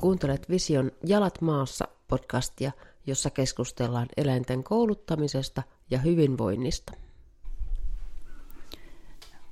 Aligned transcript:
Kuuntelet 0.00 0.48
Vision 0.50 0.90
Jalat 1.06 1.40
maassa 1.40 1.88
podcastia, 2.08 2.72
jossa 3.06 3.30
keskustellaan 3.30 4.06
eläinten 4.16 4.64
kouluttamisesta 4.64 5.62
ja 5.90 5.98
hyvinvoinnista. 5.98 6.92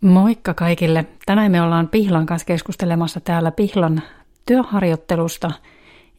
Moikka 0.00 0.54
kaikille! 0.54 1.06
Tänään 1.26 1.52
me 1.52 1.62
ollaan 1.62 1.88
Pihlan 1.88 2.26
kanssa 2.26 2.46
keskustelemassa 2.46 3.20
täällä 3.20 3.50
Pihlan 3.50 4.02
työharjoittelusta. 4.46 5.50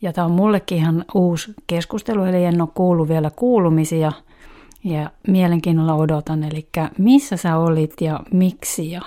Ja 0.01 0.13
tämä 0.13 0.25
on 0.25 0.31
mullekin 0.31 0.77
ihan 0.77 1.05
uusi 1.13 1.53
keskustelu, 1.67 2.23
eli 2.23 2.45
en 2.45 2.61
ole 2.61 2.69
kuullut 2.73 3.09
vielä 3.09 3.31
kuulumisia. 3.35 4.11
Ja 4.83 5.11
mielenkiinnolla 5.27 5.95
odotan, 5.95 6.43
eli 6.43 6.67
missä 6.97 7.37
sä 7.37 7.57
olit 7.57 7.93
ja 8.01 8.19
miksi 8.31 8.91
ja 8.91 9.01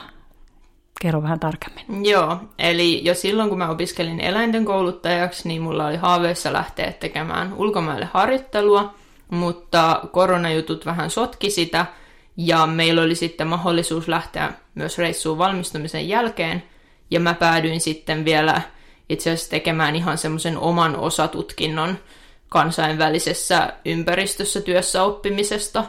Kerro 1.02 1.22
vähän 1.22 1.40
tarkemmin. 1.40 2.04
Joo, 2.04 2.36
eli 2.58 3.04
jo 3.04 3.14
silloin 3.14 3.48
kun 3.48 3.58
mä 3.58 3.68
opiskelin 3.68 4.20
eläinten 4.20 4.64
kouluttajaksi, 4.64 5.48
niin 5.48 5.62
mulla 5.62 5.86
oli 5.86 5.96
haaveessa 5.96 6.52
lähteä 6.52 6.92
tekemään 6.92 7.54
ulkomaille 7.54 8.08
harjoittelua, 8.12 8.94
mutta 9.30 10.00
koronajutut 10.12 10.86
vähän 10.86 11.10
sotki 11.10 11.50
sitä, 11.50 11.86
ja 12.36 12.66
meillä 12.66 13.02
oli 13.02 13.14
sitten 13.14 13.46
mahdollisuus 13.46 14.08
lähteä 14.08 14.52
myös 14.74 14.98
reissuun 14.98 15.38
valmistumisen 15.38 16.08
jälkeen, 16.08 16.62
ja 17.10 17.20
mä 17.20 17.34
päädyin 17.34 17.80
sitten 17.80 18.24
vielä 18.24 18.62
itse 19.08 19.30
asiassa 19.30 19.50
tekemään 19.50 19.96
ihan 19.96 20.18
semmoisen 20.18 20.58
oman 20.58 20.96
osatutkinnon 20.96 21.98
kansainvälisessä 22.48 23.72
ympäristössä 23.84 24.60
työssä 24.60 25.02
oppimisesta, 25.02 25.84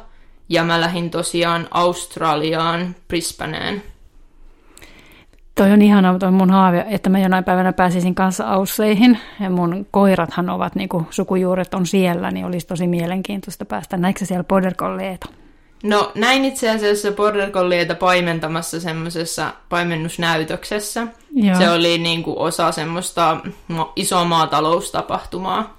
ja 0.50 0.64
mä 0.64 0.82
lähdin 0.82 1.10
tosiaan 1.10 1.68
Australiaan, 1.72 2.96
Brisbaneen 3.08 3.93
Toi 5.56 5.72
on 5.72 5.82
ihana 5.82 6.20
toi 6.20 6.32
mun 6.32 6.50
haave, 6.50 6.86
että 6.90 7.10
mä 7.10 7.20
jonain 7.20 7.44
päivänä 7.44 7.74
pääsisin 7.74 8.16
kanssa 8.16 8.48
Ausseihin. 8.48 9.20
Ja 9.40 9.50
mun 9.50 9.88
koirathan 9.92 10.50
ovat, 10.50 10.76
niin 10.76 10.90
kuin 10.90 11.08
sukujuuret 11.10 11.74
on 11.74 11.86
siellä, 11.86 12.32
niin 12.32 12.46
olisi 12.46 12.68
tosi 12.68 12.88
mielenkiintoista 12.88 13.66
päästä. 13.66 13.98
Näikö 13.98 14.26
siellä 14.26 14.44
border 14.44 14.74
collieta? 14.74 15.30
No 15.84 16.12
näin 16.16 16.46
itse 16.46 16.70
asiassa 16.70 17.12
border 17.12 17.52
collieta 17.52 17.96
paimentamassa 17.96 18.80
semmoisessa 18.80 19.54
paimennusnäytöksessä. 19.70 21.08
Joo. 21.34 21.58
Se 21.58 21.70
oli 21.70 21.98
niin 21.98 22.24
kuin 22.24 22.38
osa 22.38 22.72
semmoista 22.72 23.38
isoa 23.96 24.24
maataloustapahtumaa. 24.26 25.78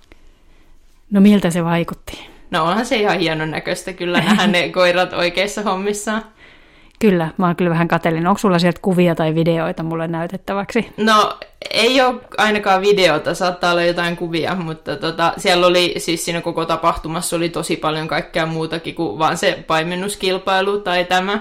No 1.10 1.20
miltä 1.20 1.50
se 1.50 1.64
vaikutti? 1.64 2.28
No 2.50 2.64
onhan 2.64 2.86
se 2.86 2.96
ihan 2.96 3.18
hienon 3.18 3.50
näköistä 3.50 3.92
kyllä 3.92 4.18
nähdä 4.18 4.46
ne 4.46 4.68
koirat 4.68 5.12
oikeissa 5.12 5.62
hommissa. 5.62 6.22
Kyllä, 7.04 7.30
mä 7.36 7.46
oon 7.46 7.56
kyllä 7.56 7.70
vähän 7.70 7.88
katellin. 7.88 8.26
Onko 8.26 8.38
sulla 8.38 8.58
sieltä 8.58 8.78
kuvia 8.82 9.14
tai 9.14 9.34
videoita 9.34 9.82
mulle 9.82 10.08
näytettäväksi? 10.08 10.92
No, 10.96 11.38
ei 11.70 12.00
ole 12.00 12.20
ainakaan 12.38 12.82
videota, 12.82 13.34
saattaa 13.34 13.70
olla 13.70 13.82
jotain 13.82 14.16
kuvia, 14.16 14.54
mutta 14.54 14.96
tota, 14.96 15.32
siellä 15.36 15.66
oli 15.66 15.94
siis 15.98 16.24
siinä 16.24 16.40
koko 16.40 16.64
tapahtumassa 16.64 17.36
oli 17.36 17.48
tosi 17.48 17.76
paljon 17.76 18.08
kaikkea 18.08 18.46
muutakin 18.46 18.94
kuin 18.94 19.18
vaan 19.18 19.36
se 19.36 19.64
paimennuskilpailu 19.66 20.80
tai 20.80 21.04
tämä. 21.04 21.40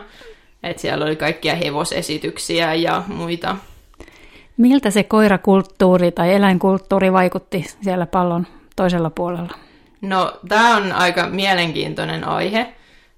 että 0.63 0.81
siellä 0.81 1.05
oli 1.05 1.15
kaikkia 1.15 1.55
hevosesityksiä 1.55 2.73
ja 2.73 3.03
muita. 3.07 3.55
Miltä 4.57 4.89
se 4.89 5.03
koirakulttuuri 5.03 6.11
tai 6.11 6.33
eläinkulttuuri 6.33 7.13
vaikutti 7.13 7.65
siellä 7.81 8.05
pallon 8.05 8.47
toisella 8.75 9.09
puolella? 9.09 9.53
No, 10.01 10.33
tämä 10.49 10.77
on 10.77 10.91
aika 10.91 11.27
mielenkiintoinen 11.29 12.27
aihe. 12.27 12.73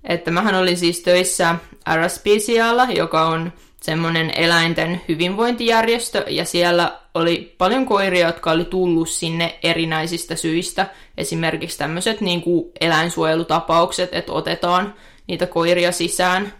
Että 0.09 0.31
mähän 0.31 0.55
olin 0.55 0.77
siis 0.77 0.99
töissä 0.99 1.55
RSPCAlla, 1.95 2.87
joka 2.95 3.25
on 3.25 3.53
semmoinen 3.81 4.31
eläinten 4.35 5.01
hyvinvointijärjestö, 5.07 6.25
ja 6.27 6.45
siellä 6.45 6.99
oli 7.13 7.55
paljon 7.57 7.85
koiria, 7.85 8.27
jotka 8.27 8.51
oli 8.51 8.65
tullut 8.65 9.09
sinne 9.09 9.59
erinäisistä 9.63 10.35
syistä. 10.35 10.87
Esimerkiksi 11.17 11.77
tämmöiset 11.77 12.21
niin 12.21 12.41
kuin 12.41 12.71
eläinsuojelutapaukset, 12.81 14.09
että 14.13 14.31
otetaan 14.31 14.93
niitä 15.27 15.45
koiria 15.45 15.91
sisään. 15.91 16.53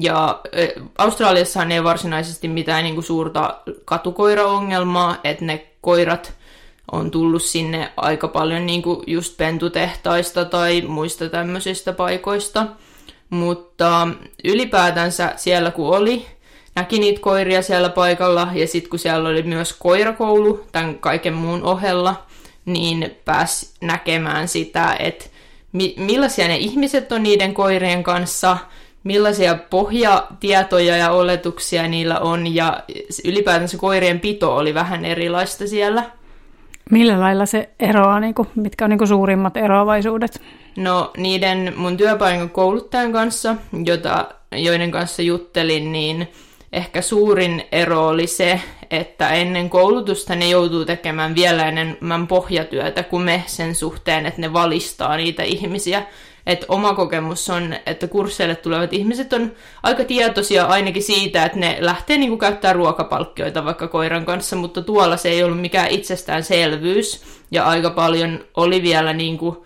Ja 0.00 0.40
Australiassa 0.98 1.66
ei 1.70 1.84
varsinaisesti 1.84 2.48
mitään 2.48 2.84
niin 2.84 2.94
kuin 2.94 3.04
suurta 3.04 3.60
katukoiraongelmaa, 3.84 5.16
että 5.24 5.44
ne 5.44 5.66
koirat 5.80 6.32
on 6.92 7.10
tullut 7.10 7.42
sinne 7.42 7.92
aika 7.96 8.28
paljon 8.28 8.66
niin 8.66 8.82
kuin 8.82 9.04
just 9.06 9.36
pentutehtaista 9.36 10.44
tai 10.44 10.80
muista 10.80 11.28
tämmöisistä 11.28 11.92
paikoista. 11.92 12.66
Mutta 13.30 14.08
ylipäätänsä 14.44 15.32
siellä 15.36 15.70
kun 15.70 15.96
oli, 15.96 16.26
näki 16.74 16.98
niitä 16.98 17.20
koiria 17.20 17.62
siellä 17.62 17.88
paikalla 17.88 18.48
ja 18.54 18.66
sitten 18.66 18.90
kun 18.90 18.98
siellä 18.98 19.28
oli 19.28 19.42
myös 19.42 19.72
koirakoulu 19.72 20.64
tämän 20.72 20.98
kaiken 20.98 21.34
muun 21.34 21.62
ohella, 21.62 22.26
niin 22.64 23.16
pääsi 23.24 23.74
näkemään 23.80 24.48
sitä, 24.48 24.96
että 24.98 25.24
mi- 25.72 25.94
millaisia 25.96 26.48
ne 26.48 26.56
ihmiset 26.56 27.12
on 27.12 27.22
niiden 27.22 27.54
koirien 27.54 28.02
kanssa, 28.02 28.58
millaisia 29.04 29.54
pohjatietoja 29.54 30.96
ja 30.96 31.10
oletuksia 31.10 31.88
niillä 31.88 32.18
on 32.18 32.54
ja 32.54 32.80
ylipäätänsä 33.24 33.78
koirien 33.78 34.20
pito 34.20 34.56
oli 34.56 34.74
vähän 34.74 35.04
erilaista 35.04 35.66
siellä. 35.66 36.10
Millä 36.90 37.20
lailla 37.20 37.46
se 37.46 37.68
eroaa, 37.80 38.20
niin 38.20 38.34
kuin, 38.34 38.48
mitkä 38.54 38.84
on 38.84 38.90
niin 38.90 38.98
kuin 38.98 39.08
suurimmat 39.08 39.56
eroavaisuudet? 39.56 40.42
No 40.76 41.10
niiden 41.16 41.72
mun 41.76 41.96
työpaikan 41.96 42.50
kouluttajan 42.50 43.12
kanssa, 43.12 43.56
jota, 43.84 44.28
joiden 44.52 44.90
kanssa 44.90 45.22
juttelin, 45.22 45.92
niin 45.92 46.28
ehkä 46.72 47.02
suurin 47.02 47.64
ero 47.72 48.08
oli 48.08 48.26
se, 48.26 48.60
että 48.90 49.28
ennen 49.28 49.70
koulutusta 49.70 50.34
ne 50.34 50.48
joutuu 50.48 50.84
tekemään 50.84 51.34
vielä 51.34 51.68
enemmän 51.68 52.26
pohjatyötä 52.26 53.02
kuin 53.02 53.22
me 53.22 53.42
sen 53.46 53.74
suhteen, 53.74 54.26
että 54.26 54.40
ne 54.40 54.52
valistaa 54.52 55.16
niitä 55.16 55.42
ihmisiä 55.42 56.02
että 56.46 56.66
oma 56.68 56.94
kokemus 56.94 57.50
on, 57.50 57.74
että 57.86 58.08
kursseille 58.08 58.56
tulevat 58.56 58.92
ihmiset 58.92 59.32
on 59.32 59.52
aika 59.82 60.04
tietoisia 60.04 60.64
ainakin 60.64 61.02
siitä, 61.02 61.44
että 61.44 61.58
ne 61.58 61.76
lähtee 61.80 62.18
niin 62.18 62.38
käyttää 62.38 62.72
ruokapalkkioita 62.72 63.64
vaikka 63.64 63.88
koiran 63.88 64.24
kanssa, 64.24 64.56
mutta 64.56 64.82
tuolla 64.82 65.16
se 65.16 65.28
ei 65.28 65.44
ollut 65.44 65.60
mikään 65.60 65.90
itsestäänselvyys, 65.90 67.22
ja 67.50 67.64
aika 67.64 67.90
paljon 67.90 68.44
oli 68.56 68.82
vielä 68.82 69.12
niin 69.12 69.38
kuin 69.38 69.56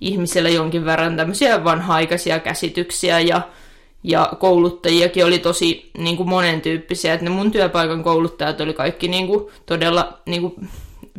ihmisillä 0.00 0.48
jonkin 0.48 0.84
verran 0.84 1.16
tämmöisiä 1.16 1.64
vanha-aikaisia 1.64 2.38
käsityksiä, 2.38 3.20
ja 3.20 3.40
ja 4.02 4.32
kouluttajiakin 4.38 5.24
oli 5.24 5.38
tosi 5.38 5.90
niin 5.98 6.16
kuin 6.16 6.28
monentyyppisiä, 6.28 7.14
että 7.14 7.24
ne 7.24 7.30
mun 7.30 7.50
työpaikan 7.50 8.02
kouluttajat 8.02 8.60
oli 8.60 8.74
kaikki 8.74 9.08
niin 9.08 9.26
kuin, 9.26 9.46
todella 9.66 10.18
niin 10.26 10.42
kuin, 10.42 10.68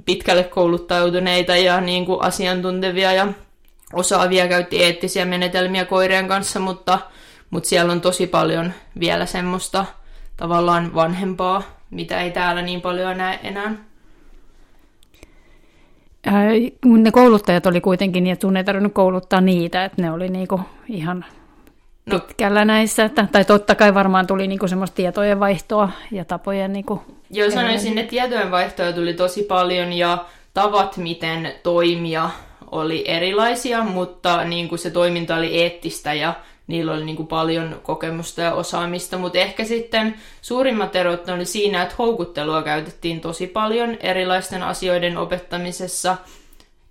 pitkälle 0.05 0.43
kouluttautuneita 0.43 1.55
ja 1.55 1.81
niin 1.81 2.05
kuin, 2.05 2.21
asiantuntevia 2.21 3.13
ja 3.13 3.27
osaavia 3.93 4.47
käytti 4.47 4.83
eettisiä 4.83 5.25
menetelmiä 5.25 5.85
koirien 5.85 6.27
kanssa, 6.27 6.59
mutta, 6.59 6.99
mutta 7.49 7.69
siellä 7.69 7.91
on 7.91 8.01
tosi 8.01 8.27
paljon 8.27 8.73
vielä 8.99 9.25
semmoista 9.25 9.85
tavallaan 10.37 10.95
vanhempaa, 10.95 11.63
mitä 11.91 12.21
ei 12.21 12.31
täällä 12.31 12.61
niin 12.61 12.81
paljon 12.81 13.17
näe 13.17 13.39
enää. 13.43 13.71
ne 16.83 17.11
kouluttajat 17.11 17.65
oli 17.65 17.81
kuitenkin 17.81 18.23
niin, 18.23 18.33
että 18.33 18.47
sun 18.47 18.57
ei 18.57 18.63
tarvinnut 18.63 18.93
kouluttaa 18.93 19.41
niitä, 19.41 19.85
että 19.85 20.01
ne 20.01 20.11
oli 20.11 20.29
niinku 20.29 20.61
ihan 20.87 21.25
no. 22.05 22.19
pitkällä 22.19 22.65
näissä. 22.65 23.05
Että, 23.05 23.27
tai 23.31 23.45
totta 23.45 23.75
kai 23.75 23.93
varmaan 23.93 24.27
tuli 24.27 24.47
niinku 24.47 24.67
semmoista 24.67 24.95
tietojen 24.95 25.39
vaihtoa 25.39 25.89
ja 26.11 26.25
tapojen... 26.25 26.73
Niinku 26.73 27.01
Joo, 27.29 27.51
sanoisin, 27.51 27.97
että 27.97 28.09
tietojen 28.09 28.51
vaihtoa 28.51 28.93
tuli 28.93 29.13
tosi 29.13 29.43
paljon 29.43 29.93
ja 29.93 30.25
tavat, 30.53 30.97
miten 30.97 31.53
toimia 31.63 32.29
oli 32.71 33.03
erilaisia, 33.07 33.83
mutta 33.83 34.43
niin 34.43 34.69
kuin 34.69 34.79
se 34.79 34.89
toiminta 34.91 35.35
oli 35.35 35.61
eettistä 35.61 36.13
ja 36.13 36.33
niillä 36.67 36.93
oli 36.93 37.05
niin 37.05 37.15
kuin 37.15 37.27
paljon 37.27 37.79
kokemusta 37.83 38.41
ja 38.41 38.53
osaamista, 38.53 39.17
mutta 39.17 39.39
ehkä 39.39 39.65
sitten 39.65 40.15
suurimmat 40.41 40.95
erot 40.95 41.29
oli 41.29 41.45
siinä, 41.45 41.81
että 41.81 41.95
houkuttelua 41.99 42.63
käytettiin 42.63 43.21
tosi 43.21 43.47
paljon 43.47 43.97
erilaisten 43.99 44.63
asioiden 44.63 45.17
opettamisessa– 45.17 46.17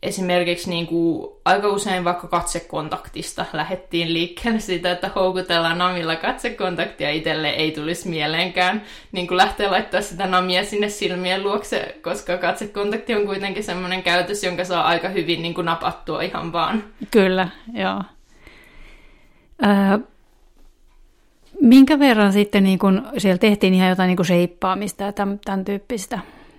esimerkiksi 0.03 0.71
niin 0.71 0.87
kuin 0.87 1.33
aika 1.45 1.69
usein 1.69 2.05
vaikka 2.05 2.29
katsekontaktista 2.29 3.45
lähettiin 3.53 4.13
liikkeelle 4.13 4.61
sitä, 4.61 4.91
että 4.91 5.11
houkutellaan 5.15 5.79
namilla 5.79 6.17
katsekontaktia 6.17 7.11
itselle 7.11 7.51
ei 7.51 7.71
tulisi 7.71 8.09
mieleenkään 8.09 8.83
niin 9.13 9.29
kuin 9.29 9.37
lähteä 9.37 9.71
laittaa 9.71 10.01
sitä 10.01 10.27
namia 10.27 10.65
sinne 10.65 10.89
silmien 10.89 11.43
luokse, 11.43 11.99
koska 12.03 12.39
katsekontakti 12.39 13.15
on 13.15 13.27
kuitenkin 13.27 13.65
semmoinen 13.65 14.03
käytös, 14.03 14.45
jonka 14.45 14.65
saa 14.65 14.85
aika 14.85 15.09
hyvin 15.09 15.43
niin 15.43 15.55
kuin 15.55 15.65
napattua 15.65 16.23
ihan 16.23 16.53
vaan. 16.53 16.85
Kyllä, 17.11 17.49
joo. 17.75 18.03
Äh, 19.65 20.01
minkä 21.61 21.99
verran 21.99 22.33
sitten 22.33 22.65
niin 22.65 22.79
kun 22.79 23.07
siellä 23.19 23.39
tehtiin 23.39 23.75
ihan 23.75 23.89
jotain 23.89 24.09
niin 24.09 24.17
kuin 24.17 24.27
sheippaamista 24.27 25.05
ja 25.05 25.13
tämän, 25.13 25.41
tämän 25.45 25.65
tyyppistä? 25.65 26.19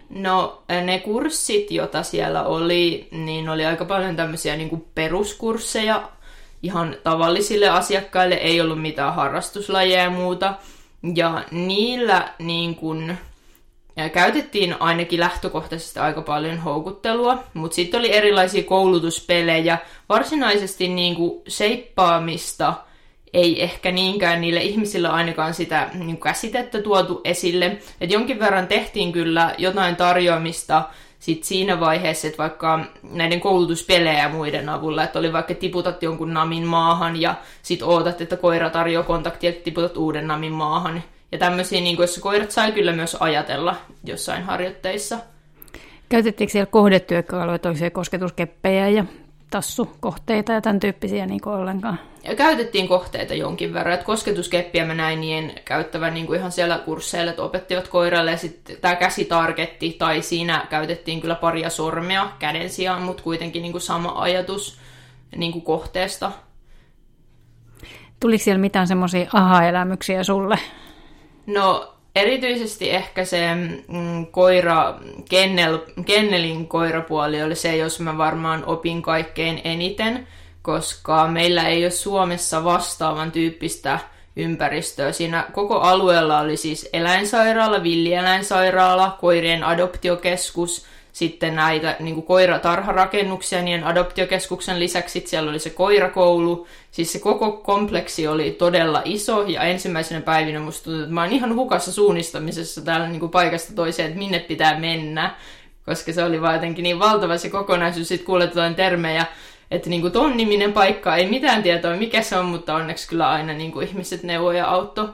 No 0.10 0.64
ne 0.86 1.00
kurssit, 1.00 1.72
joita 1.72 2.04
siellä 2.04 2.44
oli, 2.44 3.08
niin 3.12 3.50
oli 3.50 3.66
aika 3.66 3.86
paljon 3.86 4.16
tämmöisiä 4.16 4.56
niin 4.56 4.70
kuin 4.70 4.86
peruskursseja 4.96 6.10
ihan 6.64 6.96
tavallisille 7.04 7.70
asiakkaille, 7.70 8.36
ei 8.36 8.62
ollut 8.62 8.82
mitään 8.82 9.16
harrastuslajeja 9.16 10.04
ja 10.04 10.10
muuta. 10.10 10.54
Ja 11.16 11.44
niillä 11.52 12.34
niin 12.40 12.76
kuin, 12.76 13.18
käytettiin 14.14 14.76
ainakin 14.80 15.20
lähtökohtaisesti 15.20 16.00
aika 16.00 16.22
paljon 16.22 16.58
houkuttelua, 16.58 17.44
mutta 17.54 17.76
sitten 17.76 18.00
oli 18.00 18.14
erilaisia 18.14 18.64
koulutuspelejä, 18.64 19.78
varsinaisesti 20.10 20.88
niin 20.88 21.16
kuin 21.16 21.42
seippaamista 21.48 22.74
ei 23.34 23.64
ehkä 23.64 23.92
niinkään 23.92 24.42
niille 24.42 24.62
ihmisille 24.62 25.08
ainakaan 25.08 25.54
sitä 25.54 25.90
niin 25.94 26.18
käsitettä 26.18 26.82
tuotu 26.82 27.22
esille. 27.24 27.78
Et 28.02 28.12
jonkin 28.12 28.40
verran 28.40 28.68
tehtiin 28.68 29.12
kyllä 29.12 29.56
jotain 29.58 29.96
tarjoamista 29.96 30.84
sit 31.20 31.44
siinä 31.44 31.80
vaiheessa, 31.80 32.28
että 32.28 32.38
vaikka 32.38 32.80
näiden 33.04 33.40
koulutuspelejä 33.40 34.20
ja 34.20 34.30
muiden 34.30 34.70
avulla, 34.70 35.04
että 35.04 35.20
oli 35.20 35.34
vaikka 35.34 35.54
tiputat 35.54 36.04
jonkun 36.04 36.34
namin 36.34 36.64
maahan 36.64 37.22
ja 37.22 37.36
sit 37.62 37.82
ootat, 37.82 38.22
että 38.22 38.38
koira 38.38 38.70
tarjoaa 38.70 39.04
kontaktia, 39.04 39.50
että 39.50 39.64
tiputat 39.64 39.98
uuden 39.98 40.28
namin 40.28 40.52
maahan. 40.52 41.04
Ja 41.32 41.38
tämmöisiä, 41.38 41.82
niin 41.82 41.98
joissa 41.98 42.22
koirat 42.22 42.52
sai 42.52 42.72
kyllä 42.72 42.92
myös 42.92 43.18
ajatella 43.20 43.76
jossain 44.04 44.44
harjoitteissa. 44.44 45.20
Käytettiinkö 46.10 46.52
siellä 46.52 46.72
kohdetyökaluja, 46.72 47.60
toisia 47.60 47.92
kosketuskeppejä 47.92 48.90
ja 48.90 49.06
tassukohteita 49.50 50.52
ja 50.52 50.62
tämän 50.62 50.80
tyyppisiä 50.80 51.26
niin 51.26 51.48
ollenkaan? 51.48 52.00
Ja 52.24 52.36
käytettiin 52.36 52.88
kohteita 52.88 53.34
jonkin 53.34 53.74
verran. 53.74 53.94
Että 53.94 54.06
kosketuskeppiä 54.06 54.86
mä 54.86 54.94
näin 54.94 55.22
niin 55.22 55.54
käyttävän 55.66 56.14
niin 56.14 56.28
kuin 56.28 56.40
ihan 56.40 56.52
siellä 56.52 56.78
kursseilla, 56.78 57.30
että 57.30 57.44
opettivat 57.44 57.88
koiralle. 57.88 58.32
Ja 58.32 58.38
sitten 58.38 58.78
tämä 58.82 58.96
käsitargetti, 58.96 59.96
tai 60.00 60.22
siinä 60.22 60.68
käytettiin 60.70 61.22
kyllä 61.22 61.36
paria 61.36 61.70
sormea 61.70 62.32
käden 62.40 62.70
sijaan, 62.70 63.02
mutta 63.02 63.24
kuitenkin 63.24 63.62
niin 63.62 63.72
kuin 63.72 63.82
sama 63.82 64.14
ajatus 64.16 64.80
niin 65.36 65.52
kuin 65.52 65.66
kohteesta. 65.66 66.32
Tuliko 68.20 68.44
siellä 68.44 68.62
mitään 68.62 68.88
semmoisia 68.88 69.30
aha-elämyksiä 69.34 70.24
sulle? 70.24 70.60
No 71.48 71.94
erityisesti 72.16 72.92
ehkä 72.92 73.26
se 73.26 73.56
mm, 73.88 74.28
koira, 74.32 75.00
kennel, 75.30 75.80
kennelin 76.06 76.68
koirapuoli 76.68 77.44
oli 77.44 77.56
se, 77.56 77.78
jos 77.78 78.00
mä 78.00 78.18
varmaan 78.18 78.66
opin 78.66 79.02
kaikkein 79.02 79.62
eniten, 79.64 80.28
koska 80.62 81.28
meillä 81.28 81.68
ei 81.68 81.84
ole 81.84 81.92
Suomessa 81.92 82.64
vastaavan 82.64 83.32
tyyppistä 83.32 84.00
ympäristöä. 84.36 85.12
Siinä 85.12 85.46
koko 85.54 85.80
alueella 85.80 86.40
oli 86.40 86.58
siis 86.58 86.90
eläinsairaala, 86.94 87.84
villieläinsairaala, 87.84 89.18
koirien 89.22 89.64
adoptiokeskus, 89.64 90.86
sitten 91.12 91.56
näitä 91.56 91.96
niin 92.00 92.16
kuin 92.16 92.26
koiratarharakennuksia, 92.26 93.62
niin 93.62 93.84
adoptiokeskuksen 93.84 94.80
lisäksi 94.80 95.24
siellä 95.26 95.50
oli 95.50 95.60
se 95.60 95.70
koirakoulu. 95.70 96.68
Siis 96.92 97.12
se 97.12 97.20
koko 97.20 97.52
kompleksi 97.52 98.28
oli 98.28 98.52
todella 98.52 99.02
iso 99.06 99.44
ja 99.48 99.62
ensimmäisenä 99.62 100.22
päivinä 100.22 100.60
musta 100.60 100.84
tuntui, 100.84 101.02
että 101.04 101.14
mä 101.14 101.22
oon 101.22 101.32
ihan 101.32 101.56
hukassa 101.56 101.92
suunnistamisessa 101.92 102.82
täällä 102.82 103.08
niin 103.08 103.20
kuin 103.20 103.32
paikasta 103.32 103.76
toiseen, 103.76 104.08
että 104.08 104.20
minne 104.20 104.40
pitää 104.40 104.80
mennä, 104.80 105.36
koska 105.86 106.14
se 106.14 106.24
oli 106.24 106.42
vaan 106.42 106.54
jotenkin 106.54 106.84
niin 106.84 107.00
valtava 107.00 107.38
se 107.38 107.50
kokonaisuus. 107.50 108.08
Sitten 108.08 108.26
kuulet 108.26 108.50
jotain 108.50 108.76
termejä, 108.76 109.26
että 109.72 109.90
niin 109.90 110.02
kuin 110.02 110.14
ton 110.14 110.38
niminen 110.38 110.74
paikka, 110.74 111.16
ei 111.16 111.30
mitään 111.30 111.64
tietoa 111.64 111.96
mikä 111.96 112.22
se 112.22 112.38
on, 112.38 112.46
mutta 112.46 112.76
onneksi 112.76 113.08
kyllä 113.08 113.30
aina 113.30 113.54
niin 113.54 113.72
kuin 113.72 113.88
ihmiset 113.88 114.24
neuvoja 114.24 114.58
ja 114.58 114.68
auttoi 114.68 115.10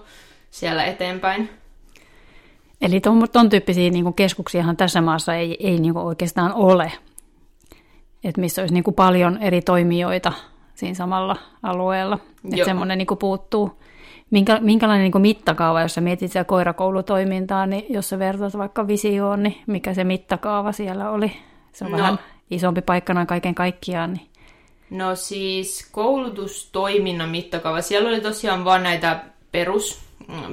siellä 0.52 0.84
eteenpäin. 0.84 1.50
Eli 2.86 3.00
ton, 3.00 3.28
ton 3.32 3.50
tyyppisiä 3.50 3.90
niin 3.90 4.04
kuin 4.04 4.14
keskuksiahan 4.14 4.78
tässä 4.78 5.02
maassa 5.02 5.36
ei, 5.36 5.58
ei 5.60 5.80
niin 5.80 5.94
kuin 5.94 6.06
oikeastaan 6.06 6.54
ole, 6.54 6.92
että 8.24 8.42
missä 8.42 8.62
olisi 8.62 8.74
niin 8.74 8.84
kuin 8.84 8.96
paljon 8.96 9.38
eri 9.42 9.62
toimijoita 9.62 10.34
siinä 10.74 10.94
samalla 10.94 11.36
alueella. 11.64 12.20
Että 12.52 12.66
semmoinen 12.66 12.98
niin 12.98 13.08
kuin 13.08 13.18
puuttuu. 13.18 13.72
Minkä, 14.32 14.60
minkälainen 14.62 15.04
niin 15.04 15.12
kuin 15.12 15.22
mittakaava, 15.22 15.82
jos 15.82 15.94
sä 15.94 16.02
mietit 16.02 16.30
sitä 16.30 16.44
koirakoulutoimintaa, 16.44 17.66
niin 17.66 17.86
jos 17.90 18.10
sä 18.10 18.20
vertaat 18.20 18.58
vaikka 18.58 18.88
visioon, 18.88 19.44
niin 19.44 19.58
mikä 19.68 19.94
se 19.94 20.04
mittakaava 20.04 20.72
siellä 20.72 21.12
oli? 21.12 21.32
Se 21.72 21.86
on 21.86 21.92
no. 21.92 21.98
vähän 21.98 22.20
isompi 22.52 22.82
paikkana 22.82 23.26
kaiken 23.26 23.56
kaikkiaan. 23.56 24.14
Niin. 24.14 24.28
No 24.90 25.16
siis 25.16 25.90
koulutustoiminnan 25.92 27.30
mittakaava, 27.30 27.82
siellä 27.82 28.10
oli 28.10 28.22
tosiaan 28.22 28.66
vain 28.66 28.84
näitä 28.84 29.24
perus 29.52 30.05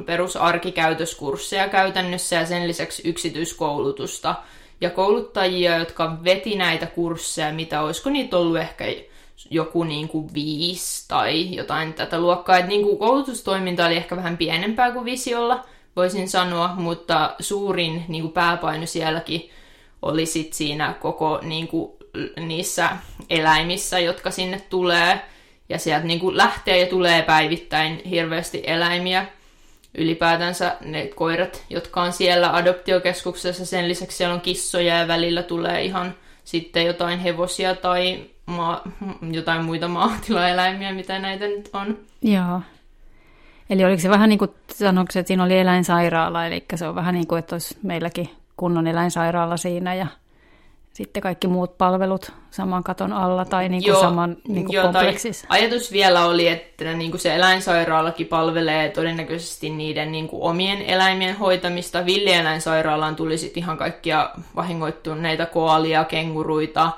perusarkikäytöskursseja 0.07 1.69
käytännössä 1.69 2.37
ja 2.37 2.47
sen 2.47 2.69
lisäksi 2.69 3.09
yksityiskoulutusta. 3.09 4.35
Ja 4.81 4.91
kouluttajia, 4.91 5.79
jotka 5.79 6.25
veti 6.25 6.57
näitä 6.57 6.87
kursseja, 6.87 7.53
mitä 7.53 7.83
olisiko 7.83 8.11
niitä 8.11 8.37
ollut 8.37 8.59
ehkä 8.59 8.85
joku 9.51 9.85
niin 9.85 10.09
kuin 10.09 10.35
viisi 10.35 11.09
tai 11.09 11.55
jotain 11.55 11.95
tätä 11.95 12.21
luokkaa. 12.21 12.59
Et 12.59 12.67
niin 12.67 12.83
kuin 12.83 12.99
koulutustoiminta 12.99 13.87
oli 13.87 13.97
ehkä 13.97 14.17
vähän 14.17 14.37
pienempää 14.37 14.91
kuin 14.91 15.05
visiolla, 15.05 15.65
voisin 15.97 16.29
sanoa, 16.29 16.71
mutta 16.77 17.35
suurin 17.41 18.05
niin 18.09 18.23
kuin 18.23 18.33
pääpaino 18.33 18.87
sielläkin 18.87 19.51
oli 20.03 20.27
sit 20.27 20.53
siinä 20.53 20.95
koko 21.01 21.39
niin 21.43 21.69
kuin, 21.69 21.93
niissä 22.37 22.91
eläimissä, 23.31 23.99
jotka 23.99 24.31
sinne 24.31 24.61
tulee. 24.71 25.21
Ja 25.69 25.79
sieltä 25.79 26.07
niin 26.07 26.21
kuin 26.21 26.37
lähtee 26.37 26.81
ja 26.81 26.87
tulee 26.87 27.23
päivittäin 27.23 28.03
hirveästi 28.05 28.63
eläimiä 28.67 29.27
ylipäätänsä 29.95 30.77
ne 30.81 31.07
koirat, 31.07 31.65
jotka 31.71 32.03
on 32.03 32.13
siellä 32.13 32.55
adoptiokeskuksessa. 32.55 33.67
Sen 33.67 33.89
lisäksi 33.89 34.17
siellä 34.17 34.35
on 34.35 34.41
kissoja 34.41 34.99
ja 34.99 35.09
välillä 35.09 35.43
tulee 35.43 35.83
ihan 35.83 36.15
sitten 36.45 36.87
jotain 36.87 37.19
hevosia 37.19 37.75
tai 37.75 38.25
maa, 38.47 38.83
jotain 39.31 39.65
muita 39.65 39.89
maatilaeläimiä, 39.89 40.93
mitä 40.93 41.19
näitä 41.19 41.47
nyt 41.47 41.71
on. 41.73 41.99
Joo. 42.23 42.61
Eli 43.71 43.85
oliko 43.85 44.03
se 44.03 44.09
vähän 44.09 44.29
niin 44.29 44.39
kuin 44.39 44.51
sanoksi, 44.73 45.19
että 45.19 45.29
siinä 45.29 45.45
oli 45.45 45.59
eläinsairaala, 45.59 46.47
eli 46.47 46.65
se 46.75 46.89
on 46.89 46.95
vähän 46.95 47.15
niin 47.15 47.27
kuin, 47.27 47.39
että 47.39 47.55
olisi 47.55 47.79
meilläkin 47.83 48.31
kunnon 48.57 48.87
eläinsairaala 48.87 49.57
siinä 49.57 49.95
ja 49.95 50.07
sitten 50.93 51.23
kaikki 51.23 51.47
muut 51.47 51.79
palvelut 51.79 52.33
saman 52.51 52.83
katon 52.83 53.13
alla 53.13 53.45
tai 53.45 53.69
niin 53.69 53.83
kuin 53.83 53.89
joo, 53.89 54.01
saman 54.01 54.37
niin 54.49 54.67
kuin 54.67 54.75
joo, 54.75 54.83
kompleksissa. 54.83 55.47
Ajatus 55.49 55.93
vielä 55.93 56.27
oli, 56.27 56.49
että 56.49 56.93
niin 56.93 57.11
kuin 57.11 57.21
se 57.21 57.35
eläinsairaalakin 57.35 58.27
palvelee 58.27 58.89
todennäköisesti 58.89 59.71
niiden 59.71 60.13
niin 60.13 60.29
kuin 60.29 60.43
omien 60.43 60.83
eläimien 60.83 61.37
hoitamista. 61.37 62.07
Villieläinsairaalaan 62.07 63.17
tuli 63.17 63.39
sitten 63.39 63.63
ihan 63.63 63.77
kaikkia 63.77 64.31
vahingoittuneita 64.57 65.47
koalia, 65.47 66.05
kenguruita, 66.05 66.91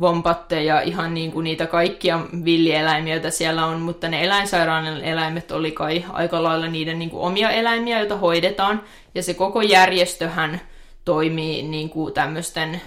vompatteja, 0.00 0.80
ihan 0.80 1.14
niin 1.14 1.32
kuin 1.32 1.44
niitä 1.44 1.66
kaikkia 1.66 2.20
villieläimiä, 2.44 3.14
joita 3.14 3.30
siellä 3.30 3.66
on, 3.66 3.80
mutta 3.80 4.08
ne 4.08 4.24
eläinsairaalan 4.24 5.04
eläimet 5.04 5.50
oli 5.50 5.70
kai 5.70 6.04
aika 6.12 6.42
lailla 6.42 6.68
niiden 6.68 6.98
niin 6.98 7.10
kuin 7.10 7.22
omia 7.22 7.50
eläimiä, 7.50 7.98
joita 7.98 8.16
hoidetaan. 8.16 8.82
Ja 9.14 9.22
se 9.22 9.34
koko 9.34 9.62
järjestöhän 9.62 10.60
toimii 11.04 11.62
niin 11.62 11.90
kuin 11.90 12.14
tämmöisten 12.14 12.80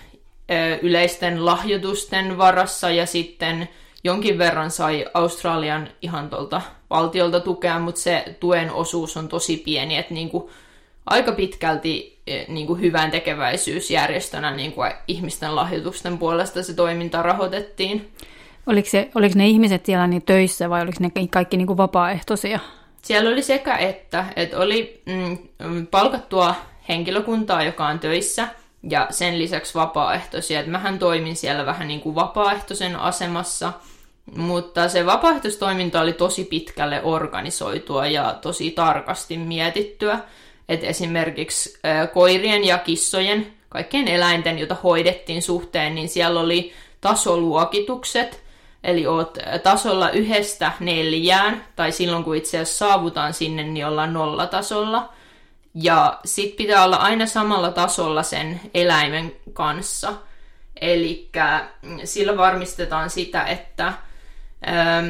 yleisten 0.81 1.45
lahjoitusten 1.45 2.37
varassa 2.37 2.89
ja 2.89 3.05
sitten 3.05 3.69
jonkin 4.03 4.37
verran 4.37 4.71
sai 4.71 5.05
Australian 5.13 5.87
ihan 6.01 6.29
tuolta 6.29 6.61
valtiolta 6.89 7.39
tukea, 7.39 7.79
mutta 7.79 8.01
se 8.01 8.35
tuen 8.39 8.71
osuus 8.71 9.17
on 9.17 9.27
tosi 9.27 9.57
pieni, 9.57 9.97
että 9.97 10.13
niin 10.13 10.29
kuin 10.29 10.49
aika 11.05 11.31
pitkälti 11.31 12.19
niin 12.47 12.67
kuin 12.67 12.81
hyvän 12.81 13.11
tekeväisyysjärjestönä 13.11 14.51
niin 14.51 14.71
kuin 14.71 14.91
ihmisten 15.07 15.55
lahjoitusten 15.55 16.17
puolesta 16.17 16.63
se 16.63 16.73
toiminta 16.73 17.21
rahoitettiin. 17.21 18.11
Oliko, 18.67 18.89
se, 18.89 19.09
oliko 19.15 19.33
ne 19.37 19.47
ihmiset 19.47 19.85
siellä 19.85 20.07
niin 20.07 20.21
töissä 20.21 20.69
vai 20.69 20.81
oliko 20.81 20.97
ne 20.99 21.11
kaikki 21.29 21.57
niin 21.57 21.67
kuin 21.67 21.77
vapaaehtoisia? 21.77 22.59
Siellä 23.01 23.29
oli 23.29 23.41
sekä 23.41 23.77
että, 23.77 24.25
että 24.35 24.57
oli 24.57 25.01
mm, 25.05 25.87
palkattua 25.87 26.55
henkilökuntaa, 26.89 27.63
joka 27.63 27.87
on 27.87 27.99
töissä– 27.99 28.47
ja 28.89 29.07
sen 29.09 29.39
lisäksi 29.39 29.73
vapaaehtoisia. 29.73 30.59
Et 30.59 30.67
mähän 30.67 30.99
toimin 30.99 31.35
siellä 31.35 31.65
vähän 31.65 31.87
niin 31.87 32.01
kuin 32.01 32.15
vapaaehtoisen 32.15 32.95
asemassa, 32.95 33.73
mutta 34.35 34.89
se 34.89 35.05
vapaaehtoistoiminta 35.05 36.01
oli 36.01 36.13
tosi 36.13 36.43
pitkälle 36.43 37.01
organisoitua 37.03 38.07
ja 38.07 38.35
tosi 38.41 38.71
tarkasti 38.71 39.37
mietittyä. 39.37 40.19
Et 40.69 40.83
esimerkiksi 40.83 41.79
koirien 42.13 42.63
ja 42.63 42.77
kissojen, 42.77 43.53
kaikkien 43.69 44.07
eläinten, 44.07 44.59
joita 44.59 44.75
hoidettiin 44.83 45.41
suhteen, 45.41 45.95
niin 45.95 46.09
siellä 46.09 46.39
oli 46.39 46.73
tasoluokitukset, 47.01 48.43
eli 48.83 49.07
oot 49.07 49.37
tasolla 49.63 50.09
yhdestä 50.09 50.71
neljään, 50.79 51.65
tai 51.75 51.91
silloin 51.91 52.23
kun 52.23 52.35
itse 52.35 52.57
asiassa 52.57 52.85
saavutaan 52.85 53.33
sinne, 53.33 53.63
niin 53.63 53.85
ollaan 53.85 54.13
nollatasolla. 54.13 55.13
Ja 55.75 56.19
sit 56.25 56.55
pitää 56.55 56.83
olla 56.83 56.95
aina 56.95 57.25
samalla 57.25 57.71
tasolla 57.71 58.23
sen 58.23 58.61
eläimen 58.73 59.31
kanssa. 59.53 60.13
Eli 60.81 61.29
sillä 62.03 62.37
varmistetaan 62.37 63.09
sitä, 63.09 63.43
että 63.43 63.93
ähm, 64.67 65.07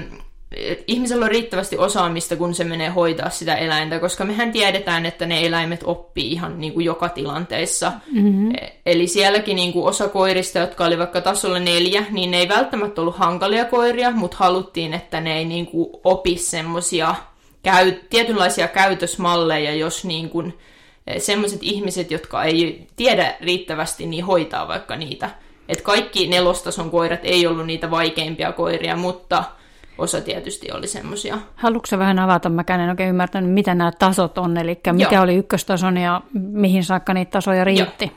ihmisellä 0.87 1.25
on 1.25 1.31
riittävästi 1.31 1.77
osaamista, 1.77 2.35
kun 2.35 2.55
se 2.55 2.63
menee 2.63 2.89
hoitaa 2.89 3.29
sitä 3.29 3.55
eläintä, 3.55 3.99
koska 3.99 4.25
mehän 4.25 4.51
tiedetään, 4.51 5.05
että 5.05 5.25
ne 5.25 5.45
eläimet 5.45 5.81
oppii 5.83 6.31
ihan 6.31 6.59
niin 6.59 6.73
kuin 6.73 6.85
joka 6.85 7.09
tilanteessa. 7.09 7.91
Mm-hmm. 8.11 8.53
Eli 8.85 9.07
sielläkin 9.07 9.55
niin 9.55 9.73
kuin 9.73 9.85
osa 9.85 10.07
koirista, 10.07 10.59
jotka 10.59 10.85
oli 10.85 10.97
vaikka 10.97 11.21
tasolla 11.21 11.59
neljä, 11.59 12.05
niin 12.11 12.31
ne 12.31 12.37
ei 12.37 12.49
välttämättä 12.49 13.01
ollut 13.01 13.17
hankalia 13.17 13.65
koiria, 13.65 14.11
mutta 14.11 14.37
haluttiin, 14.39 14.93
että 14.93 15.21
ne 15.21 15.37
ei 15.37 15.45
niin 15.45 15.65
kuin 15.65 15.89
opi 16.03 16.37
semmoisia 16.37 17.15
käy, 17.65 17.91
tietynlaisia 17.91 18.67
käytösmalleja, 18.67 19.75
jos 19.75 20.05
niin 20.05 20.29
kuin, 20.29 20.57
semmoiset 21.17 21.59
ihmiset, 21.61 22.11
jotka 22.11 22.43
ei 22.43 22.87
tiedä 22.95 23.35
riittävästi, 23.41 24.05
niin 24.05 24.25
hoitaa 24.25 24.67
vaikka 24.67 24.95
niitä. 24.95 25.29
Et 25.69 25.81
kaikki 25.81 26.27
nelostason 26.27 26.91
koirat 26.91 27.19
ei 27.23 27.47
ollut 27.47 27.65
niitä 27.65 27.91
vaikeimpia 27.91 28.51
koiria, 28.51 28.95
mutta 28.95 29.43
osa 29.97 30.21
tietysti 30.21 30.71
oli 30.71 30.87
semmoisia. 30.87 31.37
Haluatko 31.55 31.97
vähän 31.97 32.19
avata? 32.19 32.49
Mä 32.49 32.63
en 32.83 32.89
oikein 32.89 33.09
ymmärtänyt, 33.09 33.51
mitä 33.51 33.75
nämä 33.75 33.91
tasot 33.91 34.37
on, 34.37 34.57
eli 34.57 34.79
mikä 34.91 35.15
Joo. 35.15 35.23
oli 35.23 35.35
ykköstason 35.35 35.97
ja 35.97 36.21
mihin 36.33 36.83
saakka 36.83 37.13
niitä 37.13 37.31
tasoja 37.31 37.63
riitti? 37.63 38.11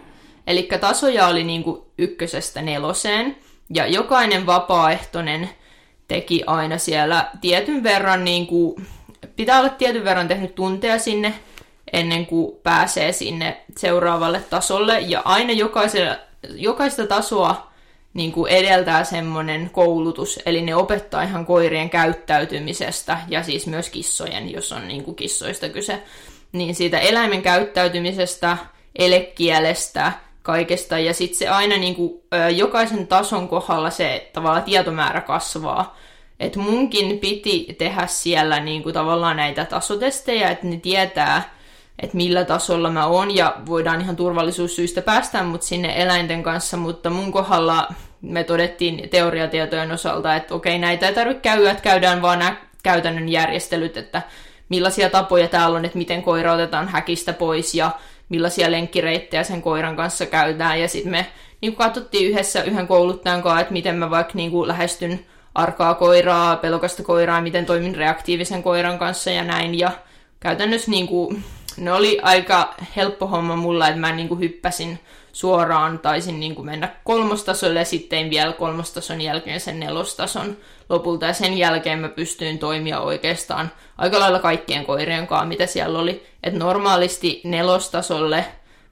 Eli 0.46 0.68
tasoja 0.80 1.26
oli 1.26 1.44
niinku 1.44 1.90
ykkösestä 1.98 2.62
neloseen, 2.62 3.36
ja 3.74 3.86
jokainen 3.86 4.46
vapaaehtoinen 4.46 5.48
teki 6.08 6.42
aina 6.46 6.78
siellä 6.78 7.30
tietyn 7.40 7.82
verran, 7.82 8.24
niinku, 8.24 8.80
pitää 9.36 9.60
olla 9.60 9.68
tietyn 9.68 10.04
verran 10.04 10.28
tehnyt 10.28 10.54
tunteja 10.54 10.98
sinne 10.98 11.34
ennen 11.92 12.26
kuin 12.26 12.56
pääsee 12.62 13.12
sinne 13.12 13.60
seuraavalle 13.76 14.40
tasolle, 14.50 15.00
ja 15.00 15.22
aina 15.24 15.52
jokaista 16.54 17.06
tasoa 17.08 17.68
niin 18.14 18.32
kuin 18.32 18.52
edeltää 18.52 19.04
semmoinen 19.04 19.70
koulutus, 19.72 20.40
eli 20.46 20.62
ne 20.62 20.74
opettaa 20.74 21.22
ihan 21.22 21.46
koirien 21.46 21.90
käyttäytymisestä 21.90 23.18
ja 23.28 23.42
siis 23.42 23.66
myös 23.66 23.90
kissojen, 23.90 24.52
jos 24.52 24.72
on 24.72 24.88
niin 24.88 25.04
kuin 25.04 25.14
kissoista 25.14 25.68
kyse, 25.68 26.02
niin 26.52 26.74
siitä 26.74 26.98
eläimen 26.98 27.42
käyttäytymisestä, 27.42 28.56
elekielestä, 28.98 30.12
kaikesta, 30.42 30.98
ja 30.98 31.14
sitten 31.14 31.38
se 31.38 31.48
aina 31.48 31.76
niin 31.76 31.94
kuin, 31.94 32.22
jokaisen 32.56 33.06
tason 33.06 33.48
kohdalla 33.48 33.90
se 33.90 34.30
tavallaan 34.32 34.62
tietomäärä 34.64 35.20
kasvaa. 35.20 35.96
Et 36.40 36.56
munkin 36.56 37.18
piti 37.18 37.74
tehdä 37.78 38.06
siellä 38.06 38.60
niin 38.60 38.82
kuin, 38.82 38.92
tavallaan 38.92 39.36
näitä 39.36 39.64
tasotestejä, 39.64 40.50
että 40.50 40.66
ne 40.66 40.76
tietää, 40.76 41.54
että 42.02 42.16
millä 42.16 42.44
tasolla 42.44 42.90
mä 42.90 43.06
oon, 43.06 43.36
ja 43.36 43.56
voidaan 43.66 44.00
ihan 44.00 44.16
turvallisuussyistä 44.16 45.02
päästä 45.02 45.42
mut 45.42 45.62
sinne 45.62 46.02
eläinten 46.02 46.42
kanssa, 46.42 46.76
mutta 46.76 47.10
mun 47.10 47.32
kohdalla 47.32 47.88
me 48.22 48.44
todettiin 48.44 49.08
teoriatietojen 49.08 49.92
osalta, 49.92 50.36
että 50.36 50.54
okei, 50.54 50.78
näitä 50.78 51.08
ei 51.08 51.14
tarvitse 51.14 51.40
käydä, 51.40 51.70
että 51.70 51.82
käydään 51.82 52.22
vaan 52.22 52.38
nämä 52.38 52.56
käytännön 52.82 53.28
järjestelyt, 53.28 53.96
että 53.96 54.22
millaisia 54.68 55.10
tapoja 55.10 55.48
täällä 55.48 55.78
on, 55.78 55.84
että 55.84 55.98
miten 55.98 56.22
koira 56.22 56.52
otetaan 56.52 56.88
häkistä 56.88 57.32
pois 57.32 57.74
ja 57.74 57.90
millaisia 58.28 58.70
lenkkireittejä 58.70 59.42
sen 59.42 59.62
koiran 59.62 59.96
kanssa 59.96 60.26
käydään. 60.26 60.80
Ja 60.80 60.88
sitten 60.88 61.12
me 61.12 61.26
niin 61.60 61.76
katsottiin 61.76 62.30
yhdessä 62.30 62.62
yhden 62.62 62.86
kouluttajan 62.86 63.42
kanssa, 63.42 63.60
että 63.60 63.72
miten 63.72 63.96
mä 63.96 64.10
vaikka 64.10 64.32
niin 64.34 64.68
lähestyn 64.68 65.26
arkaa 65.58 65.94
koiraa, 65.94 66.56
pelokasta 66.56 67.02
koiraa, 67.02 67.40
miten 67.40 67.66
toimin 67.66 67.94
reaktiivisen 67.94 68.62
koiran 68.62 68.98
kanssa 68.98 69.30
ja 69.30 69.44
näin. 69.44 69.78
Ja 69.78 69.90
käytännössä 70.40 70.90
niin 70.90 71.06
kuin, 71.06 71.44
ne 71.76 71.92
oli 71.92 72.18
aika 72.22 72.74
helppo 72.96 73.26
homma 73.26 73.56
mulla, 73.56 73.88
että 73.88 74.00
mä 74.00 74.12
niin 74.12 74.28
kuin 74.28 74.40
hyppäsin 74.40 74.98
suoraan, 75.32 75.98
taisin 75.98 76.40
niin 76.40 76.54
kuin 76.54 76.66
mennä 76.66 76.88
kolmostasolle 77.04 77.78
ja 77.78 77.84
sitten 77.84 78.30
vielä 78.30 78.52
kolmostason 78.52 79.20
jälkeen 79.20 79.60
sen 79.60 79.80
nelostason 79.80 80.56
lopulta. 80.88 81.26
Ja 81.26 81.32
sen 81.32 81.58
jälkeen 81.58 81.98
mä 81.98 82.08
pystyin 82.08 82.58
toimia 82.58 83.00
oikeastaan 83.00 83.72
aika 83.98 84.20
lailla 84.20 84.38
kaikkien 84.38 84.86
koirien 84.86 85.26
kanssa, 85.26 85.46
mitä 85.46 85.66
siellä 85.66 85.98
oli. 85.98 86.26
että 86.42 86.58
normaalisti 86.58 87.40
nelostasolle 87.44 88.44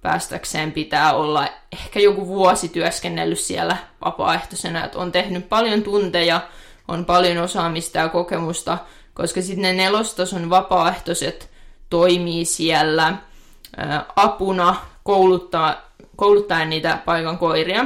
päästäkseen 0.02 0.72
pitää 0.72 1.12
olla 1.12 1.48
ehkä 1.72 2.00
joku 2.00 2.26
vuosi 2.26 2.68
työskennellyt 2.68 3.38
siellä 3.38 3.76
vapaaehtoisena, 4.04 4.84
että 4.84 4.98
on 4.98 5.12
tehnyt 5.12 5.48
paljon 5.48 5.82
tunteja, 5.82 6.40
on 6.88 7.04
paljon 7.04 7.38
osaamista 7.38 7.98
ja 7.98 8.08
kokemusta, 8.08 8.78
koska 9.14 9.42
sitten 9.42 9.62
ne 9.62 9.72
nelostason 9.72 10.50
vapaaehtoiset 10.50 11.50
toimii 11.90 12.44
siellä 12.44 13.16
apuna 14.16 14.76
kouluttaa, 15.02 15.90
kouluttaen 16.16 16.70
niitä 16.70 16.98
paikan 17.04 17.38
koiria. 17.38 17.84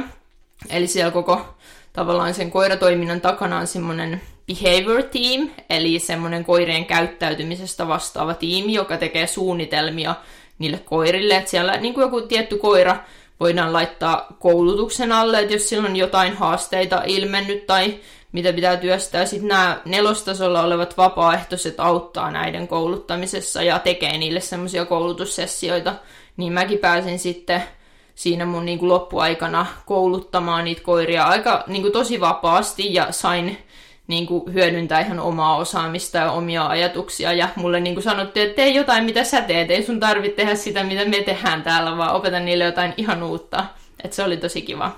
Eli 0.69 0.87
siellä 0.87 1.11
koko 1.11 1.45
tavallaan 1.93 2.33
sen 2.33 2.51
koiratoiminnan 2.51 3.21
takana 3.21 3.57
on 3.57 3.67
semmoinen 3.67 4.21
behavior 4.47 5.03
team, 5.03 5.49
eli 5.69 5.99
semmoinen 5.99 6.45
koirien 6.45 6.85
käyttäytymisestä 6.85 7.87
vastaava 7.87 8.33
tiimi, 8.33 8.73
joka 8.73 8.97
tekee 8.97 9.27
suunnitelmia 9.27 10.15
niille 10.61 10.77
koirille. 10.77 11.35
Että 11.35 11.49
siellä 11.49 11.77
niin 11.77 11.93
kuin 11.93 12.01
joku 12.01 12.21
tietty 12.21 12.57
koira 12.57 12.97
voidaan 13.39 13.73
laittaa 13.73 14.27
koulutuksen 14.39 15.11
alle, 15.11 15.39
että 15.39 15.53
jos 15.53 15.69
sillä 15.69 15.87
on 15.87 15.95
jotain 15.95 16.33
haasteita 16.33 17.03
ilmennyt 17.05 17.67
tai 17.67 17.99
mitä 18.31 18.53
pitää 18.53 18.77
työstää. 18.77 19.25
Sitten 19.25 19.47
nämä 19.47 19.81
nelostasolla 19.85 20.63
olevat 20.63 20.97
vapaaehtoiset 20.97 21.79
auttaa 21.79 22.31
näiden 22.31 22.67
kouluttamisessa 22.67 23.63
ja 23.63 23.79
tekee 23.79 24.17
niille 24.17 24.39
semmoisia 24.39 24.85
koulutussessioita. 24.85 25.93
Niin 26.37 26.53
mäkin 26.53 26.79
pääsin 26.79 27.19
sitten 27.19 27.63
siinä 28.15 28.45
mun 28.45 28.65
niin 28.65 28.79
kuin 28.79 28.89
loppuaikana 28.89 29.65
kouluttamaan 29.85 30.65
niitä 30.65 30.81
koiria 30.83 31.23
aika 31.23 31.63
niin 31.67 31.81
kuin 31.81 31.93
tosi 31.93 32.19
vapaasti 32.19 32.93
ja 32.93 33.11
sain 33.11 33.57
niin 34.11 34.27
kuin 34.27 34.53
hyödyntää 34.53 34.99
ihan 34.99 35.19
omaa 35.19 35.55
osaamista 35.55 36.17
ja 36.17 36.31
omia 36.31 36.67
ajatuksia. 36.67 37.33
Ja 37.33 37.49
mulle 37.55 37.79
niin 37.79 37.95
kuin 37.95 38.03
sanottiin, 38.03 38.45
että 38.45 38.55
tee 38.55 38.69
jotain, 38.69 39.03
mitä 39.03 39.23
sä 39.23 39.41
teet. 39.41 39.71
Ei 39.71 39.83
sun 39.83 39.99
tarvitse 39.99 40.35
tehdä 40.35 40.55
sitä, 40.55 40.83
mitä 40.83 41.05
me 41.05 41.23
tehdään 41.23 41.63
täällä, 41.63 41.97
vaan 41.97 42.15
opeta 42.15 42.39
niille 42.39 42.63
jotain 42.63 42.93
ihan 42.97 43.23
uutta. 43.23 43.65
Että 44.03 44.15
se 44.15 44.23
oli 44.23 44.37
tosi 44.37 44.61
kiva. 44.61 44.91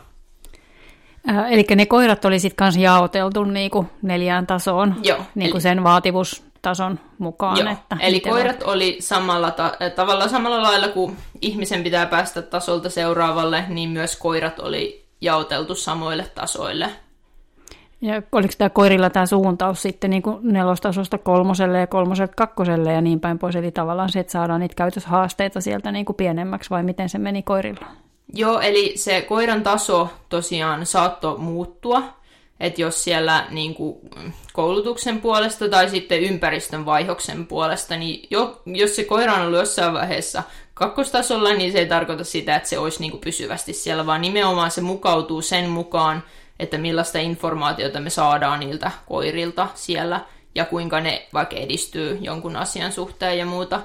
Äh, 1.30 1.54
eli 1.54 1.66
ne 1.76 1.86
koirat 1.86 2.26
oli 2.26 2.40
sitten 2.40 2.56
kanssa 2.56 2.82
jaoteltu 2.82 3.44
niinku 3.44 3.86
neljään 4.02 4.48
tasoon, 4.48 4.96
Joo, 5.04 5.20
niinku 5.36 5.58
eli... 5.58 5.62
sen 5.62 5.84
vaativuustason 5.84 7.00
mukaan. 7.18 7.58
Joo, 7.58 7.72
että 7.72 7.98
eli 8.00 8.20
koirat 8.20 8.64
on... 8.64 8.74
oli 8.74 8.98
samalla 9.00 9.52
ta- 9.52 9.74
tavalla 9.96 10.28
samalla 10.28 10.64
lailla 10.64 10.88
kuin 10.88 11.18
ihmisen 11.42 11.84
pitää 11.84 12.06
päästä 12.06 12.42
tasolta 12.42 12.90
seuraavalle, 12.90 13.64
niin 13.68 13.90
myös 13.90 14.16
koirat 14.16 14.60
oli 14.60 15.06
jaoteltu 15.22 15.76
samoille 15.76 16.26
tasoille. 16.36 16.90
Ja 18.04 18.22
oliko 18.32 18.54
tämä 18.58 18.70
koirilla 18.70 19.10
tämä 19.10 19.26
suuntaus 19.26 19.82
sitten 19.82 20.10
niin 20.10 20.22
kuin 20.22 20.38
nelostasosta 20.42 21.18
kolmoselle 21.18 21.80
ja 21.80 21.88
kolmoselta 21.88 22.34
kakkoselle 22.36 22.94
ja 22.94 23.02
niin 23.02 23.20
päin 23.20 23.40
pois, 23.40 23.56
eli 23.56 23.72
tavallaan 23.72 24.12
se, 24.12 24.20
että 24.20 24.32
saadaan 24.32 24.60
niitä 24.60 24.76
käytöshaasteita 24.76 25.62
sieltä 25.62 25.92
niin 25.92 26.06
kuin 26.06 26.16
pienemmäksi, 26.16 26.70
vai 26.70 26.84
miten 26.84 27.10
se 27.10 27.18
meni 27.18 27.44
koirilla? 27.44 27.86
Joo, 28.34 28.60
eli 28.60 28.94
se 28.96 29.22
koiran 29.22 29.64
taso 29.64 30.10
tosiaan 30.30 30.86
saattoi 30.86 31.38
muuttua, 31.38 32.04
että 32.60 32.82
jos 32.82 33.04
siellä 33.04 33.46
niin 33.50 33.76
kuin, 33.76 33.98
koulutuksen 34.54 35.22
puolesta 35.22 35.70
tai 35.70 35.90
sitten 35.90 36.22
ympäristön 36.22 36.86
vaihoksen 36.86 37.46
puolesta, 37.48 37.98
niin 37.98 38.28
jo, 38.30 38.62
jos 38.66 38.96
se 38.96 39.04
koira 39.04 39.34
on 39.34 39.42
ollut 39.42 39.60
jossain 39.60 39.94
vaiheessa 39.94 40.44
kakkostasolla, 40.74 41.54
niin 41.54 41.72
se 41.72 41.80
ei 41.80 41.86
tarkoita 41.86 42.24
sitä, 42.24 42.56
että 42.56 42.70
se 42.70 42.78
olisi 42.78 43.00
niin 43.00 43.12
kuin 43.12 43.22
pysyvästi 43.22 43.74
siellä, 43.74 44.06
vaan 44.06 44.22
nimenomaan 44.22 44.72
se 44.72 44.82
mukautuu 44.82 45.42
sen 45.42 45.70
mukaan, 45.70 46.24
että 46.64 46.78
millaista 46.78 47.20
informaatiota 47.20 48.00
me 48.00 48.10
saadaan 48.10 48.60
niiltä 48.60 48.92
koirilta 49.08 49.68
siellä 49.74 50.22
ja 50.56 50.66
kuinka 50.66 51.00
ne 51.00 51.28
vaikka 51.34 51.56
edistyy 51.56 52.18
jonkun 52.22 52.56
asian 52.56 52.92
suhteen 52.92 53.38
ja 53.38 53.46
muuta. 53.46 53.82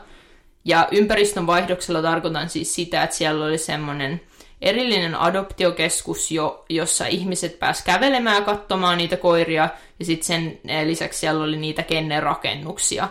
Ja 0.65 0.89
ympäristön 0.93 1.47
vaihdoksella 1.47 2.03
tarkoitan 2.03 2.49
siis 2.49 2.75
sitä, 2.75 3.03
että 3.03 3.17
siellä 3.17 3.45
oli 3.45 3.59
semmoinen 3.59 4.21
erillinen 4.63 5.15
adoptiokeskus, 5.15 6.31
jo, 6.31 6.65
jossa 6.69 7.07
ihmiset 7.07 7.59
pääs 7.59 7.83
kävelemään 7.83 8.37
ja 8.37 8.43
katsomaan 8.43 8.99
niitä 8.99 9.17
koiria, 9.17 9.69
ja 9.99 10.05
sitten 10.05 10.27
sen 10.27 10.61
lisäksi 10.87 11.19
siellä 11.19 11.45
oli 11.45 11.57
niitä 11.57 11.83
kennerakennuksia, 11.83 13.09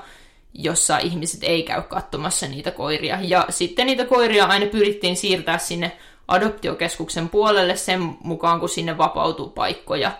jossa 0.53 0.97
ihmiset 0.97 1.43
ei 1.43 1.63
käy 1.63 1.81
katsomassa 1.81 2.47
niitä 2.47 2.71
koiria. 2.71 3.19
Ja 3.21 3.45
sitten 3.49 3.85
niitä 3.85 4.05
koiria 4.05 4.45
aina 4.45 4.65
pyrittiin 4.65 5.15
siirtää 5.15 5.57
sinne 5.57 5.97
adoptiokeskuksen 6.27 7.29
puolelle 7.29 7.75
sen 7.75 8.17
mukaan, 8.23 8.59
kun 8.59 8.69
sinne 8.69 8.97
vapautuu 8.97 9.49
paikkoja. 9.49 10.11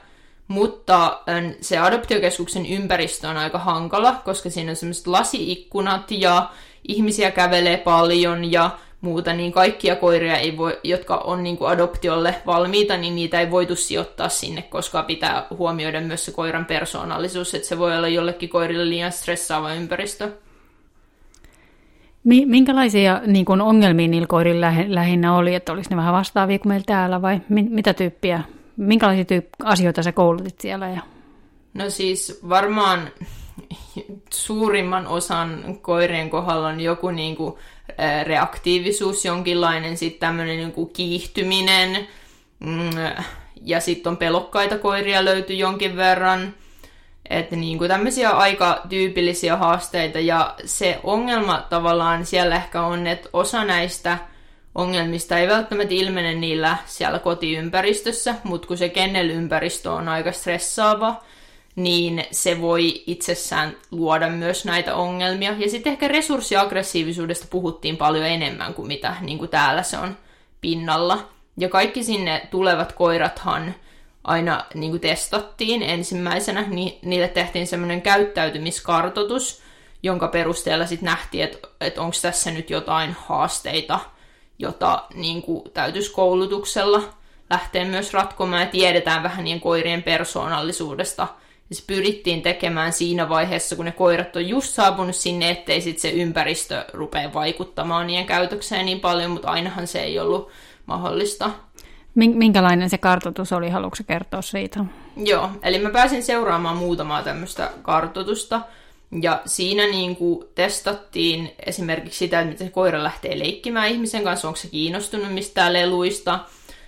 Mutta 0.48 1.20
se 1.62 1.78
adoptiokeskuksen 1.78 2.66
ympäristö 2.66 3.28
on 3.28 3.38
aika 3.38 3.60
hankala, 3.60 4.16
koska 4.26 4.50
siinä 4.50 4.70
on 4.70 4.76
semmoiset 4.76 5.08
lasiikkunat 5.08 6.12
ja 6.12 6.50
ihmisiä 6.88 7.32
kävelee 7.32 7.78
paljon 7.78 8.52
ja 8.52 8.70
muuta, 9.02 9.34
niin 9.34 9.52
kaikkia 9.52 9.96
koiria, 9.96 10.38
ei 10.38 10.58
voi, 10.58 10.80
jotka 10.84 11.16
on 11.16 11.44
niin 11.44 11.58
kuin 11.58 11.70
adoptiolle 11.70 12.36
valmiita, 12.46 12.98
niin 12.98 13.16
niitä 13.16 13.40
ei 13.40 13.52
voitu 13.52 13.76
sijoittaa 13.76 14.30
sinne, 14.30 14.62
koska 14.62 15.04
pitää 15.04 15.48
huomioida 15.58 16.02
myös 16.02 16.26
se 16.26 16.32
koiran 16.32 16.66
persoonallisuus, 16.66 17.54
että 17.54 17.68
se 17.68 17.78
voi 17.78 17.98
olla 17.98 18.08
jollekin 18.08 18.50
koirille 18.50 18.90
liian 18.90 19.12
stressaava 19.12 19.74
ympäristö. 19.74 20.32
Minkälaisia 22.28 23.22
niin 23.28 23.46
kuin 23.46 23.62
ongelmia 23.62 24.08
niillä 24.08 24.28
koirilla 24.28 24.74
lähinnä 24.88 25.36
oli, 25.36 25.56
että 25.56 25.72
olisi 25.72 25.90
ne 25.90 25.96
vähän 25.96 26.14
vastaavia 26.14 26.60
kuin 26.60 26.68
meillä 26.68 26.86
täällä 26.86 27.22
vai 27.22 27.42
mitä 27.50 27.94
tyyppiä, 27.94 28.44
minkälaisia 28.78 29.26
tyyppi- 29.26 29.64
asioita 29.64 30.04
sä 30.04 30.12
koulutit 30.12 30.60
siellä? 30.60 30.90
Ja... 30.90 31.02
No 31.74 31.90
siis 31.90 32.40
varmaan 32.50 33.12
suurimman 34.34 35.08
osan 35.08 35.78
koirien 35.82 36.30
kohdalla 36.30 36.68
on 36.68 36.80
joku 36.80 37.10
niin 37.10 37.36
kuin 37.36 37.54
reaktiivisuus, 38.24 39.26
jonkinlainen 39.26 39.98
sitten 39.98 40.20
tämmöinen 40.20 40.58
niin 40.58 40.72
kuin 40.72 40.90
kiihtyminen, 40.90 42.08
mm, 42.60 42.90
ja 43.62 43.80
sitten 43.80 44.10
on 44.10 44.18
pelokkaita 44.18 44.78
koiria 44.78 45.26
löyty 45.26 45.54
jonkin 45.54 45.96
verran. 45.96 46.54
Että 47.30 47.56
niin 47.56 47.78
kuin 47.78 47.88
tämmöisiä 47.88 48.30
aika 48.30 48.82
tyypillisiä 48.90 49.58
haasteita 49.58 50.20
ja 50.20 50.56
se 50.66 51.00
ongelma 51.04 51.66
tavallaan 51.70 52.26
siellä 52.26 52.56
ehkä 52.56 52.82
on, 52.82 53.08
että 53.08 53.30
osa 53.34 53.64
näistä 53.64 54.18
ongelmista 54.76 55.38
ei 55.38 55.48
välttämättä 55.48 55.94
ilmene 55.94 56.36
niillä 56.36 56.78
siellä 56.86 57.20
kotiympäristössä, 57.20 58.36
mutta 58.44 58.68
kun 58.68 58.78
se 58.78 58.90
kennelympäristö 58.90 59.92
on 59.92 60.10
aika 60.10 60.32
stressaava, 60.32 61.24
niin 61.76 62.26
se 62.32 62.62
voi 62.62 63.04
itsessään 63.08 63.76
luoda 63.92 64.30
myös 64.30 64.66
näitä 64.66 64.96
ongelmia. 64.96 65.56
Ja 65.58 65.70
sitten 65.70 65.94
ehkä 65.94 66.08
resurssiaggressiivisuudesta 66.08 67.48
puhuttiin 67.50 67.98
paljon 67.98 68.26
enemmän 68.26 68.74
kuin 68.74 68.88
mitä 68.88 69.16
niin 69.22 69.38
kuin 69.38 69.50
täällä 69.50 69.84
se 69.84 69.98
on 69.98 70.18
pinnalla. 70.62 71.28
Ja 71.58 71.70
kaikki 71.70 72.04
sinne 72.04 72.48
tulevat 72.52 72.92
koirathan 72.92 73.76
aina 74.28 74.66
niin 74.74 74.92
kuin 74.92 75.02
testattiin 75.02 75.84
ensimmäisenä, 75.84 76.62
niin 76.62 77.00
niille 77.02 77.28
tehtiin 77.28 77.68
semmoinen 77.68 78.02
käyttäytymiskartoitus, 78.02 79.62
jonka 80.04 80.28
perusteella 80.28 80.86
sitten 80.86 81.06
nähtiin, 81.06 81.44
että, 81.44 81.68
että 81.82 82.02
onko 82.02 82.16
tässä 82.22 82.52
nyt 82.52 82.70
jotain 82.70 83.16
haasteita, 83.20 84.00
jota 84.60 85.04
niin 85.14 85.42
kuin, 85.42 85.72
täytyisi 85.74 86.12
koulutuksella 86.12 87.02
lähteä 87.50 87.86
myös 87.86 88.14
ratkomaan, 88.14 88.62
ja 88.62 88.68
tiedetään 88.68 89.24
vähän 89.24 89.44
niin 89.44 89.62
koirien 89.62 90.04
persoonallisuudesta. 90.04 91.28
Ja 91.70 91.76
se 91.76 91.84
pyrittiin 91.88 92.42
tekemään 92.42 92.94
siinä 92.94 93.30
vaiheessa, 93.30 93.76
kun 93.76 93.86
ne 93.86 93.92
koirat 93.92 94.36
on 94.36 94.50
just 94.50 94.74
saapunut 94.74 95.16
sinne, 95.16 95.50
ettei 95.50 95.82
sit 95.82 96.00
se 96.00 96.10
ympäristö 96.10 96.86
rupea 96.94 97.34
vaikuttamaan 97.34 98.08
niiden 98.08 98.26
käytökseen 98.26 98.86
niin 98.86 99.00
paljon, 99.00 99.32
mutta 99.32 99.48
ainahan 99.48 99.88
se 99.88 100.00
ei 100.00 100.20
ollut 100.20 100.50
mahdollista. 100.86 101.50
Minkälainen 102.18 102.90
se 102.90 102.98
kartoitus 102.98 103.54
oli? 103.54 103.70
Haluatko 103.70 104.04
kertoa 104.08 104.42
siitä? 104.42 104.86
Joo, 105.18 105.50
eli 105.64 105.80
mä 105.80 105.90
pääsin 105.90 106.24
seuraamaan 106.24 106.78
muutamaa 106.78 107.24
tämmöistä 107.24 107.72
kartoitusta. 107.82 108.62
Ja 109.22 109.42
siinä 109.46 109.88
niin 109.88 110.16
kuin 110.16 110.48
testattiin 110.56 111.52
esimerkiksi 111.66 112.20
sitä, 112.20 112.40
että 112.40 112.52
miten 112.52 112.72
koira 112.72 113.04
lähtee 113.04 113.40
leikkimään 113.40 113.90
ihmisen 113.90 114.24
kanssa, 114.24 114.48
onko 114.48 114.58
se 114.58 114.68
kiinnostunut 114.68 115.34
mistään 115.34 115.74
leluista. 115.74 116.40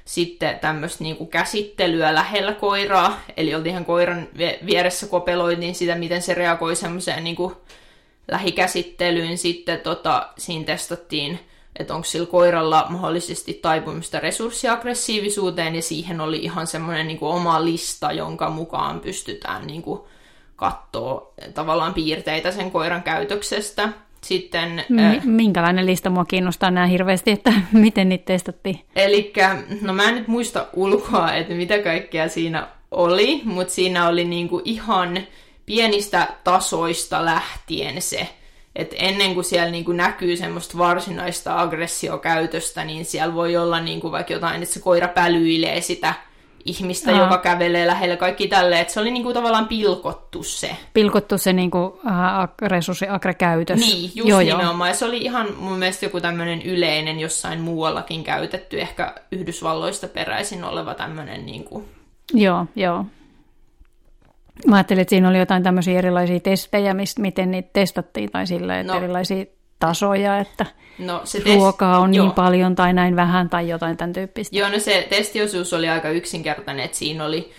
Sitten 0.05 0.59
tämmöistä 0.59 1.03
niin 1.03 1.15
kuin 1.15 1.29
käsittelyä 1.29 2.13
lähellä 2.13 2.53
koiraa, 2.53 3.19
eli 3.37 3.55
oltiin 3.55 3.71
ihan 3.71 3.85
koiran 3.85 4.27
vieressä 4.65 5.07
kopeloitiin 5.07 5.75
sitä, 5.75 5.95
miten 5.95 6.21
se 6.21 6.33
reagoi 6.33 6.75
semmoiseen 6.75 7.23
niin 7.23 7.35
kuin 7.35 7.55
lähikäsittelyyn. 8.31 9.37
Sitten 9.37 9.79
tota, 9.79 10.29
siinä 10.37 10.65
testattiin 10.65 11.39
että 11.79 11.95
onko 11.95 12.05
sillä 12.05 12.27
koiralla 12.27 12.85
mahdollisesti 12.89 13.53
taipumista 13.53 14.19
resurssiaggressiivisuuteen, 14.19 15.75
ja 15.75 15.81
siihen 15.81 16.21
oli 16.21 16.37
ihan 16.37 16.67
semmoinen 16.67 17.07
niin 17.07 17.17
oma 17.21 17.65
lista, 17.65 18.11
jonka 18.11 18.49
mukaan 18.49 18.99
pystytään 18.99 19.67
niin 19.67 19.81
kuin, 19.81 20.01
katsoa 20.55 21.33
tavallaan 21.53 21.93
piirteitä 21.93 22.51
sen 22.51 22.71
koiran 22.71 23.03
käytöksestä. 23.03 23.89
Sitten, 24.21 24.83
M- 24.89 24.99
äh, 24.99 25.25
minkälainen 25.25 25.85
lista 25.85 26.09
mua 26.09 26.25
kiinnostaa 26.25 26.71
nämä 26.71 26.87
hirveästi, 26.87 27.31
että 27.31 27.53
miten 27.71 28.09
niitä 28.09 28.25
testattiin? 28.25 28.79
Eli 28.95 29.33
no 29.81 29.93
mä 29.93 30.03
en 30.03 30.15
nyt 30.15 30.27
muista 30.27 30.67
ulkoa, 30.73 31.33
että 31.33 31.53
mitä 31.53 31.79
kaikkea 31.79 32.29
siinä 32.29 32.67
oli, 32.91 33.41
mutta 33.43 33.73
siinä 33.73 34.07
oli 34.07 34.25
niinku 34.25 34.61
ihan 34.65 35.19
pienistä 35.65 36.27
tasoista 36.43 37.25
lähtien 37.25 38.01
se, 38.01 38.29
että 38.79 38.95
ennen 38.99 39.33
kuin 39.33 39.43
siellä 39.43 39.71
niin 39.71 39.85
kuin 39.85 39.97
näkyy 39.97 40.37
semmoista 40.37 40.77
varsinaista 40.77 41.59
aggressiokäytöstä, 41.59 42.85
niin 42.85 43.05
siellä 43.05 43.35
voi 43.35 43.57
olla 43.57 43.79
niin 43.79 44.01
kuin 44.01 44.11
vaikka 44.11 44.33
jotain, 44.33 44.63
että 44.63 44.73
se 44.73 44.79
koira 44.79 45.07
pälyilee 45.07 45.81
sitä 45.81 46.13
ihmistä, 46.65 47.11
Aha. 47.11 47.23
joka 47.23 47.37
kävelee 47.37 47.87
lähellä, 47.87 48.17
kaikki 48.17 48.47
tälle, 48.47 48.79
että 48.79 48.93
se 48.93 48.99
oli 48.99 49.11
niin 49.11 49.23
kuin 49.23 49.33
tavallaan 49.33 49.67
pilkottu 49.67 50.43
se. 50.43 50.75
Pilkottu 50.93 51.37
se 51.37 51.53
niin 51.53 51.71
kuin, 51.71 51.93
äh, 52.07 52.49
resurssiagre-käytös. 52.61 53.79
Niin, 53.79 54.11
just 54.15 54.29
joo, 54.29 54.39
nimenomaan. 54.39 54.87
Joo. 54.87 54.93
Ja 54.93 54.93
se 54.93 55.05
oli 55.05 55.17
ihan 55.17 55.47
mun 55.57 55.77
mielestä 55.77 56.05
joku 56.05 56.21
tämmöinen 56.21 56.61
yleinen, 56.61 57.19
jossain 57.19 57.61
muuallakin 57.61 58.23
käytetty, 58.23 58.81
ehkä 58.81 59.15
Yhdysvalloista 59.31 60.07
peräisin 60.07 60.63
oleva 60.63 60.93
tämmöinen 60.93 61.45
niin 61.45 61.63
kuin... 61.63 61.85
Joo, 62.33 62.65
joo. 62.75 63.05
Mä 64.67 64.75
ajattelin, 64.75 65.01
että 65.01 65.09
siinä 65.09 65.29
oli 65.29 65.39
jotain 65.39 65.63
tämmöisiä 65.63 65.97
erilaisia 65.97 66.39
testejä, 66.39 66.93
mistä, 66.93 67.21
miten 67.21 67.51
niitä 67.51 67.69
testattiin, 67.73 68.31
tai 68.31 68.47
sillä, 68.47 68.79
että 68.79 68.93
no, 68.93 68.99
erilaisia 68.99 69.45
tasoja, 69.79 70.39
että 70.39 70.65
no, 70.99 71.21
se 71.23 71.41
test... 71.41 71.55
ruokaa 71.55 71.99
on 71.99 72.11
niin 72.11 72.17
joo. 72.17 72.25
niin 72.25 72.35
paljon 72.35 72.75
tai 72.75 72.93
näin 72.93 73.15
vähän 73.15 73.49
tai 73.49 73.69
jotain 73.69 73.97
tämän 73.97 74.13
tyyppistä. 74.13 74.57
Joo, 74.57 74.69
no 74.69 74.79
se 74.79 75.07
testiosuus 75.09 75.73
oli 75.73 75.89
aika 75.89 76.09
yksinkertainen, 76.09 76.85
että 76.85 76.97
siinä 76.97 77.25
oli 77.25 77.51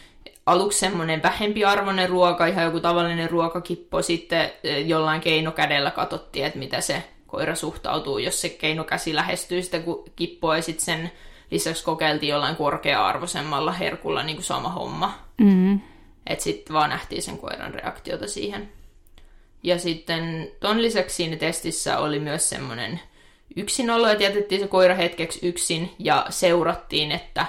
aluksi 0.46 0.78
semmoinen 0.78 1.22
vähempiarvoinen 1.22 2.08
ruoka, 2.08 2.46
ihan 2.46 2.64
joku 2.64 2.80
tavallinen 2.80 3.30
ruokakippo, 3.30 4.02
sitten 4.02 4.50
eh, 4.64 4.86
jollain 4.86 5.20
keinokädellä 5.20 5.90
katsottiin, 5.90 6.44
että 6.44 6.58
mitä 6.58 6.80
se 6.80 7.02
koira 7.26 7.54
suhtautuu, 7.54 8.18
jos 8.18 8.40
se 8.40 8.48
keinokäsi 8.48 9.14
lähestyy 9.14 9.62
sitä 9.62 9.78
kippoa, 10.16 10.56
ja 10.56 10.62
sitten 10.62 10.84
sen 10.84 11.12
lisäksi 11.50 11.84
kokeiltiin 11.84 12.30
jollain 12.30 12.56
korkea-arvoisemmalla 12.56 13.72
herkulla 13.72 14.22
niin 14.22 14.36
kuin 14.36 14.44
sama 14.44 14.68
homma. 14.68 15.14
Mm. 15.38 15.80
Että 16.26 16.44
sitten 16.44 16.74
vaan 16.74 16.90
nähtiin 16.90 17.22
sen 17.22 17.38
koiran 17.38 17.74
reaktiota 17.74 18.28
siihen. 18.28 18.72
Ja 19.62 19.78
sitten 19.78 20.50
ton 20.60 20.82
lisäksi 20.82 21.16
siinä 21.16 21.36
testissä 21.36 21.98
oli 21.98 22.18
myös 22.18 22.48
semmoinen 22.48 23.00
yksinolo, 23.56 24.08
että 24.08 24.24
jätettiin 24.24 24.60
se 24.60 24.68
koira 24.68 24.94
hetkeksi 24.94 25.48
yksin 25.48 25.90
ja 25.98 26.26
seurattiin, 26.30 27.12
että 27.12 27.46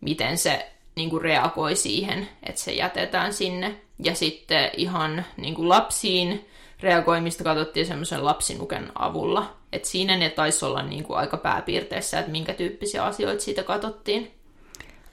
miten 0.00 0.38
se 0.38 0.70
niin 0.96 1.10
kuin 1.10 1.22
reagoi 1.22 1.76
siihen, 1.76 2.28
että 2.42 2.60
se 2.60 2.72
jätetään 2.72 3.32
sinne. 3.32 3.74
Ja 3.98 4.14
sitten 4.14 4.70
ihan 4.76 5.24
niin 5.36 5.54
kuin 5.54 5.68
lapsiin 5.68 6.48
reagoimista 6.80 7.44
katsottiin 7.44 7.86
semmoisen 7.86 8.24
lapsinuken 8.24 8.92
avulla. 8.94 9.56
Että 9.72 9.88
siinä 9.88 10.16
ne 10.16 10.30
taisi 10.30 10.64
olla 10.64 10.82
niin 10.82 11.04
kuin 11.04 11.18
aika 11.18 11.36
pääpiirteessä, 11.36 12.18
että 12.18 12.32
minkä 12.32 12.54
tyyppisiä 12.54 13.04
asioita 13.04 13.42
siitä 13.42 13.62
katsottiin. 13.62 14.30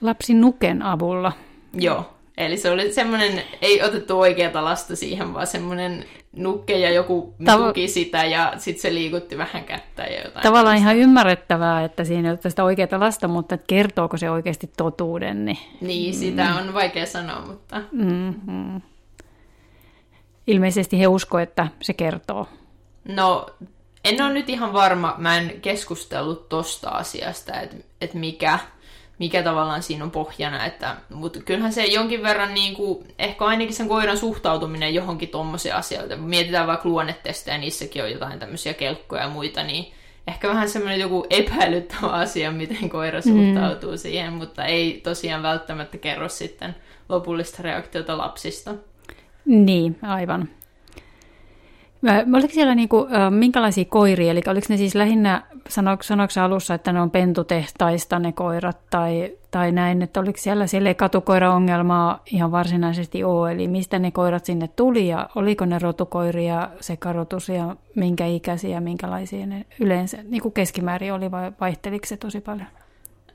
Lapsinuken 0.00 0.82
avulla? 0.82 1.32
Joo, 1.74 2.10
Eli 2.38 2.56
se 2.56 2.70
oli 2.70 2.92
semmoinen, 2.92 3.42
ei 3.62 3.82
otettu 3.82 4.20
oikeata 4.20 4.64
lasta 4.64 4.96
siihen, 4.96 5.34
vaan 5.34 5.46
semmoinen 5.46 6.04
nukke 6.36 6.78
ja 6.78 6.90
joku 6.90 7.34
Tavo- 7.44 7.66
tuki 7.66 7.88
sitä 7.88 8.24
ja 8.24 8.52
sitten 8.56 8.82
se 8.82 8.94
liikutti 8.94 9.38
vähän 9.38 9.64
kättä 9.64 10.02
ja 10.02 10.22
jotain. 10.22 10.42
Tavallaan 10.42 10.76
tästä. 10.76 10.90
ihan 10.90 10.96
ymmärrettävää, 10.96 11.84
että 11.84 12.04
siinä 12.04 12.28
ei 12.28 12.32
ole 12.32 12.50
sitä 12.50 12.64
oikeata 12.64 13.00
lasta, 13.00 13.28
mutta 13.28 13.58
kertooko 13.58 14.16
se 14.16 14.30
oikeasti 14.30 14.70
totuuden? 14.76 15.44
Niin, 15.44 15.58
niin 15.80 16.14
sitä 16.14 16.44
mm. 16.44 16.56
on 16.56 16.74
vaikea 16.74 17.06
sanoa, 17.06 17.40
mutta... 17.40 17.82
Mm-hmm. 17.92 18.80
Ilmeisesti 20.46 20.98
he 20.98 21.06
usko, 21.06 21.38
että 21.38 21.68
se 21.82 21.92
kertoo. 21.92 22.48
No, 23.08 23.46
en 24.04 24.22
ole 24.22 24.32
nyt 24.32 24.48
ihan 24.48 24.72
varma, 24.72 25.14
mä 25.18 25.38
en 25.38 25.60
keskustellut 25.60 26.48
tosta 26.48 26.90
asiasta, 26.90 27.60
että, 27.60 27.76
että 28.00 28.18
mikä 28.18 28.58
mikä 29.22 29.42
tavallaan 29.42 29.82
siinä 29.82 30.04
on 30.04 30.10
pohjana. 30.10 30.66
Että, 30.66 30.96
mutta 31.10 31.40
kyllähän 31.40 31.72
se 31.72 31.84
jonkin 31.84 32.22
verran, 32.22 32.54
niin 32.54 32.74
kuin, 32.74 33.06
ehkä 33.18 33.44
ainakin 33.44 33.74
sen 33.74 33.88
koiran 33.88 34.16
suhtautuminen 34.16 34.94
johonkin 34.94 35.28
tuommoiseen 35.28 35.76
asioita. 35.76 36.16
Mietitään 36.16 36.66
vaikka 36.66 36.88
luonnetestejä, 36.88 37.58
niissäkin 37.58 38.02
on 38.02 38.12
jotain 38.12 38.38
tämmöisiä 38.38 38.74
kelkkoja 38.74 39.22
ja 39.22 39.28
muita, 39.28 39.62
niin 39.62 39.92
ehkä 40.26 40.48
vähän 40.48 40.68
semmoinen 40.68 41.00
joku 41.00 41.26
epäilyttävä 41.30 42.06
asia, 42.06 42.52
miten 42.52 42.88
koira 42.88 43.20
mm. 43.24 43.32
suhtautuu 43.32 43.90
mm. 43.90 43.96
siihen, 43.96 44.32
mutta 44.32 44.64
ei 44.64 45.00
tosiaan 45.04 45.42
välttämättä 45.42 45.98
kerro 45.98 46.28
sitten 46.28 46.76
lopullista 47.08 47.62
reaktiota 47.62 48.18
lapsista. 48.18 48.74
Niin, 49.44 49.98
aivan. 50.02 50.48
Oliko 52.36 52.52
siellä 52.54 52.74
niinku, 52.74 53.08
minkälaisia 53.30 53.84
koiria, 53.84 54.30
eli 54.30 54.42
oliko 54.46 54.66
ne 54.68 54.76
siis 54.76 54.94
lähinnä, 54.94 55.42
sanoiko, 55.68 56.02
sanoiko 56.02 56.32
alussa, 56.40 56.74
että 56.74 56.92
ne 56.92 57.00
on 57.00 57.10
pentutehtaista 57.10 58.18
ne 58.18 58.32
koirat 58.32 58.78
tai, 58.90 59.32
tai 59.50 59.72
näin, 59.72 60.02
että 60.02 60.20
oliko 60.20 60.38
siellä, 60.38 60.66
siellä 60.66 60.88
ei 60.88 60.94
katukoira-ongelmaa 60.94 62.22
ihan 62.26 62.52
varsinaisesti 62.52 63.24
ole, 63.24 63.52
eli 63.52 63.68
mistä 63.68 63.98
ne 63.98 64.10
koirat 64.10 64.44
sinne 64.44 64.68
tuli 64.68 65.08
ja 65.08 65.28
oliko 65.34 65.64
ne 65.64 65.78
rotukoiria, 65.78 66.68
sekarotus 66.80 67.48
ja 67.48 67.76
minkä 67.94 68.26
ikäisiä, 68.26 68.80
minkälaisia 68.80 69.46
ne 69.46 69.66
yleensä, 69.80 70.18
niin 70.22 70.42
kuin 70.42 70.54
keskimäärin 70.54 71.12
oli 71.12 71.30
vai 71.30 71.52
vaihteliko 71.60 72.06
se 72.06 72.16
tosi 72.16 72.40
paljon? 72.40 72.68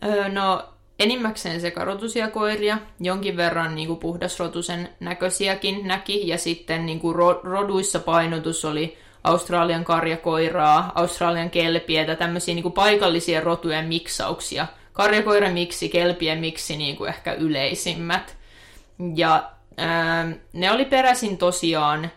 Öö, 0.06 0.30
no 0.30 0.66
enimmäkseen 1.00 1.62
sekarotusia 1.62 2.28
koiria, 2.28 2.78
jonkin 3.00 3.38
verran 3.38 3.76
niin 3.76 3.88
kuin 3.88 4.00
puhdasrotusen 4.00 4.90
näköisiäkin 5.00 5.88
näki, 5.88 6.28
ja 6.28 6.38
sitten 6.38 6.86
niin 6.86 7.00
kuin 7.00 7.16
roduissa 7.44 8.00
painotus 8.00 8.66
oli 8.66 8.98
Australian 9.24 9.86
karjakoiraa, 9.86 10.92
Australian 10.96 11.50
kelpietä, 11.50 12.16
tämmöisiä 12.16 12.56
niin 12.56 12.64
kuin 12.64 12.74
paikallisia 12.74 13.42
rotujen 13.42 13.86
miksauksia. 13.86 14.68
Karjakoira 14.94 15.50
miksi, 15.50 15.90
kelpien 15.90 16.40
miksi 16.40 16.78
niin 16.78 16.96
kuin 16.96 17.10
ehkä 17.10 17.34
yleisimmät. 17.34 18.38
Ja 19.16 19.50
ää, 19.78 20.32
ne 20.54 20.72
oli 20.72 20.86
peräisin 20.86 21.38
tosiaan 21.38 22.12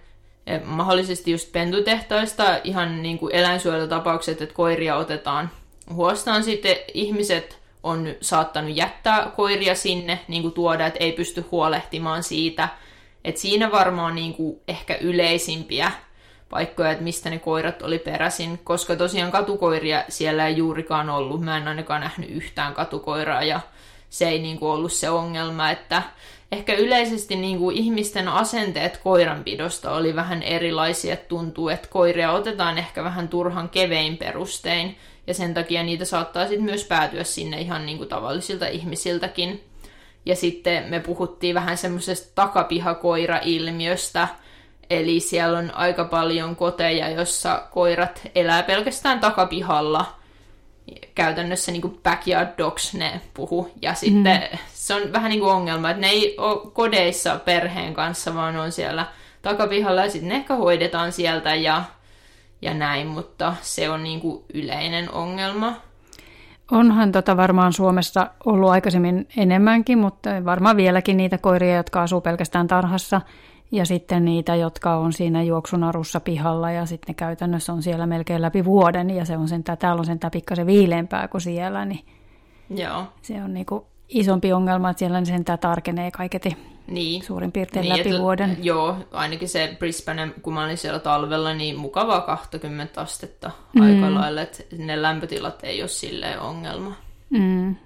mahdollisesti 0.65 1.31
just 1.31 1.53
pentutehtaista, 1.53 2.61
ihan 2.65 3.03
niin 3.03 3.19
kuin 3.19 3.35
eläinsuojelutapaukset, 3.35 4.43
että 4.43 4.55
koiria 4.55 4.97
otetaan 4.97 5.51
huostaan 5.95 6.45
sitten 6.45 6.77
ihmiset 6.95 7.60
on 7.83 8.09
saattanut 8.21 8.77
jättää 8.77 9.33
koiria 9.37 9.75
sinne, 9.75 10.21
niin 10.29 10.43
kuin 10.43 10.55
tuoda, 10.55 10.87
että 10.87 11.05
ei 11.05 11.13
pysty 11.13 11.45
huolehtimaan 11.51 12.23
siitä, 12.23 12.69
Et 13.25 13.37
siinä 13.37 13.73
varmaan 13.73 14.15
niin 14.15 14.35
kuin 14.35 14.61
ehkä 14.69 14.97
yleisimpiä 15.01 15.93
paikkoja, 16.51 16.91
että 16.91 17.05
mistä 17.05 17.31
ne 17.31 17.39
koirat 17.39 17.83
oli 17.83 17.99
peräisin, 17.99 18.59
koska 18.65 18.97
tosiaan 18.97 19.33
katukoiria 19.33 20.05
siellä 20.09 20.47
ei 20.47 20.57
juurikaan 20.57 21.11
ollut. 21.11 21.41
Mä 21.41 21.57
en 21.57 21.69
ainakaan 21.69 22.01
nähnyt 22.01 22.31
yhtään 22.31 22.75
katukoiraa 22.75 23.43
ja 23.43 23.61
se 24.11 24.29
ei 24.29 24.39
niin 24.39 24.59
kuin 24.59 24.73
ollut 24.73 24.93
se 24.93 25.11
ongelma, 25.11 25.71
että 25.71 26.03
ehkä 26.53 26.75
yleisesti 26.75 27.37
niin 27.37 27.59
kuin 27.59 27.77
ihmisten 27.77 28.29
asenteet 28.29 28.97
koiranpidosta 28.97 29.93
oli 29.93 30.17
vähän 30.17 30.43
erilaisia. 30.43 31.17
Tuntuu, 31.17 31.69
että 31.69 31.89
koiria 31.89 32.33
otetaan 32.33 32.79
ehkä 32.79 33.05
vähän 33.05 33.29
turhan 33.29 33.69
kevein 33.69 34.17
perustein 34.17 34.97
ja 35.31 35.35
sen 35.35 35.55
takia 35.55 35.83
niitä 35.83 36.05
saattaa 36.05 36.47
sitten 36.47 36.65
myös 36.65 36.85
päätyä 36.85 37.25
sinne 37.25 37.61
ihan 37.61 37.87
niin 37.87 37.99
kuin 37.99 38.09
tavallisilta 38.09 38.67
ihmisiltäkin. 38.67 39.65
Ja 40.27 40.37
sitten 40.37 40.85
me 40.89 41.01
puhuttiin 41.01 41.55
vähän 41.55 41.79
semmoisesta 41.79 42.33
takapihakoira-ilmiöstä, 42.35 44.29
eli 44.91 45.21
siellä 45.21 45.59
on 45.59 45.75
aika 45.75 46.05
paljon 46.05 46.57
koteja, 46.57 47.11
jossa 47.11 47.63
koirat 47.71 48.23
elää 48.35 48.63
pelkästään 48.63 49.21
takapihalla. 49.21 50.07
Käytännössä 51.15 51.73
niin 51.73 51.83
kuin 51.83 52.01
backyard 52.03 52.49
dogs 52.59 52.95
ne 52.95 53.21
puhu. 53.35 53.71
Ja 53.83 53.95
sitten 53.95 54.49
mm. 54.53 54.59
se 54.75 54.95
on 54.95 55.13
vähän 55.13 55.31
niin 55.31 55.41
kuin 55.41 55.53
ongelma, 55.53 55.91
että 55.91 56.01
ne 56.01 56.09
ei 56.09 56.35
ole 56.39 56.71
kodeissa 56.73 57.41
perheen 57.45 57.95
kanssa, 57.95 58.35
vaan 58.35 58.57
on 58.57 58.73
siellä 58.73 59.07
takapihalla 59.43 60.05
ja 60.05 60.11
sitten 60.11 60.29
ne 60.29 60.35
ehkä 60.35 60.55
hoidetaan 60.55 61.13
sieltä 61.13 61.55
ja, 61.55 61.85
ja 62.63 62.75
näin, 62.75 63.07
mutta 63.07 63.55
se 63.63 63.91
on 63.91 64.03
niin 64.03 64.21
kuin 64.21 64.45
yleinen 64.55 65.13
ongelma. 65.13 65.75
Onhan 66.71 67.13
tota 67.13 67.37
varmaan 67.37 67.73
Suomessa 67.73 68.31
ollut 68.47 68.71
aikaisemmin 68.71 69.29
enemmänkin, 69.37 69.99
mutta 69.99 70.31
varmaan 70.45 70.77
vieläkin 70.77 71.17
niitä 71.17 71.39
koiria, 71.39 71.77
jotka 71.77 72.03
asuu 72.03 72.21
pelkästään 72.21 72.67
tarhassa 72.67 73.21
ja 73.73 73.87
sitten 73.87 74.25
niitä, 74.25 74.55
jotka 74.55 74.97
on 74.97 75.13
siinä 75.13 75.43
juoksunarussa 75.43 76.21
pihalla 76.21 76.71
ja 76.71 76.87
sitten 76.87 77.13
ne 77.13 77.15
käytännössä 77.15 77.73
on 77.73 77.83
siellä 77.83 78.07
melkein 78.07 78.43
läpi 78.43 78.65
vuoden 78.65 79.11
ja 79.11 79.25
se 79.25 79.37
on 79.37 79.49
sentään, 79.49 79.79
täällä 79.79 80.01
on 80.01 80.07
sentään 80.07 80.31
pikkasen 80.31 80.67
viileämpää 80.67 81.29
kuin 81.29 81.41
siellä, 81.41 81.85
niin 81.85 82.05
Joo. 82.71 83.05
se 83.23 83.43
on 83.43 83.55
niinku 83.55 83.87
isompi 84.09 84.53
ongelma, 84.53 84.91
että 84.91 84.99
siellä 84.99 85.25
sentään 85.25 85.59
tarkenee 85.59 86.11
kaiketi 86.11 86.57
niin. 86.87 87.23
suurin 87.23 87.53
piirtein 87.53 87.83
niin, 87.83 87.99
läpi 87.99 88.09
että, 88.09 88.23
vuoden. 88.23 88.57
Joo, 88.63 88.97
ainakin 89.13 89.49
se 89.49 89.77
Brisbane, 89.79 90.33
kun 90.43 90.55
mä 90.55 90.65
olin 90.65 90.79
siellä 90.79 90.99
talvella, 90.99 91.55
niin 91.55 91.79
mukavaa 91.79 92.21
20 92.21 93.01
astetta 93.01 93.51
mm. 93.73 93.83
aika 93.83 94.15
lailla, 94.15 94.43
että 94.43 94.63
ne 94.79 95.03
lämpötilat 95.03 95.61
ei 95.63 95.83
ole 95.83 95.89
silleen 95.89 96.41
ongelma. 96.41 96.95
Mm. 97.31 97.77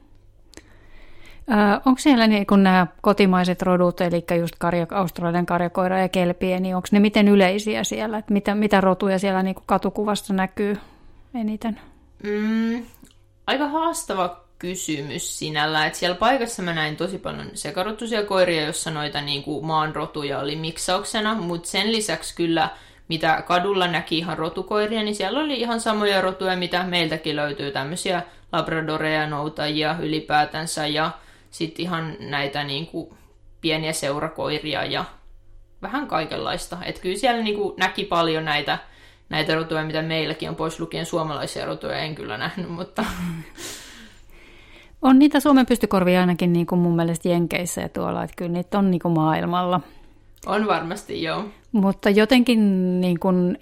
Ö, 1.50 1.80
onko 1.84 1.98
siellä 1.98 2.26
niin, 2.26 2.46
kun 2.46 2.62
nämä 2.62 2.86
kotimaiset 3.00 3.62
rodut, 3.62 4.00
eli 4.00 4.24
just 4.38 4.54
karja, 4.58 4.86
Australian 4.90 5.46
karjakoira 5.46 5.98
ja 5.98 6.08
kelpie, 6.08 6.60
niin 6.60 6.76
onko 6.76 6.88
ne 6.90 7.00
miten 7.00 7.28
yleisiä 7.28 7.84
siellä? 7.84 8.18
Että 8.18 8.32
mitä, 8.32 8.54
mitä 8.54 8.80
rotuja 8.80 9.18
siellä 9.18 9.42
niin 9.42 9.56
katukuvasta 9.66 10.32
näkyy 10.32 10.76
eniten? 11.34 11.80
Mm, 12.22 12.84
aika 13.46 13.68
haastava 13.68 14.43
kysymys 14.64 15.38
sinällä, 15.38 15.86
että 15.86 15.98
siellä 15.98 16.16
paikassa 16.16 16.62
mä 16.62 16.74
näin 16.74 16.96
tosi 16.96 17.18
paljon 17.18 17.50
sekarotuisia 17.54 18.22
koiria, 18.22 18.66
jossa 18.66 18.90
noita 18.90 19.20
niin 19.20 19.42
kuin 19.42 19.66
maanrotuja 19.66 20.38
oli 20.38 20.56
miksauksena, 20.56 21.34
mutta 21.34 21.68
sen 21.68 21.92
lisäksi 21.92 22.34
kyllä 22.36 22.68
mitä 23.08 23.42
kadulla 23.46 23.88
näki 23.88 24.18
ihan 24.18 24.38
rotukoiria, 24.38 25.02
niin 25.02 25.14
siellä 25.14 25.40
oli 25.40 25.60
ihan 25.60 25.80
samoja 25.80 26.20
rotuja, 26.20 26.56
mitä 26.56 26.82
meiltäkin 26.82 27.36
löytyy, 27.36 27.70
tämmöisiä 27.70 28.22
labradoreja, 28.52 29.26
noutajia 29.26 29.96
ylipäätänsä 30.00 30.86
ja 30.86 31.10
sitten 31.50 31.82
ihan 31.82 32.16
näitä 32.20 32.64
niin 32.64 32.86
kuin 32.86 33.14
pieniä 33.60 33.92
seurakoiria 33.92 34.84
ja 34.84 35.04
vähän 35.82 36.06
kaikenlaista. 36.06 36.78
Että 36.84 37.00
kyllä 37.00 37.18
siellä 37.18 37.42
niin 37.42 37.56
kuin 37.56 37.74
näki 37.76 38.04
paljon 38.04 38.44
näitä, 38.44 38.78
näitä 39.28 39.54
rotuja, 39.54 39.84
mitä 39.84 40.02
meilläkin 40.02 40.48
on, 40.48 40.56
pois 40.56 40.80
lukien 40.80 41.06
suomalaisia 41.06 41.66
rotuja, 41.66 41.98
en 41.98 42.14
kyllä 42.14 42.38
nähnyt, 42.38 42.68
mutta 42.68 43.04
On 45.04 45.18
niitä 45.18 45.40
Suomen 45.40 45.66
pystykorvia 45.66 46.20
ainakin 46.20 46.52
niin 46.52 46.66
kuin 46.66 46.78
mun 46.78 46.96
mielestä 46.96 47.28
Jenkeissä 47.28 47.80
ja 47.80 47.88
tuolla, 47.88 48.22
että 48.22 48.36
kyllä 48.36 48.52
niitä 48.52 48.78
on 48.78 48.90
niin 48.90 49.00
kuin 49.00 49.14
maailmalla. 49.14 49.80
On 50.46 50.66
varmasti, 50.66 51.22
joo. 51.22 51.44
Mutta 51.72 52.10
jotenkin 52.10 53.00
niin 53.00 53.20
kuin, 53.20 53.58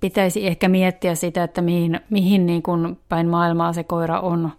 pitäisi 0.00 0.46
ehkä 0.46 0.68
miettiä 0.68 1.14
sitä, 1.14 1.44
että 1.44 1.62
mihin, 1.62 2.00
mihin 2.10 2.46
niin 2.46 2.62
kuin 2.62 2.98
päin 3.08 3.28
maailmaa 3.28 3.72
se 3.72 3.84
koira 3.84 4.20
on 4.20 4.50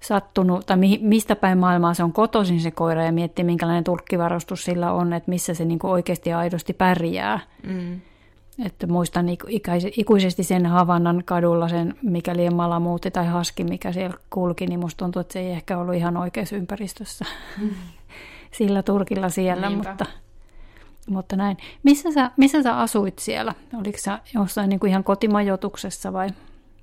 sattunut, 0.00 0.66
tai 0.66 0.76
mi, 0.76 0.98
mistä 1.02 1.36
päin 1.36 1.58
maailmaa 1.58 1.94
se 1.94 2.02
on 2.02 2.12
kotoisin 2.12 2.60
se 2.60 2.70
koira, 2.70 3.04
ja 3.04 3.12
miettiä, 3.12 3.44
minkälainen 3.44 3.84
tulkkivarustus 3.84 4.64
sillä 4.64 4.92
on, 4.92 5.12
että 5.12 5.30
missä 5.30 5.54
se 5.54 5.64
niin 5.64 5.78
kuin 5.78 5.90
oikeasti 5.90 6.30
ja 6.30 6.38
aidosti 6.38 6.72
pärjää. 6.72 7.40
Mm. 7.66 8.00
Että 8.64 8.86
muistan 8.86 9.26
ikuisesti 9.96 10.44
sen 10.44 10.66
Havannan 10.66 11.22
kadulla 11.24 11.68
sen, 11.68 11.94
mikäli 12.02 12.50
malamuutti 12.50 13.10
tai 13.10 13.26
haski, 13.26 13.64
mikä 13.64 13.92
siellä 13.92 14.16
kulki, 14.30 14.66
niin 14.66 14.80
musta 14.80 14.98
tuntuu, 14.98 15.20
että 15.20 15.32
se 15.32 15.40
ei 15.40 15.50
ehkä 15.50 15.78
ollut 15.78 15.94
ihan 15.94 16.16
oikeassa 16.16 16.56
ympäristössä 16.56 17.24
mm. 17.60 17.70
sillä 18.58 18.82
turkilla 18.82 19.28
siellä, 19.28 19.70
mutta, 19.70 20.06
mutta 21.08 21.36
näin. 21.36 21.56
Missä 21.82 22.12
sä, 22.12 22.30
missä 22.36 22.62
sä 22.62 22.78
asuit 22.78 23.18
siellä? 23.18 23.54
Oliko 23.80 23.98
sä 23.98 24.18
jossain 24.34 24.68
niin 24.68 24.80
kuin 24.80 24.90
ihan 24.90 25.04
kotimajoituksessa 25.04 26.12
vai? 26.12 26.28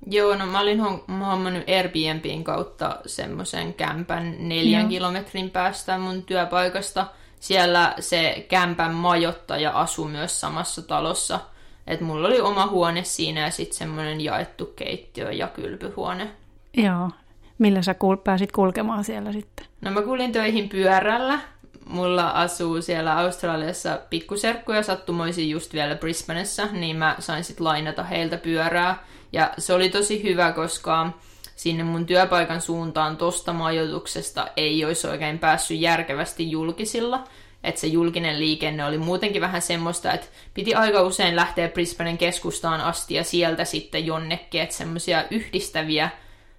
Joo, 0.06 0.36
no 0.36 0.46
mä 0.46 0.60
olin 0.60 0.80
hommannut 1.08 1.64
Airbnbin 1.68 2.44
kautta 2.44 2.96
semmoisen 3.06 3.74
kämpän 3.74 4.34
neljän 4.38 4.82
Joo. 4.82 4.88
kilometrin 4.88 5.50
päästä 5.50 5.98
mun 5.98 6.22
työpaikasta. 6.22 7.06
Siellä 7.40 7.94
se 8.00 8.46
kämpän 8.48 8.94
majottaja 8.94 9.70
asui 9.70 10.08
myös 10.08 10.40
samassa 10.40 10.82
talossa– 10.82 11.40
et 11.86 12.00
mulla 12.00 12.28
oli 12.28 12.40
oma 12.40 12.66
huone 12.66 13.04
siinä 13.04 13.40
ja 13.40 13.50
sitten 13.50 13.78
semmoinen 13.78 14.20
jaettu 14.20 14.66
keittiö 14.66 15.32
ja 15.32 15.48
kylpyhuone. 15.48 16.30
Joo. 16.76 17.10
Millä 17.58 17.82
sä 17.82 17.92
kul- 17.92 18.22
pääsit 18.24 18.52
kulkemaan 18.52 19.04
siellä 19.04 19.32
sitten? 19.32 19.66
No 19.80 19.90
mä 19.90 20.02
kuulin 20.02 20.32
töihin 20.32 20.68
pyörällä. 20.68 21.38
Mulla 21.86 22.28
asuu 22.28 22.82
siellä 22.82 23.18
Australiassa 23.18 24.00
pikkuserkkuja 24.10 24.82
sattumoisin 24.82 25.50
just 25.50 25.72
vielä 25.72 25.94
Brisbaneessa, 25.94 26.66
niin 26.72 26.96
mä 26.96 27.16
sain 27.18 27.44
sitten 27.44 27.64
lainata 27.64 28.04
heiltä 28.04 28.36
pyörää. 28.36 29.04
Ja 29.32 29.50
se 29.58 29.72
oli 29.72 29.88
tosi 29.88 30.22
hyvä, 30.22 30.52
koska 30.52 31.10
sinne 31.56 31.84
mun 31.84 32.06
työpaikan 32.06 32.60
suuntaan 32.60 33.16
tosta 33.16 33.52
majoituksesta 33.52 34.48
ei 34.56 34.84
olisi 34.84 35.06
oikein 35.06 35.38
päässyt 35.38 35.80
järkevästi 35.80 36.50
julkisilla 36.50 37.24
että 37.64 37.80
se 37.80 37.86
julkinen 37.86 38.40
liikenne 38.40 38.84
oli 38.84 38.98
muutenkin 38.98 39.42
vähän 39.42 39.62
semmoista, 39.62 40.12
että 40.12 40.26
piti 40.54 40.74
aika 40.74 41.02
usein 41.02 41.36
lähteä 41.36 41.68
Brisbanen 41.68 42.18
keskustaan 42.18 42.80
asti 42.80 43.14
ja 43.14 43.24
sieltä 43.24 43.64
sitten 43.64 44.06
jonnekin, 44.06 44.60
että 44.60 44.74
semmoisia 44.74 45.24
yhdistäviä 45.30 46.10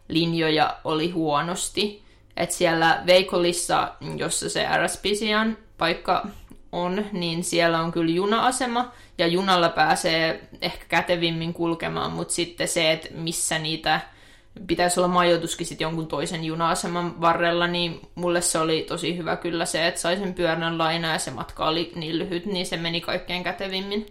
linjoja 0.07 0.77
oli 0.83 1.09
huonosti. 1.09 2.03
Että 2.37 2.55
siellä 2.55 3.03
Veikolissa, 3.05 3.93
jossa 4.17 4.49
se 4.49 4.65
RSPCN 4.77 5.57
paikka 5.77 6.27
on, 6.71 7.05
niin 7.11 7.43
siellä 7.43 7.81
on 7.81 7.91
kyllä 7.91 8.11
juna-asema, 8.11 8.91
ja 9.17 9.27
junalla 9.27 9.69
pääsee 9.69 10.49
ehkä 10.61 10.85
kätevimmin 10.89 11.53
kulkemaan, 11.53 12.11
mutta 12.11 12.33
sitten 12.33 12.67
se, 12.67 12.91
että 12.91 13.07
missä 13.11 13.59
niitä 13.59 14.01
pitäisi 14.67 14.99
olla 14.99 15.07
majoituskin 15.07 15.67
sitten 15.67 15.85
jonkun 15.85 16.07
toisen 16.07 16.43
juna-aseman 16.43 17.21
varrella, 17.21 17.67
niin 17.67 17.99
mulle 18.15 18.41
se 18.41 18.59
oli 18.59 18.85
tosi 18.87 19.17
hyvä 19.17 19.35
kyllä 19.35 19.65
se, 19.65 19.87
että 19.87 20.01
saisin 20.01 20.33
pyörän 20.33 20.77
lainaa 20.77 21.11
ja 21.11 21.19
se 21.19 21.31
matka 21.31 21.67
oli 21.67 21.91
niin 21.95 22.19
lyhyt, 22.19 22.45
niin 22.45 22.65
se 22.65 22.77
meni 22.77 23.01
kaikkein 23.01 23.43
kätevimmin. 23.43 24.05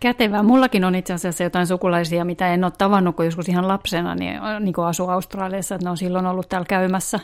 Kätevää. 0.00 0.42
Mullakin 0.42 0.84
on 0.84 0.94
itse 0.94 1.12
asiassa 1.12 1.44
jotain 1.44 1.66
sukulaisia, 1.66 2.24
mitä 2.24 2.54
en 2.54 2.64
ole 2.64 2.72
tavannut, 2.78 3.16
kun 3.16 3.24
joskus 3.24 3.48
ihan 3.48 3.68
lapsena 3.68 4.14
niin, 4.14 4.40
niin 4.60 4.74
kuin 4.74 4.86
asuu 4.86 5.08
Australiassa, 5.08 5.74
että 5.74 5.84
ne 5.84 5.90
on 5.90 5.96
silloin 5.96 6.26
ollut 6.26 6.48
täällä 6.48 6.66
käymässä. 6.68 7.20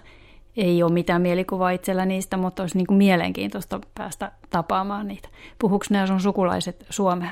Ei 0.57 0.83
ole 0.83 0.93
mitään 0.93 1.23
mielikuvaa 1.23 1.71
itsellä 1.71 2.07
niistä, 2.07 2.37
mutta 2.37 2.63
olisi 2.63 2.77
niin 2.77 2.87
kuin 2.87 2.99
mielenkiintoista 2.99 3.81
päästä 3.95 4.33
tapaamaan 4.51 5.09
niitä. 5.09 5.29
Puhuuko 5.59 5.85
nämä 5.91 6.07
sun 6.07 6.21
sukulaiset 6.21 6.87
suomea? 6.91 7.31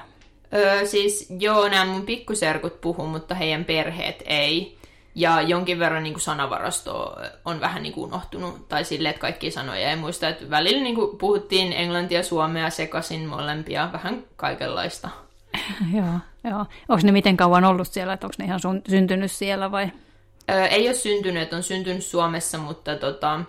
Öö, 0.54 0.86
siis 0.86 1.26
joo, 1.38 1.68
nämä 1.68 1.84
mun 1.92 2.02
pikkuserkut 2.02 2.80
puhuu, 2.80 3.06
mutta 3.06 3.34
heidän 3.34 3.64
perheet 3.64 4.22
ei. 4.26 4.79
Ja 5.20 5.40
jonkin 5.40 5.78
verran 5.78 6.02
niin 6.02 6.12
kuin 6.12 6.22
sanavarasto 6.22 7.16
on 7.44 7.60
vähän 7.60 7.82
niin 7.82 7.92
kuin 7.92 8.04
unohtunut, 8.04 8.68
tai 8.68 8.84
silleen, 8.84 9.10
että 9.10 9.20
kaikki 9.20 9.50
sanoja 9.50 9.90
ei 9.90 9.96
muista. 9.96 10.28
Että 10.28 10.50
välillä 10.50 10.82
niin 10.82 10.94
kuin 10.94 11.18
puhuttiin 11.18 11.72
englantia, 11.72 12.22
suomea 12.22 12.70
sekaisin 12.70 13.26
molempia, 13.28 13.88
vähän 13.92 14.24
kaikenlaista. 14.36 15.08
joo, 15.96 16.18
joo. 16.44 16.66
Onko 16.88 17.02
ne 17.02 17.12
miten 17.12 17.36
kauan 17.36 17.64
ollut 17.64 17.88
siellä, 17.88 18.12
että 18.12 18.26
onko 18.26 18.34
ne 18.38 18.44
ihan 18.44 18.60
sun, 18.60 18.82
syntynyt 18.88 19.32
siellä 19.32 19.70
vai? 19.70 19.90
Öö, 20.50 20.64
ei 20.64 20.88
ole 20.88 20.94
syntynyt, 20.94 21.52
on 21.52 21.62
syntynyt 21.62 22.04
Suomessa, 22.04 22.58
mutta 22.58 22.96
tota, 22.96 23.40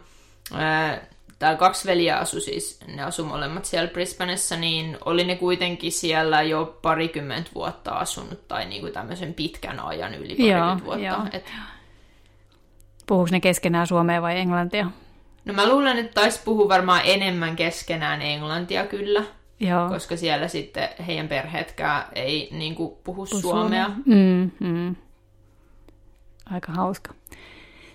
öö, 0.52 0.98
täällä 1.42 1.58
kaksi 1.58 1.88
veliä 1.88 2.18
asu 2.18 2.40
siis, 2.40 2.80
ne 2.88 3.04
asu 3.04 3.26
molemmat 3.26 3.66
siellä 3.66 3.88
Brisbaneessa, 3.88 4.56
niin 4.56 4.98
oli 5.06 5.24
ne 5.24 5.36
kuitenkin 5.36 5.92
siellä 5.92 6.42
jo 6.42 6.80
parikymmentä 6.82 7.50
vuotta 7.56 7.92
asunut, 7.92 8.48
tai 8.48 8.66
niinku 8.66 8.90
tämmöisen 8.90 9.34
pitkän 9.34 9.80
ajan 9.80 10.14
yli 10.14 10.36
parikymmentä 10.36 10.86
vuotta. 10.86 11.06
Joo. 11.06 11.20
Et... 11.32 11.52
Puhuuko 13.08 13.30
ne 13.32 13.40
keskenään 13.40 13.88
suomea 13.88 14.22
vai 14.22 14.38
englantia? 14.38 14.92
No 15.46 15.54
mä 15.54 15.70
luulen, 15.70 15.98
että 15.98 16.14
taisi 16.14 16.42
puhua 16.46 16.70
varmaan 16.70 17.02
enemmän 17.06 17.56
keskenään 17.56 18.22
englantia 18.22 18.86
kyllä, 18.86 19.24
Joo. 19.60 19.90
koska 19.90 20.18
siellä 20.18 20.48
sitten 20.48 20.90
heidän 21.08 21.28
perheetkään 21.28 22.04
ei 22.16 22.50
niin 22.52 22.76
kuin, 22.76 22.94
puhu 23.04 23.26
suomea. 23.26 23.90
Mm, 24.06 24.52
mm. 24.60 24.96
Aika 26.52 26.72
hauska. 26.72 27.14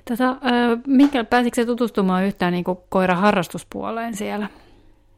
Tätä, 0.08 0.28
äh, 0.28 0.38
minkä, 0.86 1.24
pääsitkö 1.24 1.66
tutustumaan 1.66 2.24
yhtään 2.24 2.52
niin 2.52 2.64
kuin 2.64 2.78
koiraharrastuspuoleen 2.88 4.16
siellä? 4.16 4.48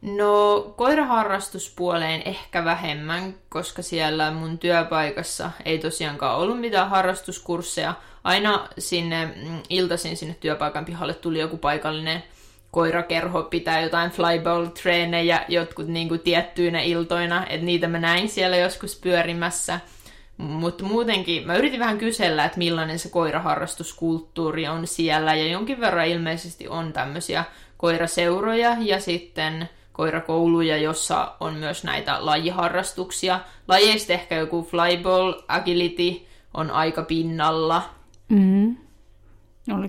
No 0.02 0.60
koiraharrastuspuoleen 0.76 2.22
ehkä 2.24 2.64
vähemmän, 2.64 3.34
koska 3.48 3.82
siellä 3.82 4.30
mun 4.30 4.58
työpaikassa 4.58 5.50
ei 5.64 5.78
tosiaankaan 5.78 6.38
ollut 6.38 6.60
mitään 6.60 6.88
harrastuskursseja. 6.88 7.94
Aina 8.24 8.68
sinne 8.78 9.26
mm, 9.26 9.60
iltaisin 9.68 10.16
sinne 10.16 10.36
työpaikan 10.40 10.84
pihalle 10.84 11.14
tuli 11.14 11.38
joku 11.38 11.56
paikallinen 11.56 12.22
koirakerho 12.70 13.42
pitää 13.42 13.80
jotain 13.80 14.10
flyball-treenejä 14.10 15.44
jotkut 15.48 15.88
niin 15.88 16.08
kuin 16.08 16.20
tiettyinä 16.20 16.80
iltoina, 16.80 17.46
että 17.46 17.66
niitä 17.66 17.88
mä 17.88 17.98
näin 17.98 18.28
siellä 18.28 18.56
joskus 18.56 19.00
pyörimässä. 19.00 19.80
Mutta 20.38 20.84
muutenkin 20.84 21.46
mä 21.46 21.56
yritin 21.56 21.80
vähän 21.80 21.98
kysellä, 21.98 22.44
että 22.44 22.58
millainen 22.58 22.98
se 22.98 23.08
koiraharrastuskulttuuri 23.08 24.68
on 24.68 24.86
siellä, 24.86 25.34
ja 25.34 25.46
jonkin 25.46 25.80
verran 25.80 26.06
ilmeisesti 26.06 26.68
on 26.68 26.92
tämmöisiä 26.92 27.44
koiraseuroja 27.76 28.76
ja 28.80 29.00
sitten 29.00 29.68
koirakouluja, 29.92 30.76
jossa 30.76 31.32
on 31.40 31.54
myös 31.54 31.84
näitä 31.84 32.26
lajiharrastuksia. 32.26 33.40
Lajeista 33.68 34.12
ehkä 34.12 34.34
joku 34.34 34.62
flyball, 34.62 35.32
agility 35.48 36.26
on 36.54 36.70
aika 36.70 37.02
pinnalla. 37.02 37.82
Mm. 38.28 38.76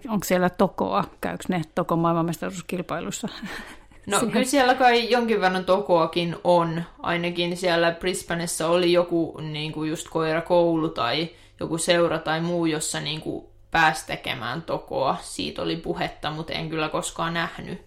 Onko 0.09 0.23
siellä 0.25 0.49
tokoa? 0.49 1.03
Käykö 1.21 1.43
ne 1.49 1.61
toko 1.75 1.95
maailmanmestaruuskilpailussa? 1.95 3.27
No 4.05 4.19
kyllä 4.19 4.45
siellä 4.45 4.75
kai 4.75 5.11
jonkin 5.11 5.41
verran 5.41 5.65
tokoakin 5.65 6.35
on. 6.43 6.83
Ainakin 6.99 7.57
siellä 7.57 7.91
Brisbaneissa 7.91 8.67
oli 8.67 8.93
joku 8.93 9.37
niin 9.41 9.71
kuin 9.71 9.89
just 9.89 10.07
koirakoulu 10.09 10.89
tai 10.89 11.29
joku 11.59 11.77
seura 11.77 12.19
tai 12.19 12.41
muu, 12.41 12.65
jossa 12.65 12.99
niin 12.99 13.21
kuin 13.21 13.45
pääsi 13.71 14.07
tekemään 14.07 14.61
tokoa. 14.61 15.17
Siitä 15.21 15.61
oli 15.61 15.75
puhetta, 15.75 16.31
mutta 16.31 16.53
en 16.53 16.69
kyllä 16.69 16.89
koskaan 16.89 17.33
nähnyt 17.33 17.81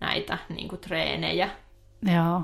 näitä 0.00 0.38
niin 0.48 0.68
kuin, 0.68 0.80
treenejä. 0.80 1.50
Joo. 2.14 2.42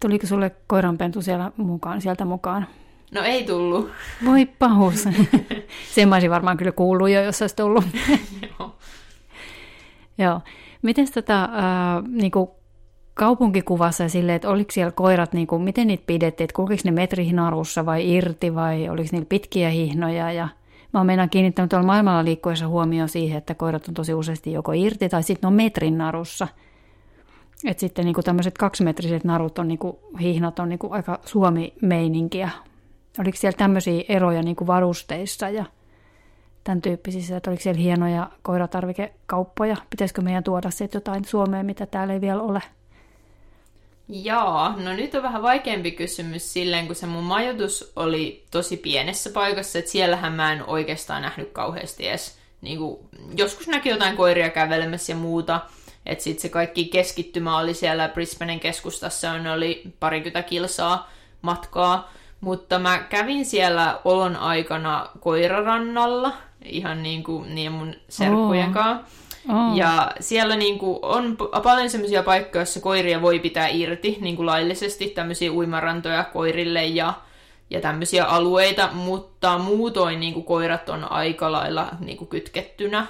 Tuliko 0.00 0.26
sulle 0.26 0.50
koiranpentu 0.66 1.22
siellä 1.22 1.52
mukaan, 1.56 2.00
sieltä 2.00 2.24
mukaan? 2.24 2.66
No 3.10 3.22
ei 3.22 3.44
tullut. 3.44 3.90
Voi 4.24 4.46
pahus. 4.46 5.04
Sen 5.94 6.08
mä 6.08 6.14
olisin 6.14 6.30
varmaan 6.30 6.56
kyllä 6.56 6.72
kuullut 6.72 7.10
jo, 7.10 7.22
jos 7.22 7.42
olisi 7.42 7.56
tullut. 7.56 7.84
Joo. 8.58 8.76
Joo. 10.18 10.40
Miten 10.86 11.12
tätä 11.12 11.42
äh, 11.42 11.50
niin 12.08 12.32
kaupunkikuvassa 13.14 14.02
ja 14.02 14.08
silleen, 14.08 14.36
että 14.36 14.48
oliko 14.48 14.70
siellä 14.70 14.92
koirat, 14.92 15.32
niin 15.32 15.46
kuin, 15.46 15.62
miten 15.62 15.86
niitä 15.86 16.04
pidettiin, 16.06 16.44
että 16.44 16.56
kulkiko 16.56 16.80
ne 16.84 16.90
metrihinarussa 16.90 17.86
vai 17.86 18.14
irti 18.14 18.54
vai 18.54 18.88
oliko 18.88 19.08
niillä 19.12 19.26
pitkiä 19.28 19.70
hihnoja 19.70 20.32
ja 20.32 20.48
Mä 20.92 21.00
oon 21.00 21.06
meinaan 21.06 21.30
kiinnittänyt 21.30 21.70
tuolla 21.70 21.86
maailmalla 21.86 22.24
liikkuessa 22.24 22.68
huomioon 22.68 23.08
siihen, 23.08 23.38
että 23.38 23.54
koirat 23.54 23.88
on 23.88 23.94
tosi 23.94 24.14
useasti 24.14 24.52
joko 24.52 24.72
irti 24.72 25.08
tai 25.08 25.22
sitten 25.22 25.48
on 25.48 25.54
metrin 25.54 25.98
narussa. 25.98 26.48
Että 27.64 27.80
sitten 27.80 28.04
niinku 28.04 28.22
tämmöiset 28.22 28.58
kaksimetriset 28.58 29.24
narut 29.24 29.58
on, 29.58 29.68
niinku, 29.68 30.00
hihnat 30.20 30.58
on 30.58 30.68
niinku 30.68 30.88
aika 30.90 31.20
suomi-meininkiä. 31.24 32.50
Oliko 33.18 33.36
siellä 33.36 33.56
tämmöisiä 33.56 34.04
eroja 34.08 34.42
niinku 34.42 34.66
varusteissa 34.66 35.48
ja 35.48 35.64
tämän 36.66 36.82
tyyppisissä, 36.82 37.36
että 37.36 37.50
oliko 37.50 37.62
siellä 37.62 37.80
hienoja 37.80 38.30
koiratarvikekauppoja? 38.42 39.76
Pitäisikö 39.90 40.22
meidän 40.22 40.44
tuoda 40.44 40.70
sitten 40.70 40.98
jotain 40.98 41.24
Suomeen, 41.24 41.66
mitä 41.66 41.86
täällä 41.86 42.14
ei 42.14 42.20
vielä 42.20 42.42
ole? 42.42 42.62
Joo, 44.08 44.72
no 44.76 44.92
nyt 44.92 45.14
on 45.14 45.22
vähän 45.22 45.42
vaikeampi 45.42 45.90
kysymys 45.90 46.52
silleen, 46.52 46.86
kun 46.86 46.96
se 46.96 47.06
mun 47.06 47.24
majoitus 47.24 47.92
oli 47.96 48.44
tosi 48.50 48.76
pienessä 48.76 49.30
paikassa, 49.30 49.78
että 49.78 49.90
siellähän 49.90 50.32
mä 50.32 50.52
en 50.52 50.64
oikeastaan 50.66 51.22
nähnyt 51.22 51.50
kauheasti 51.52 52.08
edes. 52.08 52.38
Niin 52.60 52.78
kuin, 52.78 52.98
joskus 53.36 53.68
näki 53.68 53.88
jotain 53.88 54.16
koiria 54.16 54.50
kävelemässä 54.50 55.12
ja 55.12 55.16
muuta, 55.16 55.60
että 56.06 56.24
sitten 56.24 56.42
se 56.42 56.48
kaikki 56.48 56.84
keskittymä 56.84 57.58
oli 57.58 57.74
siellä 57.74 58.08
Brisbanen 58.08 58.60
keskustassa, 58.60 59.32
on 59.32 59.46
oli 59.46 59.82
parikymmentä 60.00 60.48
kilsaa 60.48 61.10
matkaa, 61.42 62.12
mutta 62.40 62.78
mä 62.78 62.98
kävin 62.98 63.44
siellä 63.44 64.00
olon 64.04 64.36
aikana 64.36 65.08
koirarannalla, 65.20 66.32
ihan 66.68 67.02
niin 67.02 67.24
kuin 67.24 67.54
niin 67.54 67.72
mun 67.72 67.94
serkkujen 68.08 68.72
kanssa. 68.72 69.26
Oh. 69.48 69.76
Ja 69.76 70.10
siellä 70.20 70.56
niin 70.56 70.78
kuin 70.78 70.98
on 71.02 71.36
paljon 71.62 71.90
sellaisia 71.90 72.22
paikkoja, 72.22 72.60
joissa 72.60 72.80
koiria 72.80 73.22
voi 73.22 73.38
pitää 73.38 73.68
irti 73.68 74.18
niin 74.20 74.36
kuin 74.36 74.46
laillisesti, 74.46 75.06
tämmöisiä 75.06 75.52
uimarantoja 75.52 76.24
koirille 76.24 76.84
ja, 76.84 77.14
ja 77.70 77.80
tämmöisiä 77.80 78.24
alueita, 78.24 78.88
mutta 78.92 79.58
muutoin 79.58 80.20
niin 80.20 80.34
kuin 80.34 80.46
koirat 80.46 80.88
on 80.88 81.12
aika 81.12 81.52
lailla 81.52 81.88
niin 82.00 82.16
kuin 82.16 82.28
kytkettynä, 82.28 83.06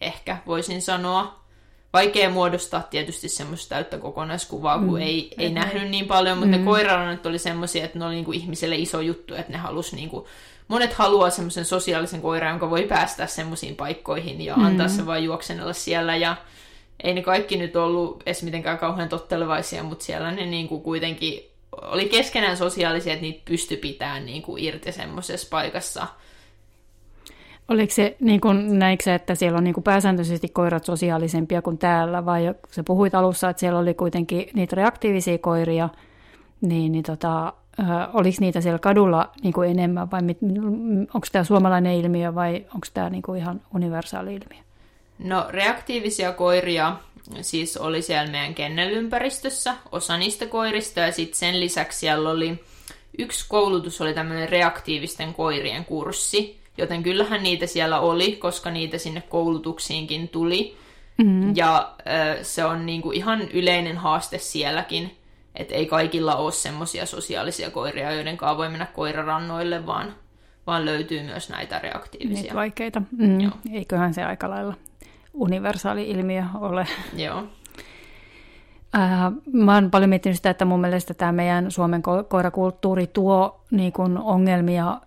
ehkä 0.00 0.36
voisin 0.46 0.82
sanoa. 0.82 1.40
Vaikea 1.92 2.30
muodostaa 2.30 2.82
tietysti 2.82 3.28
semmoista 3.28 3.74
täyttä 3.74 3.98
kokonaiskuvaa, 3.98 4.78
kun 4.78 4.98
mm. 4.98 5.02
ei, 5.02 5.30
ei 5.38 5.50
nähnyt 5.50 5.88
niin 5.88 6.06
paljon, 6.06 6.38
mutta 6.38 6.56
mm. 6.56 6.60
ne 6.60 6.70
koirarannat 6.70 7.26
oli 7.26 7.38
semmoisia, 7.38 7.84
että 7.84 7.98
ne 7.98 8.04
oli 8.04 8.14
niin 8.14 8.24
kuin 8.24 8.38
ihmiselle 8.38 8.76
iso 8.76 9.00
juttu, 9.00 9.34
että 9.34 9.52
ne 9.52 9.58
halusi 9.58 9.96
niin 9.96 10.08
kuin 10.08 10.24
monet 10.70 10.92
haluaa 10.92 11.30
semmoisen 11.30 11.64
sosiaalisen 11.64 12.22
koiran, 12.22 12.50
jonka 12.50 12.70
voi 12.70 12.82
päästä 12.82 13.26
semmoisiin 13.26 13.76
paikkoihin 13.76 14.40
ja 14.40 14.56
mm. 14.56 14.64
antaa 14.64 14.88
se 14.88 15.06
vain 15.06 15.24
juoksenella 15.24 15.72
siellä. 15.72 16.16
Ja 16.16 16.36
ei 17.02 17.14
ne 17.14 17.22
kaikki 17.22 17.56
nyt 17.56 17.76
ollut 17.76 18.22
edes 18.26 18.42
mitenkään 18.42 18.78
kauhean 18.78 19.08
tottelevaisia, 19.08 19.82
mutta 19.82 20.04
siellä 20.04 20.30
ne 20.30 20.46
niin 20.46 20.68
kuin 20.68 20.82
kuitenkin 20.82 21.40
oli 21.82 22.08
keskenään 22.08 22.56
sosiaalisia, 22.56 23.12
että 23.12 23.22
niitä 23.22 23.42
pysty 23.44 23.76
pitämään 23.76 24.26
niin 24.26 24.42
kuin 24.42 24.64
irti 24.64 24.92
semmoisessa 24.92 25.48
paikassa. 25.50 26.06
Oliko 27.68 27.92
se, 27.92 28.16
niin 28.20 28.40
kuin, 28.40 28.78
näikö 28.78 29.04
se, 29.04 29.14
että 29.14 29.34
siellä 29.34 29.58
on 29.58 29.64
niin 29.64 29.74
kuin 29.74 29.84
pääsääntöisesti 29.84 30.48
koirat 30.48 30.84
sosiaalisempia 30.84 31.62
kuin 31.62 31.78
täällä, 31.78 32.24
vai 32.24 32.54
se 32.70 32.82
puhuit 32.82 33.14
alussa, 33.14 33.50
että 33.50 33.60
siellä 33.60 33.78
oli 33.78 33.94
kuitenkin 33.94 34.50
niitä 34.54 34.76
reaktiivisia 34.76 35.38
koiria, 35.38 35.88
niin, 36.60 36.92
niin 36.92 37.04
tota, 37.04 37.52
oliko 38.12 38.36
niitä 38.40 38.60
siellä 38.60 38.78
kadulla 38.78 39.30
niin 39.42 39.52
kuin 39.52 39.70
enemmän 39.70 40.10
vai 40.10 40.22
mit, 40.22 40.38
onko 41.14 41.26
tämä 41.32 41.44
suomalainen 41.44 41.94
ilmiö 41.94 42.34
vai 42.34 42.66
onko 42.74 42.86
tämä 42.94 43.10
niin 43.10 43.22
kuin 43.22 43.40
ihan 43.40 43.60
universaali 43.74 44.34
ilmiö? 44.34 44.62
No 45.18 45.46
reaktiivisia 45.48 46.32
koiria 46.32 46.96
siis 47.40 47.76
oli 47.76 48.02
siellä 48.02 48.30
meidän 48.30 48.54
kennelympäristössä, 48.54 49.74
osa 49.92 50.18
niistä 50.18 50.46
koirista 50.46 51.00
ja 51.00 51.12
sitten 51.12 51.38
sen 51.38 51.60
lisäksi 51.60 51.98
siellä 51.98 52.30
oli 52.30 52.64
yksi 53.18 53.44
koulutus 53.48 54.00
oli 54.00 54.14
tämmöinen 54.14 54.48
reaktiivisten 54.48 55.34
koirien 55.34 55.84
kurssi, 55.84 56.60
joten 56.78 57.02
kyllähän 57.02 57.42
niitä 57.42 57.66
siellä 57.66 58.00
oli, 58.00 58.32
koska 58.32 58.70
niitä 58.70 58.98
sinne 58.98 59.20
koulutuksiinkin 59.20 60.28
tuli. 60.28 60.76
Mm-hmm. 61.16 61.52
Ja 61.56 61.94
äh, 62.08 62.36
se 62.42 62.64
on 62.64 62.86
niinku 62.86 63.12
ihan 63.12 63.42
yleinen 63.42 63.96
haaste 63.96 64.38
sielläkin, 64.38 65.16
että 65.54 65.74
ei 65.74 65.86
kaikilla 65.86 66.36
ole 66.36 66.52
semmoisia 66.52 67.06
sosiaalisia 67.06 67.70
koiria, 67.70 68.12
joiden 68.12 68.36
kanssa 68.36 68.56
voi 68.56 68.68
mennä 68.68 68.86
koirarannoille, 68.86 69.86
vaan, 69.86 70.14
vaan 70.66 70.84
löytyy 70.84 71.22
myös 71.22 71.50
näitä 71.50 71.78
reaktiivisia. 71.78 72.42
Niitä 72.42 72.54
vaikeita. 72.54 73.02
Mm. 73.18 73.40
Joo. 73.40 73.52
Eiköhän 73.72 74.14
se 74.14 74.24
aika 74.24 74.50
lailla 74.50 74.74
universaali 75.34 76.10
ilmiö 76.10 76.44
ole. 76.60 76.86
Joo. 77.16 77.44
Äh, 78.94 79.32
mä 79.52 79.74
oon 79.74 79.90
paljon 79.90 80.10
miettinyt 80.10 80.36
sitä, 80.36 80.50
että 80.50 80.64
mun 80.64 80.80
mielestä 80.80 81.14
tämä 81.14 81.32
meidän 81.32 81.70
Suomen 81.70 82.02
ko- 82.02 82.24
koirakulttuuri 82.28 83.06
tuo 83.06 83.64
niin 83.70 83.92
kun 83.92 84.18
ongelmia 84.18 85.00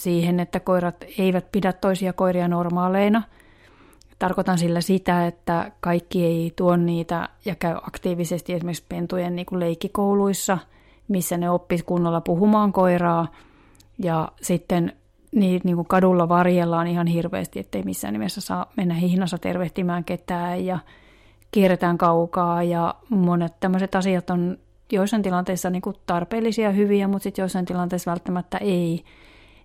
siihen, 0.00 0.40
että 0.40 0.60
koirat 0.60 1.04
eivät 1.18 1.52
pidä 1.52 1.72
toisia 1.72 2.12
koiria 2.12 2.48
normaaleina– 2.48 3.22
Tarkoitan 4.18 4.58
sillä 4.58 4.80
sitä, 4.80 5.26
että 5.26 5.72
kaikki 5.80 6.24
ei 6.24 6.52
tuo 6.56 6.76
niitä 6.76 7.28
ja 7.44 7.54
käy 7.54 7.76
aktiivisesti 7.82 8.52
esimerkiksi 8.52 8.84
pentujen 8.88 9.36
niin 9.36 9.46
kuin 9.46 9.60
leikkikouluissa, 9.60 10.58
missä 11.08 11.36
ne 11.36 11.50
oppis 11.50 11.82
kunnolla 11.82 12.20
puhumaan 12.20 12.72
koiraa. 12.72 13.28
Ja 13.98 14.28
sitten 14.42 14.92
niitä 15.32 15.64
niin 15.64 15.76
kuin 15.76 15.88
kadulla 15.88 16.28
varjellaan 16.28 16.86
ihan 16.86 17.06
hirveästi, 17.06 17.58
ettei 17.58 17.82
missään 17.82 18.12
nimessä 18.12 18.40
saa 18.40 18.72
mennä 18.76 18.94
hihnassa 18.94 19.38
tervehtimään 19.38 20.04
ketään 20.04 20.64
ja 20.64 20.78
kierretään 21.50 21.98
kaukaa. 21.98 22.62
Ja 22.62 22.94
monet 23.08 23.52
tämmöiset 23.60 23.94
asiat 23.94 24.30
on 24.30 24.58
joissain 24.92 25.22
tilanteissa 25.22 25.70
niin 25.70 25.82
kuin 25.82 25.96
tarpeellisia 26.06 26.64
ja 26.64 26.72
hyviä, 26.72 27.08
mutta 27.08 27.22
sitten 27.22 27.42
joissain 27.42 27.66
tilanteissa 27.66 28.10
välttämättä 28.10 28.58
ei. 28.58 29.04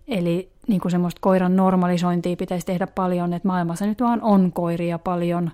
Eli 0.09 0.51
niin 0.67 0.81
kuin 0.81 0.91
semmoista 0.91 1.19
koiran 1.21 1.55
normalisointia 1.55 2.35
pitäisi 2.35 2.65
tehdä 2.65 2.87
paljon, 2.87 3.33
että 3.33 3.47
maailmassa 3.47 3.85
nyt 3.85 4.01
vaan 4.01 4.21
on 4.21 4.51
koiria 4.51 4.99
paljon 4.99 5.51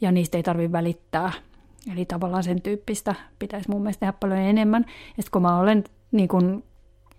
ja 0.00 0.12
niistä 0.12 0.36
ei 0.36 0.42
tarvitse 0.42 0.72
välittää. 0.72 1.32
Eli 1.92 2.04
tavallaan 2.04 2.44
sen 2.44 2.62
tyyppistä 2.62 3.14
pitäisi 3.38 3.70
mun 3.70 3.82
mielestä 3.82 4.00
tehdä 4.00 4.12
paljon 4.20 4.38
enemmän. 4.38 4.84
Ja 5.16 5.22
kun 5.30 5.42
mä 5.42 5.58
olen 5.58 5.84
niin 6.12 6.28
kuin 6.28 6.64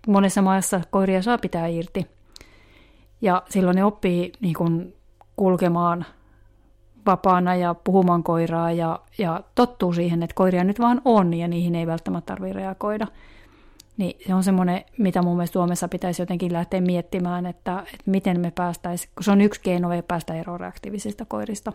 monessa 0.08 0.42
maassa 0.42 0.82
koiria 0.90 1.22
saa 1.22 1.38
pitää 1.38 1.68
irti. 1.68 2.08
Ja 3.22 3.44
silloin 3.50 3.76
ne 3.76 3.84
oppii 3.84 4.32
niin 4.40 4.56
kuin 4.56 4.96
kulkemaan 5.36 6.06
vapaana 7.06 7.56
ja 7.56 7.74
puhumaan 7.74 8.24
koiraa 8.24 8.72
ja, 8.72 9.00
ja 9.18 9.44
tottuu 9.56 9.94
siihen, 9.94 10.24
että 10.24 10.36
koiria 10.36 10.64
nyt 10.64 10.80
vaan 10.80 11.02
on 11.06 11.34
ja 11.34 11.48
niihin 11.48 11.76
ei 11.76 11.88
välttämättä 11.88 12.34
tarvitse 12.34 12.60
reagoida. 12.60 13.08
Niin 13.98 14.18
se 14.28 14.34
on 14.34 14.44
semmoinen, 14.44 14.86
mitä 14.98 15.22
mun 15.22 15.36
mielestä 15.36 15.54
Suomessa 15.54 15.88
pitäisi 15.88 16.22
jotenkin 16.22 16.54
lähteä 16.54 16.82
miettimään, 16.82 17.46
että, 17.46 17.80
että 17.80 18.12
miten 18.12 18.40
me 18.40 18.52
päästäisiin, 18.52 19.12
kun 19.16 19.24
se 19.24 19.32
on 19.32 19.42
yksi 19.42 19.62
keino 19.62 19.90
päästä 20.08 20.34
eroon 20.34 20.60
reaktiivisista 20.60 21.26
koirista. 21.26 21.74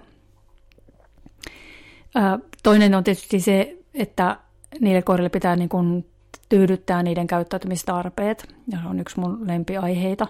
Toinen 2.63 2.95
on 2.95 3.05
tietysti 3.05 3.41
se, 3.41 3.77
että 3.95 4.37
niille 4.81 5.03
koirille 5.03 5.29
pitää 5.29 5.57
niin 5.57 5.69
kuin 5.69 6.07
tyydyttää 6.49 7.03
niiden 7.03 7.27
käyttäytymistarpeet, 7.27 8.55
ja 8.73 8.79
se 8.83 8.89
on 8.89 9.01
yksi 9.01 9.21
mun 9.21 9.47
lempiaiheita. 9.47 10.27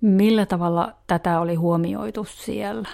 Millä 0.00 0.46
tavalla 0.46 0.92
tätä 1.06 1.40
oli 1.40 1.54
huomioitu 1.54 2.24
siellä? 2.24 2.88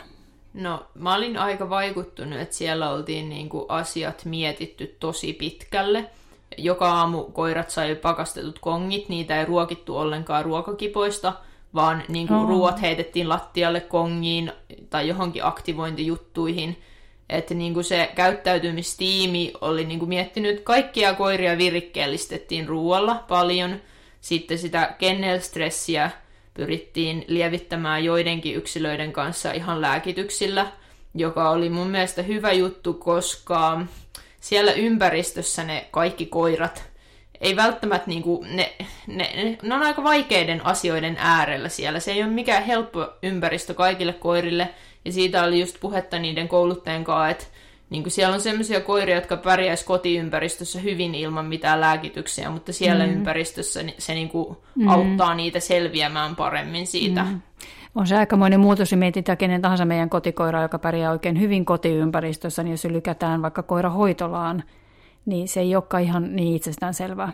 No, 0.55 0.87
mä 0.95 1.15
olin 1.15 1.39
aika 1.39 1.71
vaikuttunut, 1.71 2.41
että 2.41 2.55
siellä 2.55 2.91
oltiin 2.91 3.29
niin 3.29 3.49
kuin 3.49 3.65
asiat 3.69 4.25
mietitty 4.25 4.97
tosi 5.01 5.33
pitkälle. 5.33 6.11
Joka 6.59 6.93
aamu 6.93 7.25
koirat 7.25 7.71
sai 7.71 7.95
pakastetut 7.95 8.59
kongit, 8.59 9.09
niitä 9.09 9.41
ei 9.41 9.45
ruokittu 9.45 9.97
ollenkaan 9.97 10.45
ruokakipoista, 10.45 11.33
vaan 11.75 12.03
niin 12.09 12.29
kuin 12.29 12.41
oh. 12.41 12.49
ruoat 12.49 12.83
heitettiin 12.83 13.29
lattialle 13.29 13.81
kongiin 13.81 14.53
tai 14.91 15.09
johonkin 15.09 15.45
aktivointijuttuihin– 15.45 16.77
että 17.33 17.55
niin 17.55 17.75
kuin 17.75 17.85
se 17.85 18.11
käyttäytymistiimi 18.15 19.53
oli 19.61 19.85
niin 19.85 19.99
kuin 19.99 20.09
miettinyt, 20.09 20.51
että 20.51 20.65
kaikkia 20.65 21.15
koiria 21.15 21.59
virikkeellistettiin 21.59 22.69
ruoalla 22.69 23.25
paljon. 23.29 23.81
Sitten 24.21 24.59
sitä 24.59 24.95
kennelstressiä 24.99 26.11
pyrittiin 26.55 27.25
lievittämään 27.29 28.05
joidenkin 28.05 28.55
yksilöiden 28.55 29.13
kanssa 29.13 29.53
ihan 29.53 29.81
lääkityksillä, 29.81 30.67
joka 31.15 31.51
oli 31.51 31.71
mun 31.71 31.87
mielestä 31.87 32.23
hyvä 32.23 32.53
juttu, 32.53 32.95
koska 32.95 33.81
siellä 34.43 34.73
ympäristössä 34.73 35.65
ne 35.65 35.87
kaikki 35.91 36.27
koirat 36.27 36.93
ei 37.41 37.57
välttämättä 37.57 38.09
niinku, 38.09 38.45
ne, 38.49 38.73
ne, 39.07 39.33
ne, 39.37 39.59
ne 39.63 39.75
on 39.75 39.83
aika 39.83 40.03
vaikeiden 40.05 40.67
asioiden 40.67 41.17
äärellä 41.19 41.69
siellä. 41.69 42.01
Se 42.01 42.13
ei 42.13 42.23
ole 42.23 42.31
mikään 42.31 42.65
helppo 42.65 43.09
ympäristö 43.23 43.75
kaikille 43.75 44.13
koirille, 44.13 44.69
ja 45.05 45.13
siitä 45.13 45.45
oli 45.45 45.61
just 45.61 45.77
puhetta 45.81 46.19
niiden 46.19 46.49
kouluttajien 46.49 47.05
kanssa, 47.05 47.29
että 47.29 47.45
niin 47.91 48.03
kuin 48.03 48.13
siellä 48.13 48.35
on 48.35 48.41
sellaisia 48.41 48.81
koiria, 48.81 49.15
jotka 49.15 49.37
pärjäisivät 49.37 49.87
kotiympäristössä 49.87 50.79
hyvin 50.79 51.15
ilman 51.15 51.47
mitään 51.47 51.81
lääkityksiä, 51.81 52.51
mutta 52.51 52.73
siellä 52.73 53.07
mm. 53.07 53.13
ympäristössä 53.13 53.85
se 53.99 54.15
niin 54.15 54.29
kuin 54.29 54.57
mm. 54.75 54.89
auttaa 54.89 55.35
niitä 55.35 55.61
selviämään 55.61 56.37
paremmin 56.37 56.87
siitä. 56.87 57.23
Mm. 57.23 57.41
On 57.95 58.07
se 58.07 58.17
aikamoinen 58.17 58.61
muutos, 58.61 58.91
ja 58.91 58.97
mietitään 58.97 59.39
kenen 59.39 59.63
tahansa 59.63 59.85
meidän 59.85 60.11
kotikoira, 60.11 60.63
joka 60.63 60.79
pärjää 60.79 61.11
oikein 61.11 61.41
hyvin 61.41 61.65
kotiympäristössä, 61.65 62.63
niin 62.63 62.71
jos 62.71 62.85
lykätään 62.85 63.43
vaikka 63.43 63.63
koira 63.63 63.91
hoitolaan, 63.91 64.65
niin 65.27 65.49
se 65.49 65.61
ei 65.61 65.77
olekaan 65.77 66.03
ihan 66.03 66.37
niin 66.37 66.57
itsestään 66.57 66.95
selvää. 66.95 67.33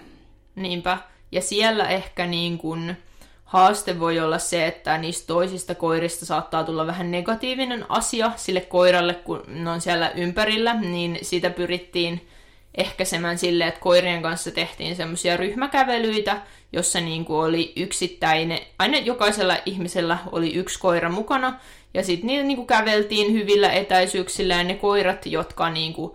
Niinpä. 0.57 0.99
Ja 1.33 1.41
siellä 1.41 1.89
ehkä 1.89 2.27
niin 2.27 2.59
kuin 2.59 2.97
haaste 3.45 4.01
voi 4.01 4.21
olla 4.21 4.39
se, 4.39 4.67
että 4.67 4.99
niistä 4.99 5.27
toisista 5.27 5.75
koirista 5.75 6.27
saattaa 6.27 6.65
tulla 6.65 6.87
vähän 6.87 7.11
negatiivinen 7.11 7.85
asia 7.89 8.33
sille 8.37 8.61
koiralle, 8.61 9.15
kun 9.15 9.43
ne 9.47 9.71
on 9.71 9.81
siellä 9.81 10.11
ympärillä, 10.11 10.75
niin 10.75 11.19
sitä 11.23 11.51
pyrittiin 11.51 12.29
ehkäisemään 12.75 13.39
sille, 13.39 13.67
että 13.67 13.81
koirien 13.81 14.23
kanssa 14.23 14.51
tehtiin 14.51 14.97
semmoisia 14.97 15.37
ryhmäkävelyitä, 15.37 16.43
jossa 16.73 17.01
niin 17.01 17.25
kuin 17.25 17.39
oli 17.39 17.73
yksittäinen, 17.77 18.59
aina 18.79 18.99
jokaisella 18.99 19.57
ihmisellä 19.67 20.19
oli 20.33 20.55
yksi 20.55 20.79
koira 20.79 21.09
mukana, 21.11 21.61
ja 21.95 22.03
sitten 22.03 22.27
niitä 22.27 22.45
niin 22.45 22.57
kuin 22.57 22.67
käveltiin 22.67 23.33
hyvillä 23.33 23.71
etäisyyksillä, 23.71 24.55
ja 24.55 24.65
ne 24.65 24.75
koirat, 24.75 25.27
jotka 25.27 25.71
niin 25.71 25.93
kuin 25.93 26.13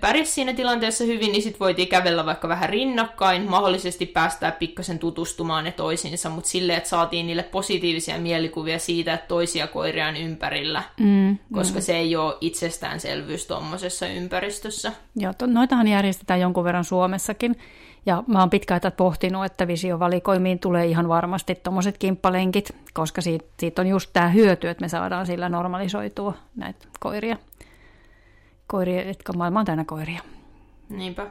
pärjäs 0.00 0.34
siinä 0.34 0.52
tilanteessa 0.52 1.04
hyvin, 1.04 1.32
niin 1.32 1.42
sitten 1.42 1.60
voitiin 1.60 1.88
kävellä 1.88 2.26
vaikka 2.26 2.48
vähän 2.48 2.68
rinnakkain, 2.68 3.50
mahdollisesti 3.50 4.06
päästää 4.06 4.52
pikkasen 4.52 4.98
tutustumaan 4.98 5.64
ne 5.64 5.72
toisiinsa, 5.72 6.30
mutta 6.30 6.50
silleen, 6.50 6.78
että 6.78 6.88
saatiin 6.88 7.26
niille 7.26 7.42
positiivisia 7.42 8.18
mielikuvia 8.18 8.78
siitä, 8.78 9.14
että 9.14 9.26
toisia 9.26 9.66
koiria 9.66 10.08
on 10.08 10.16
ympärillä, 10.16 10.82
mm, 11.00 11.38
koska 11.52 11.78
mm. 11.78 11.82
se 11.82 11.96
ei 11.96 12.16
ole 12.16 12.36
itsestäänselvyys 12.40 13.46
tuommoisessa 13.46 14.06
ympäristössä. 14.06 14.92
Joo, 15.16 15.32
to, 15.38 15.46
noitahan 15.46 15.88
järjestetään 15.88 16.40
jonkun 16.40 16.64
verran 16.64 16.84
Suomessakin, 16.84 17.56
ja 18.06 18.24
mä 18.26 18.40
oon 18.40 18.50
pitkään 18.50 18.80
tätä 18.80 18.96
pohtinut, 18.96 19.44
että 19.44 19.66
visiovalikoimiin 19.66 20.58
tulee 20.58 20.86
ihan 20.86 21.08
varmasti 21.08 21.54
tuommoiset 21.54 21.98
kimppalenkit, 21.98 22.76
koska 22.94 23.20
siitä, 23.20 23.44
siitä 23.60 23.82
on 23.82 23.88
just 23.88 24.10
tämä 24.12 24.28
hyöty, 24.28 24.68
että 24.68 24.84
me 24.84 24.88
saadaan 24.88 25.26
sillä 25.26 25.48
normalisoitua 25.48 26.34
näitä 26.56 26.86
koiria 27.00 27.36
koiria, 28.72 29.08
jotka 29.08 29.32
maailma 29.32 29.60
on 29.60 29.66
täynnä 29.66 29.84
koiria. 29.84 30.20
Niinpä. 30.88 31.26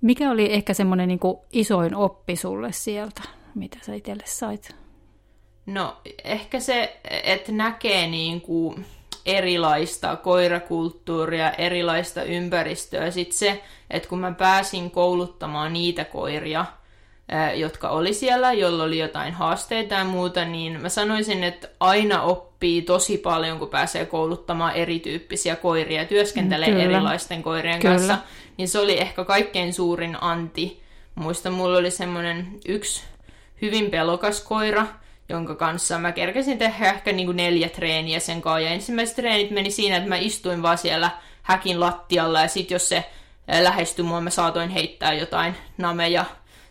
Mikä 0.00 0.30
oli 0.30 0.52
ehkä 0.52 0.74
semmoinen 0.74 1.08
niin 1.08 1.20
isoin 1.52 1.94
oppi 1.94 2.36
sulle 2.36 2.72
sieltä, 2.72 3.22
mitä 3.54 3.78
sä 3.82 3.94
itselle 3.94 4.22
sait? 4.26 4.76
No 5.66 5.96
ehkä 6.24 6.60
se, 6.60 7.00
että 7.24 7.52
näkee 7.52 8.06
niin 8.06 8.40
kuin 8.40 8.86
erilaista 9.26 10.16
koirakulttuuria, 10.16 11.50
erilaista 11.50 12.22
ympäristöä. 12.22 13.10
Sitten 13.10 13.38
se, 13.38 13.62
että 13.90 14.08
kun 14.08 14.18
mä 14.18 14.32
pääsin 14.32 14.90
kouluttamaan 14.90 15.72
niitä 15.72 16.04
koiria, 16.04 16.64
jotka 17.54 17.88
oli 17.88 18.14
siellä, 18.14 18.52
jolla 18.52 18.82
oli 18.82 18.98
jotain 18.98 19.32
haasteita 19.32 19.94
ja 19.94 20.04
muuta, 20.04 20.44
niin 20.44 20.80
mä 20.80 20.88
sanoisin, 20.88 21.44
että 21.44 21.68
aina 21.80 22.22
oppii 22.22 22.82
tosi 22.82 23.18
paljon, 23.18 23.58
kun 23.58 23.68
pääsee 23.68 24.06
kouluttamaan 24.06 24.74
erityyppisiä 24.74 25.56
koiria 25.56 26.02
ja 26.02 26.08
työskentelee 26.08 26.68
Kyllä. 26.68 26.82
erilaisten 26.82 27.42
koirien 27.42 27.80
Kyllä. 27.80 27.94
kanssa. 27.94 28.18
Niin 28.56 28.68
se 28.68 28.78
oli 28.78 29.00
ehkä 29.00 29.24
kaikkein 29.24 29.72
suurin 29.72 30.16
anti. 30.20 30.82
Muista, 31.14 31.50
mulla 31.50 31.78
oli 31.78 31.90
semmoinen 31.90 32.46
yksi 32.68 33.02
hyvin 33.62 33.90
pelokas 33.90 34.40
koira, 34.40 34.86
jonka 35.28 35.54
kanssa 35.54 35.98
mä 35.98 36.12
kerkesin 36.12 36.58
tehdä 36.58 36.90
ehkä 36.90 37.12
niin 37.12 37.26
kuin 37.26 37.36
neljä 37.36 37.68
treeniä 37.68 38.20
sen 38.20 38.42
kanssa. 38.42 38.60
Ja 38.60 38.70
ensimmäiset 38.70 39.16
treenit 39.16 39.50
meni 39.50 39.70
siinä, 39.70 39.96
että 39.96 40.08
mä 40.08 40.16
istuin 40.16 40.62
vaan 40.62 40.78
siellä 40.78 41.10
häkin 41.42 41.80
lattialla 41.80 42.40
ja 42.40 42.48
sitten 42.48 42.74
jos 42.74 42.88
se 42.88 43.04
lähestyi 43.60 44.04
mua, 44.04 44.20
mä 44.20 44.30
saatoin 44.30 44.70
heittää 44.70 45.12
jotain 45.12 45.54
nameja 45.78 46.24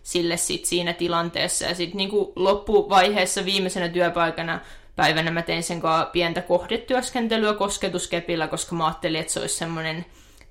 sille 0.04 0.38
sit 0.38 0.66
siinä 0.66 0.94
tilanteessa. 0.94 1.66
Ja 1.66 1.76
sitten 1.76 1.98
niinku 1.98 2.34
loppuvaiheessa 2.36 3.46
viimeisenä 3.46 3.90
työpaikana 3.90 4.60
päivänä 4.96 5.32
mä 5.32 5.42
tein 5.42 5.64
sen 5.64 5.82
kanssa 5.82 6.06
pientä 6.06 6.42
kohdetyöskentelyä 6.42 7.54
kosketuskepillä, 7.54 8.48
koska 8.48 8.76
mä 8.76 8.86
ajattelin, 8.86 9.22
että 9.22 9.34
se 9.34 9.40
olisi 9.40 9.56
semmoinen 9.56 10.06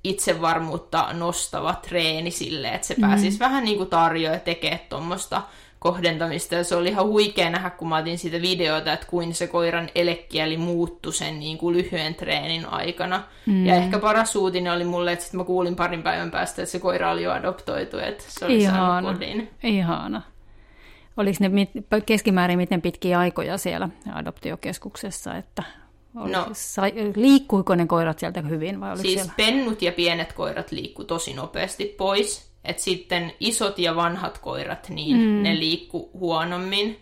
itsevarmuutta 0.04 1.08
nostava 1.12 1.74
treeni 1.74 2.30
sille, 2.30 2.68
että 2.68 2.86
se 2.86 2.96
pääsisi 3.00 3.30
mm-hmm. 3.30 3.44
vähän 3.44 3.64
niin 3.64 3.76
kuin 3.76 3.90
tarjoa 3.90 4.32
ja 4.32 4.40
tekee 4.40 4.86
tuommoista 4.88 5.42
kohdentamista. 5.82 6.54
Ja 6.54 6.64
se 6.64 6.76
oli 6.76 6.88
ihan 6.88 7.06
huikea 7.06 7.50
nähdä, 7.50 7.70
kun 7.70 7.88
mä 7.88 7.96
otin 7.96 8.18
siitä 8.18 8.42
videota, 8.42 8.92
että 8.92 9.06
kuin 9.06 9.34
se 9.34 9.46
koiran 9.46 9.88
elekieli 9.94 10.56
muuttui 10.56 11.12
sen 11.12 11.40
niin 11.40 11.58
kuin 11.58 11.76
lyhyen 11.76 12.14
treenin 12.14 12.66
aikana. 12.66 13.22
Mm. 13.46 13.66
Ja 13.66 13.74
ehkä 13.74 13.98
paras 13.98 14.36
uutinen 14.36 14.72
oli 14.72 14.84
mulle, 14.84 15.12
että 15.12 15.24
sit 15.24 15.34
mä 15.34 15.44
kuulin 15.44 15.76
parin 15.76 16.02
päivän 16.02 16.30
päästä, 16.30 16.62
että 16.62 16.72
se 16.72 16.78
koira 16.78 17.10
oli 17.10 17.22
jo 17.22 17.32
adoptoitu, 17.32 17.98
että 17.98 18.24
se 18.26 18.44
oli 18.44 18.58
Ihana. 18.58 18.78
saanut 18.78 19.12
kodin. 19.12 19.50
Ihana. 19.62 20.22
Oliko 21.16 21.38
ne 21.40 21.68
keskimäärin 22.06 22.58
miten 22.58 22.82
pitkiä 22.82 23.18
aikoja 23.18 23.58
siellä 23.58 23.88
adoptiokeskuksessa, 24.14 25.36
että 25.36 25.62
no, 26.14 26.48
sai, 26.52 26.92
liikkuiko 27.16 27.74
ne 27.74 27.86
koirat 27.86 28.18
sieltä 28.18 28.40
hyvin? 28.40 28.80
Vai 28.80 28.98
siis 28.98 29.14
siellä? 29.14 29.32
pennut 29.36 29.82
ja 29.82 29.92
pienet 29.92 30.32
koirat 30.32 30.72
liikkuu 30.72 31.04
tosi 31.04 31.34
nopeasti 31.34 31.94
pois. 31.98 32.51
Et 32.64 32.78
sitten 32.78 33.32
isot 33.40 33.78
ja 33.78 33.96
vanhat 33.96 34.38
koirat, 34.38 34.88
niin 34.88 35.16
mm. 35.16 35.42
ne 35.42 35.58
liikku 35.58 36.10
huonommin. 36.14 36.98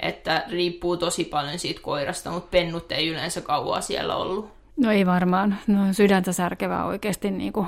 Että 0.00 0.44
riippuu 0.50 0.96
tosi 0.96 1.24
paljon 1.24 1.58
siitä 1.58 1.80
koirasta, 1.82 2.30
mutta 2.30 2.48
pennut 2.50 2.92
ei 2.92 3.08
yleensä 3.08 3.40
kauaa 3.40 3.80
siellä 3.80 4.16
ollut. 4.16 4.48
No 4.76 4.90
ei 4.90 5.06
varmaan. 5.06 5.58
No 5.66 5.92
sydäntä 5.92 6.32
särkevää 6.32 6.84
oikeasti 6.84 7.30
niin 7.30 7.52
kuin 7.52 7.66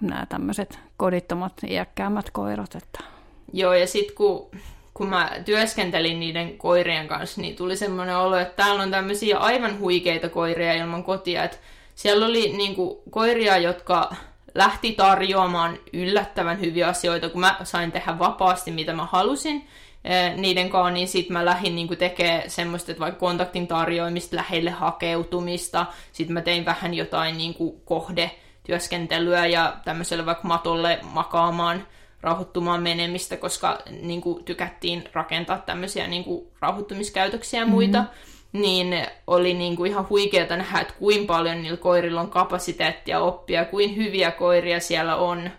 nämä 0.00 0.26
tämmöiset 0.28 0.78
kodittomat, 0.96 1.52
iäkkäämmät 1.68 2.30
koirat. 2.30 2.74
Että... 2.74 3.04
Joo, 3.52 3.74
ja 3.74 3.86
sitten 3.86 4.16
kun, 4.16 4.50
kun 4.94 5.08
mä 5.08 5.30
työskentelin 5.44 6.20
niiden 6.20 6.58
koirien 6.58 7.08
kanssa, 7.08 7.40
niin 7.40 7.56
tuli 7.56 7.76
semmoinen 7.76 8.16
olo, 8.16 8.36
että 8.36 8.56
täällä 8.56 8.82
on 8.82 8.90
tämmöisiä 8.90 9.38
aivan 9.38 9.78
huikeita 9.78 10.28
koiria 10.28 10.74
ilman 10.74 11.04
kotia. 11.04 11.44
Että 11.44 11.56
siellä 11.94 12.26
oli 12.26 12.52
niin 12.56 12.74
kuin, 12.74 12.98
koiria, 13.10 13.58
jotka 13.58 14.14
lähti 14.54 14.92
tarjoamaan 14.92 15.78
yllättävän 15.92 16.60
hyviä 16.60 16.88
asioita, 16.88 17.28
kun 17.28 17.40
mä 17.40 17.56
sain 17.62 17.92
tehdä 17.92 18.18
vapaasti, 18.18 18.70
mitä 18.70 18.92
mä 18.92 19.04
halusin 19.04 19.66
eh, 20.04 20.36
niiden 20.36 20.70
kanssa, 20.70 20.90
niin 20.90 21.08
sitten 21.08 21.32
mä 21.32 21.44
lähdin 21.44 21.74
niin 21.74 21.88
tekemään 21.88 22.50
semmoista, 22.50 22.92
että 22.92 23.00
vaikka 23.00 23.20
kontaktin 23.20 23.66
tarjoamista, 23.66 24.36
lähelle 24.36 24.70
hakeutumista, 24.70 25.86
sitten 26.12 26.34
mä 26.34 26.40
tein 26.40 26.64
vähän 26.64 26.94
jotain 26.94 27.38
niin 27.38 27.54
kuin 27.54 27.80
kohdetyöskentelyä 27.84 29.46
ja 29.46 29.76
tämmöiselle 29.84 30.26
vaikka 30.26 30.48
matolle 30.48 30.98
makaamaan, 31.02 31.86
rauhoittumaan 32.20 32.82
menemistä, 32.82 33.36
koska 33.36 33.78
niin 34.02 34.22
tykättiin 34.44 35.04
rakentaa 35.12 35.58
tämmöisiä 35.58 36.06
niin 36.06 36.24
rauhoittumiskäytöksiä 36.60 37.60
ja 37.60 37.66
muita. 37.66 37.98
Mm-hmm. 37.98 38.37
Niin 38.52 39.06
oli 39.26 39.54
niin 39.54 39.76
kuin 39.76 39.90
ihan 39.90 40.08
huikeata 40.08 40.56
nähdä, 40.56 40.80
että 40.80 40.94
kuinka 40.98 41.34
paljon 41.34 41.62
niillä 41.62 41.76
koirilla 41.76 42.20
on 42.20 42.30
kapasiteettia 42.30 43.20
oppia, 43.20 43.64
kuin 43.64 43.96
hyviä 43.96 44.30
koiria 44.30 44.80
siellä 44.80 45.16
on. 45.16 45.50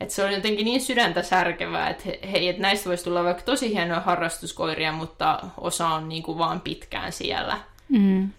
Että 0.00 0.14
se 0.14 0.24
on 0.24 0.32
jotenkin 0.32 0.64
niin 0.64 0.80
sydäntä 0.80 1.22
särkevää, 1.22 1.88
että 1.90 2.04
hei, 2.32 2.48
että 2.48 2.62
näistä 2.62 2.88
voisi 2.88 3.04
tulla 3.04 3.24
vaikka 3.24 3.42
tosi 3.42 3.74
hienoja 3.74 4.00
harrastuskoiria, 4.00 4.92
mutta 4.92 5.40
osa 5.58 5.88
on 5.88 6.08
niin 6.08 6.22
kuin 6.22 6.38
vaan 6.38 6.60
pitkään 6.60 7.12
siellä. 7.12 7.58
Mm. 7.88 8.30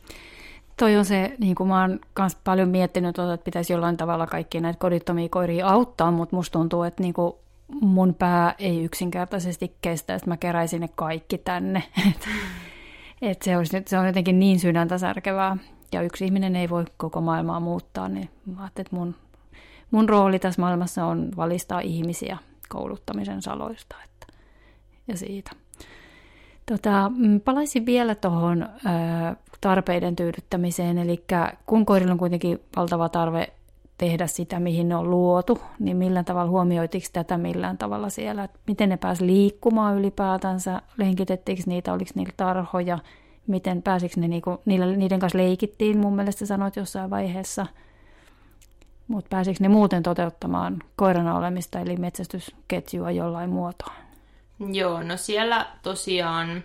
Toi 0.77 0.95
on 0.95 1.05
se, 1.05 1.35
niin 1.39 1.55
kuin 1.55 1.67
mä 1.67 1.81
oon 1.81 1.99
myös 2.19 2.37
paljon 2.43 2.69
miettinyt, 2.69 3.15
tuota, 3.15 3.33
että 3.33 3.43
pitäisi 3.43 3.73
jollain 3.73 3.97
tavalla 3.97 4.27
kaikki 4.27 4.59
näitä 4.59 4.79
kodittomia 4.79 5.29
koiria 5.29 5.67
auttaa, 5.67 6.11
mutta 6.11 6.35
musta 6.35 6.59
tuntuu, 6.59 6.83
että 6.83 7.03
niin 7.03 7.13
kuin 7.13 7.33
mun 7.81 8.13
pää 8.13 8.55
ei 8.59 8.83
yksinkertaisesti 8.83 9.75
kestä, 9.81 10.15
että 10.15 10.29
mä 10.29 10.37
keräisin 10.37 10.81
ne 10.81 10.89
kaikki 10.95 11.37
tänne. 11.37 11.83
Et 13.21 13.41
se, 13.41 13.57
olisi, 13.57 13.83
se 13.85 13.97
on 13.97 14.07
jotenkin 14.07 14.39
niin 14.39 14.59
sydäntä 14.59 14.97
särkevää, 14.97 15.57
ja 15.91 16.01
yksi 16.01 16.25
ihminen 16.25 16.55
ei 16.55 16.69
voi 16.69 16.85
koko 16.97 17.21
maailmaa 17.21 17.59
muuttaa, 17.59 18.09
niin 18.09 18.29
mä 18.45 18.65
että 18.65 18.95
mun, 18.95 19.15
mun 19.91 20.09
rooli 20.09 20.39
tässä 20.39 20.61
maailmassa 20.61 21.05
on 21.05 21.31
valistaa 21.37 21.79
ihmisiä 21.79 22.37
kouluttamisen 22.69 23.41
saloista 23.41 23.95
että, 24.05 24.33
ja 25.07 25.17
siitä. 25.17 25.51
Tota, 26.65 27.11
mm, 27.15 27.41
palaisin 27.41 27.85
vielä 27.85 28.15
tuohon 28.15 28.69
tarpeiden 29.61 30.15
tyydyttämiseen, 30.15 30.97
eli 30.97 31.23
kun 31.65 31.85
koirilla 31.85 32.11
on 32.11 32.19
kuitenkin 32.19 32.59
valtava 32.75 33.09
tarve 33.09 33.53
tehdä 33.97 34.27
sitä, 34.27 34.59
mihin 34.59 34.89
ne 34.89 34.95
on 34.95 35.09
luotu, 35.09 35.61
niin 35.79 35.97
millään 35.97 36.25
tavalla 36.25 36.51
huomioitiko 36.51 37.07
tätä 37.13 37.37
millään 37.37 37.77
tavalla 37.77 38.09
siellä, 38.09 38.43
että 38.43 38.59
miten 38.67 38.89
ne 38.89 38.97
pääsi 38.97 39.25
liikkumaan 39.25 39.97
ylipäätänsä, 39.97 40.81
lenkitettiinkö 40.97 41.63
niitä, 41.65 41.93
oliko 41.93 42.11
niillä 42.15 42.33
tarhoja, 42.37 42.99
miten 43.47 43.81
pääsikö 43.81 44.19
ne, 44.19 44.27
niinku, 44.27 44.61
niillä, 44.65 44.85
niiden 44.85 45.19
kanssa 45.19 45.37
leikittiin, 45.37 45.97
mun 45.97 46.15
mielestä 46.15 46.45
sanoit 46.45 46.75
jossain 46.75 47.09
vaiheessa, 47.09 47.65
mutta 49.07 49.29
pääsikö 49.29 49.57
ne 49.61 49.67
muuten 49.67 50.03
toteuttamaan 50.03 50.79
koirana 50.95 51.37
olemista, 51.37 51.79
eli 51.79 51.97
metsästysketjua 51.97 53.11
jollain 53.11 53.49
muotoa? 53.49 53.93
Joo, 54.71 55.03
no 55.03 55.17
siellä 55.17 55.67
tosiaan 55.83 56.63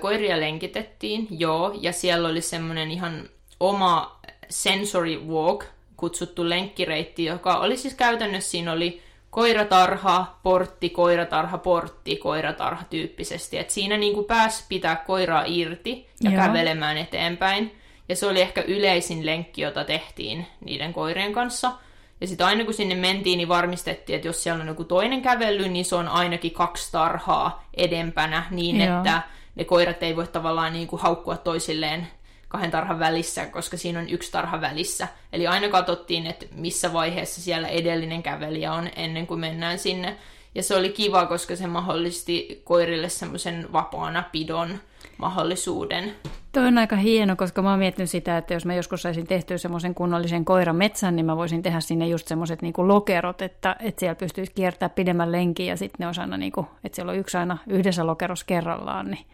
koiria 0.00 0.40
lenkitettiin, 0.40 1.26
joo, 1.30 1.78
ja 1.80 1.92
siellä 1.92 2.28
oli 2.28 2.40
semmoinen 2.40 2.90
ihan 2.90 3.28
oma 3.60 4.20
sensory 4.48 5.26
walk, 5.26 5.64
kutsuttu 6.02 6.48
lenkkireitti, 6.48 7.24
joka 7.24 7.56
oli 7.56 7.76
siis 7.76 7.94
käytännössä, 7.94 8.50
siinä 8.50 8.72
oli 8.72 9.02
koiratarha, 9.30 10.38
portti, 10.42 10.90
koiratarha, 10.90 11.58
portti, 11.58 12.16
koiratarha 12.16 12.84
tyyppisesti. 12.90 13.58
Et 13.58 13.70
siinä 13.70 13.96
niin 13.96 14.14
kuin 14.14 14.26
pääsi 14.26 14.64
pitää 14.68 14.96
koiraa 14.96 15.44
irti 15.46 16.06
ja 16.22 16.30
Joo. 16.30 16.42
kävelemään 16.42 16.96
eteenpäin. 16.98 17.76
Ja 18.08 18.16
se 18.16 18.26
oli 18.26 18.40
ehkä 18.40 18.62
yleisin 18.62 19.26
lenkki, 19.26 19.62
jota 19.62 19.84
tehtiin 19.84 20.46
niiden 20.64 20.92
koirien 20.92 21.32
kanssa. 21.32 21.72
Ja 22.20 22.26
sitten 22.26 22.46
aina 22.46 22.64
kun 22.64 22.74
sinne 22.74 22.94
mentiin, 22.94 23.36
niin 23.36 23.48
varmistettiin, 23.48 24.16
että 24.16 24.28
jos 24.28 24.42
siellä 24.42 24.62
on 24.62 24.68
joku 24.68 24.84
toinen 24.84 25.22
kävely, 25.22 25.68
niin 25.68 25.84
se 25.84 25.94
on 25.94 26.08
ainakin 26.08 26.52
kaksi 26.52 26.92
tarhaa 26.92 27.64
edempänä 27.76 28.46
niin, 28.50 28.80
Joo. 28.80 28.96
että 28.96 29.22
ne 29.54 29.64
koirat 29.64 30.02
ei 30.02 30.16
voi 30.16 30.26
tavallaan 30.26 30.72
niin 30.72 30.88
kuin 30.88 31.02
haukkua 31.02 31.36
toisilleen 31.36 32.08
kahden 32.52 32.70
tarhan 32.70 32.98
välissä, 32.98 33.46
koska 33.46 33.76
siinä 33.76 33.98
on 33.98 34.08
yksi 34.08 34.32
tarha 34.32 34.60
välissä. 34.60 35.08
Eli 35.32 35.46
aina 35.46 35.68
katsottiin, 35.68 36.26
että 36.26 36.46
missä 36.54 36.92
vaiheessa 36.92 37.40
siellä 37.40 37.68
edellinen 37.68 38.22
kävelijä 38.22 38.72
on 38.72 38.88
ennen 38.96 39.26
kuin 39.26 39.40
mennään 39.40 39.78
sinne. 39.78 40.16
Ja 40.54 40.62
se 40.62 40.76
oli 40.76 40.88
kiva, 40.88 41.26
koska 41.26 41.56
se 41.56 41.66
mahdollisti 41.66 42.62
koirille 42.64 43.08
semmoisen 43.08 43.66
vapaana 43.72 44.24
pidon 44.32 44.78
mahdollisuuden. 45.18 46.12
Tuo 46.52 46.62
on 46.62 46.78
aika 46.78 46.96
hieno, 46.96 47.36
koska 47.36 47.62
mä 47.62 47.70
oon 47.70 47.78
miettinyt 47.78 48.10
sitä, 48.10 48.38
että 48.38 48.54
jos 48.54 48.66
mä 48.66 48.74
joskus 48.74 49.02
saisin 49.02 49.26
tehtyä 49.26 49.58
semmoisen 49.58 49.94
kunnollisen 49.94 50.44
koirametsän, 50.44 51.16
niin 51.16 51.26
mä 51.26 51.36
voisin 51.36 51.62
tehdä 51.62 51.80
sinne 51.80 52.06
just 52.06 52.28
semmoiset 52.28 52.62
niinku 52.62 52.88
lokerot, 52.88 53.42
että, 53.42 53.76
että 53.80 54.00
siellä 54.00 54.14
pystyisi 54.14 54.52
kiertämään 54.54 54.94
pidemmän 54.94 55.32
lenkin 55.32 55.66
ja 55.66 55.76
sitten 55.76 55.96
ne 55.98 56.06
olisi 56.06 56.20
aina, 56.20 56.36
niinku, 56.36 56.66
että 56.84 56.96
siellä 56.96 57.12
on 57.12 57.18
yksi 57.18 57.36
aina 57.36 57.58
yhdessä 57.66 58.06
lokerossa 58.06 58.46
kerrallaan, 58.46 59.10
niin 59.10 59.26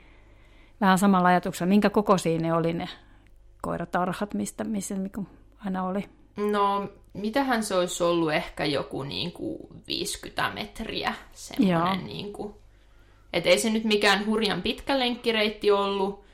vähän 0.80 0.98
samalla 0.98 1.28
ajatuksella, 1.28 1.68
minkä 1.68 1.90
kokoisia 1.90 2.38
ne 2.38 2.54
oli 2.54 2.72
ne 2.72 2.88
koiratarhat, 3.68 4.34
mistä, 4.34 4.64
missä 4.64 4.94
niinku 4.94 5.26
aina 5.64 5.84
oli? 5.84 6.04
No, 6.36 6.88
mitähän 7.12 7.62
se 7.62 7.74
olisi 7.74 8.04
ollut 8.04 8.32
ehkä 8.32 8.64
joku 8.64 9.02
niin 9.02 9.32
kuin 9.32 9.58
50 9.88 10.50
metriä, 10.54 11.14
semmoinen 11.32 12.06
niin 12.06 12.32
kuin, 12.32 12.54
et 13.32 13.46
ei 13.46 13.58
se 13.58 13.70
nyt 13.70 13.84
mikään 13.84 14.26
hurjan 14.26 14.62
pitkä 14.62 14.98
lenkkireitti 14.98 15.70
ollut, 15.70 16.24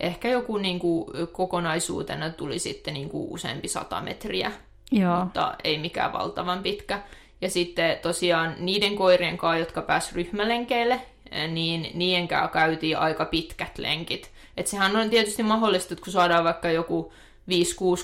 ehkä 0.00 0.28
joku 0.28 0.56
niin 0.56 0.78
kuin, 0.78 1.06
kokonaisuutena 1.32 2.30
tuli 2.30 2.58
sitten 2.58 2.94
niin 2.94 3.08
kuin 3.08 3.30
useampi 3.30 3.68
sata 3.68 4.00
metriä, 4.00 4.52
Joo. 4.92 5.24
mutta 5.24 5.54
ei 5.64 5.78
mikään 5.78 6.12
valtavan 6.12 6.62
pitkä. 6.62 7.02
Ja 7.40 7.50
sitten 7.50 7.98
tosiaan 7.98 8.54
niiden 8.58 8.96
koirien 8.96 9.36
kanssa, 9.36 9.58
jotka 9.58 9.82
pääsivät 9.82 10.16
ryhmälenkeille, 10.16 11.00
niin 11.48 11.90
niiden 11.94 12.28
käytiin 12.52 12.98
aika 12.98 13.24
pitkät 13.24 13.78
lenkit. 13.78 14.33
Et 14.56 14.66
sehän 14.66 14.96
on 14.96 15.10
tietysti 15.10 15.42
mahdollista, 15.42 15.94
että 15.94 16.04
kun 16.04 16.12
saadaan 16.12 16.44
vaikka 16.44 16.70
joku 16.70 17.12
5-6 17.50 17.54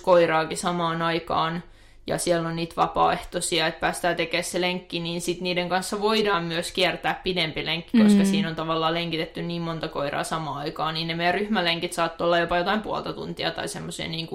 koiraakin 0.03 0.59
samaan 0.59 1.03
aikaan, 1.03 1.62
ja 2.07 2.18
siellä 2.18 2.48
on 2.48 2.57
niitä 2.57 2.76
vapaaehtoisia, 2.76 3.66
että 3.66 3.80
päästään 3.80 4.16
tekemään 4.16 4.44
se 4.44 4.61
lenkki, 4.61 5.01
niin 5.01 5.20
sit 5.20 5.40
niiden 5.40 5.68
kanssa 5.68 6.01
voidaan 6.01 6.44
myös 6.44 6.72
kiertää 6.72 7.20
pidempi 7.24 7.66
lenkki, 7.66 7.98
koska 7.98 8.18
mm. 8.18 8.24
siinä 8.24 8.48
on 8.48 8.57
tavallaan 8.57 8.94
lenkitetty 8.94 9.42
niin 9.42 9.62
monta 9.62 9.88
koiraa 9.88 10.24
samaan 10.24 10.59
aikaan, 10.59 10.94
niin 10.94 11.09
ne 11.09 11.14
meidän 11.14 11.34
ryhmälenkit 11.34 11.92
saattaa 11.92 12.24
olla 12.24 12.38
jopa 12.38 12.59
jotain 12.59 12.82
puolta 12.82 13.12
tuntia 13.12 13.51
tai 13.51 13.68
semmoisia 13.68 14.09
niin 14.09 14.28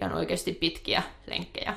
ihan 0.00 0.12
oikeasti 0.12 0.52
pitkiä 0.52 1.02
lenkkejä. 1.26 1.74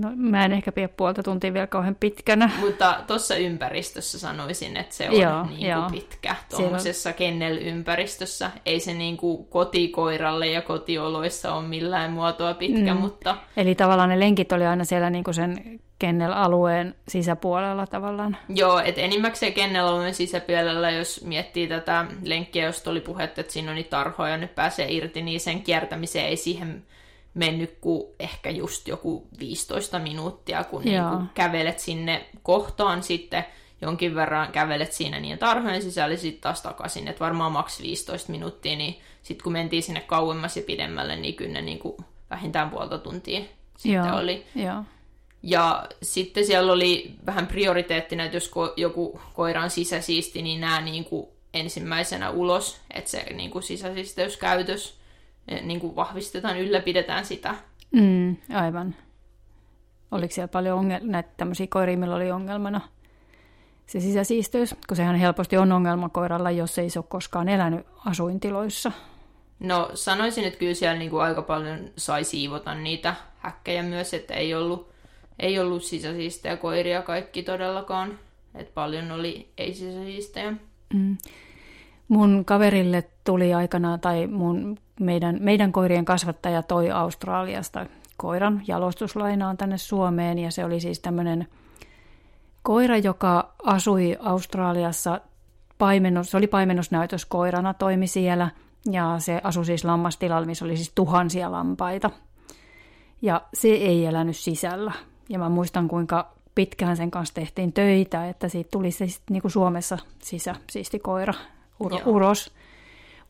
No, 0.00 0.12
mä 0.16 0.44
en 0.44 0.52
ehkä 0.52 0.72
pidä 0.72 0.88
puolta 0.88 1.22
tuntia 1.22 1.52
vielä 1.52 1.66
kauhean 1.66 1.96
pitkänä. 2.00 2.50
Mutta 2.60 3.00
tuossa 3.06 3.36
ympäristössä 3.36 4.18
sanoisin, 4.18 4.76
että 4.76 4.94
se 4.94 5.10
on 5.10 5.20
joo, 5.20 5.42
niin 5.42 5.56
kuin 5.56 5.68
joo. 5.68 5.90
pitkä. 5.90 6.36
Tuommoisessa 6.50 7.12
kennel-ympäristössä. 7.12 8.50
Ei 8.66 8.80
se 8.80 8.94
niin 8.94 9.16
kuin 9.16 9.46
kotikoiralle 9.46 10.46
ja 10.46 10.62
kotioloissa 10.62 11.54
ole 11.54 11.68
millään 11.68 12.10
muotoa 12.10 12.54
pitkä, 12.54 12.94
mm. 12.94 13.00
mutta... 13.00 13.36
Eli 13.56 13.74
tavallaan 13.74 14.08
ne 14.08 14.20
lenkit 14.20 14.52
oli 14.52 14.66
aina 14.66 14.84
siellä 14.84 15.10
niin 15.10 15.24
kuin 15.24 15.34
sen 15.34 15.80
kennel-alueen 15.98 16.94
sisäpuolella 17.08 17.86
tavallaan. 17.86 18.36
Joo, 18.48 18.78
että 18.78 19.00
enimmäkseen 19.00 19.52
kennel-alueen 19.52 20.14
sisäpuolella, 20.14 20.90
jos 20.90 21.24
miettii 21.24 21.68
tätä 21.68 22.06
lenkkiä, 22.22 22.64
josta 22.64 22.90
oli 22.90 23.00
puhetta, 23.00 23.40
että 23.40 23.52
siinä 23.52 23.70
on 23.70 23.74
niitä 23.74 23.90
tarhoja, 23.90 24.36
nyt 24.36 24.54
pääsee 24.54 24.92
irti, 24.92 25.22
niin 25.22 25.40
sen 25.40 25.62
kiertämiseen 25.62 26.26
ei 26.26 26.36
siihen 26.36 26.82
mennyt 27.34 27.78
kuin 27.80 28.06
ehkä 28.18 28.50
just 28.50 28.88
joku 28.88 29.28
15 29.38 29.98
minuuttia, 29.98 30.64
kun 30.64 30.82
niin 30.82 31.04
kuin 31.04 31.26
kävelet 31.34 31.78
sinne 31.78 32.26
kohtaan 32.42 33.02
sitten 33.02 33.44
jonkin 33.82 34.14
verran 34.14 34.52
kävelet 34.52 34.92
siinä 34.92 35.20
niin 35.20 35.38
tarhojen 35.38 35.82
sisällä 35.82 36.16
sitten 36.16 36.42
taas 36.42 36.62
takaisin, 36.62 37.08
että 37.08 37.24
varmaan 37.24 37.52
maks 37.52 37.80
15 37.82 38.32
minuuttia, 38.32 38.76
niin 38.76 39.00
sitten 39.22 39.44
kun 39.44 39.52
mentiin 39.52 39.82
sinne 39.82 40.00
kauemmas 40.00 40.56
ja 40.56 40.62
pidemmälle, 40.66 41.16
niin 41.16 41.34
kyllä 41.34 41.52
ne 41.52 41.62
niin 41.62 41.78
kuin 41.78 41.96
vähintään 42.30 42.70
puolta 42.70 42.98
tuntia 42.98 43.40
sitten 43.78 43.92
Joo. 43.92 44.18
oli. 44.18 44.46
Joo. 44.54 44.82
Ja 45.42 45.88
sitten 46.02 46.46
siellä 46.46 46.72
oli 46.72 47.14
vähän 47.26 47.46
prioriteettina, 47.46 48.24
että 48.24 48.36
jos 48.36 48.50
ko- 48.50 48.72
joku 48.76 49.20
koira 49.34 49.62
on 49.62 49.70
sisäsiisti, 49.70 50.42
niin 50.42 50.60
nämä 50.60 50.80
niin 50.80 51.04
kuin 51.04 51.28
ensimmäisenä 51.54 52.30
ulos, 52.30 52.80
että 52.94 53.10
se 53.10 53.24
niin 53.34 53.50
kuin 53.50 53.62
sisäsisteyskäytös 53.62 54.98
niin 55.62 55.80
kuin 55.80 55.96
vahvistetaan, 55.96 56.58
ylläpidetään 56.58 57.24
sitä. 57.24 57.54
Mm, 57.90 58.36
aivan. 58.54 58.94
Oliko 60.10 60.34
siellä 60.34 60.48
paljon 60.48 60.84
ongel- 60.84 61.06
näitä 61.10 61.30
tämmöisiä 61.36 61.66
koiria, 61.70 61.96
millä 61.98 62.14
oli 62.14 62.30
ongelmana 62.30 62.80
se 63.86 64.00
sisäsiisteys? 64.00 64.74
Kun 64.88 64.96
sehän 64.96 65.16
helposti 65.16 65.56
on 65.56 65.72
ongelma 65.72 66.08
koiralla, 66.08 66.50
jos 66.50 66.78
ei 66.78 66.90
se 66.90 66.98
ole 66.98 67.06
koskaan 67.08 67.48
elänyt 67.48 67.86
asuintiloissa. 68.06 68.92
No 69.60 69.90
sanoisin, 69.94 70.44
että 70.44 70.58
kyllä 70.58 70.74
siellä 70.74 70.98
niin 70.98 71.10
kuin 71.10 71.22
aika 71.22 71.42
paljon 71.42 71.78
sai 71.96 72.24
siivota 72.24 72.74
niitä 72.74 73.14
häkkejä 73.38 73.82
myös, 73.82 74.14
että 74.14 74.34
ei 74.34 74.54
ollut, 74.54 74.90
ei 75.38 75.58
ollut 75.58 75.84
sisäsiistejä 75.84 76.56
koiria 76.56 77.02
kaikki 77.02 77.42
todellakaan. 77.42 78.18
Että 78.54 78.72
paljon 78.74 79.10
oli 79.10 79.52
ei-sisäsiistejä. 79.58 80.52
Mm. 80.94 81.16
Mun 82.08 82.44
kaverille 82.44 83.04
tuli 83.24 83.54
aikanaan, 83.54 84.00
tai 84.00 84.26
mun, 84.26 84.78
meidän, 85.00 85.36
meidän 85.40 85.72
koirien 85.72 86.04
kasvattaja 86.04 86.62
toi 86.62 86.90
Australiasta 86.90 87.86
koiran 88.16 88.62
jalostuslainaan 88.66 89.56
tänne 89.56 89.78
Suomeen, 89.78 90.38
ja 90.38 90.50
se 90.50 90.64
oli 90.64 90.80
siis 90.80 91.00
tämmöinen 91.00 91.46
koira, 92.62 92.98
joka 92.98 93.54
asui 93.64 94.16
Australiassa, 94.20 95.20
paimennus, 95.78 96.30
se 96.30 96.36
oli 96.36 96.46
paimennusnäytöskoirana, 96.46 97.74
toimi 97.74 98.06
siellä, 98.06 98.50
ja 98.90 99.14
se 99.18 99.40
asui 99.44 99.64
siis 99.64 99.84
lammastilalla, 99.84 100.46
missä 100.46 100.64
oli 100.64 100.76
siis 100.76 100.92
tuhansia 100.94 101.52
lampaita. 101.52 102.10
Ja 103.22 103.42
se 103.54 103.68
ei 103.68 104.06
elänyt 104.06 104.36
sisällä. 104.36 104.92
Ja 105.28 105.38
mä 105.38 105.48
muistan, 105.48 105.88
kuinka 105.88 106.34
pitkään 106.54 106.96
sen 106.96 107.10
kanssa 107.10 107.34
tehtiin 107.34 107.72
töitä, 107.72 108.28
että 108.28 108.48
siitä 108.48 108.68
tuli 108.70 108.90
se 108.90 109.06
niin 109.30 109.42
kuin 109.42 109.52
Suomessa 109.52 109.98
sisä, 110.18 110.54
siisti 110.70 110.98
koira 110.98 111.34
uro, 111.80 111.98
uros. 112.06 112.54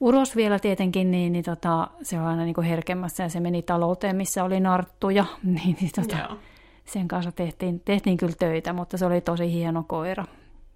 Uros 0.01 0.37
vielä 0.37 0.59
tietenkin, 0.59 1.11
niin, 1.11 1.33
niin 1.33 1.45
tota, 1.45 1.91
se 2.03 2.21
on 2.21 2.27
aina 2.27 2.45
niin 2.45 2.55
kuin 2.55 2.67
herkemmässä 2.67 3.23
ja 3.23 3.29
se 3.29 3.41
meni 3.41 3.63
talouteen, 3.63 4.17
missä 4.17 4.45
oli 4.45 4.61
narttuja, 4.61 5.25
niin, 5.43 5.77
niin 5.81 5.91
tota, 5.97 6.17
Joo. 6.17 6.39
sen 6.85 7.09
kanssa 7.09 7.33
tehtiin, 7.33 7.81
tehtiin 7.81 8.17
kyllä 8.17 8.35
töitä, 8.39 8.73
mutta 8.73 8.99
se 8.99 9.07
oli 9.07 9.21
tosi 9.21 9.53
hieno 9.53 9.85
koira. 9.87 10.25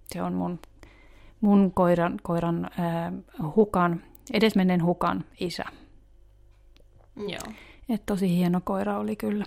Se 0.07 0.21
on 0.21 0.33
mun, 0.33 0.59
mun 1.41 1.71
koiran, 1.71 2.19
koiran 2.23 2.65
äh, 2.65 3.13
hukan, 3.55 4.03
edesmenneen 4.33 4.83
hukan 4.83 5.23
isä. 5.39 5.63
Joo. 7.17 7.53
Et 7.89 8.05
tosi 8.05 8.29
hieno 8.29 8.61
koira 8.63 8.99
oli 8.99 9.15
kyllä. 9.15 9.45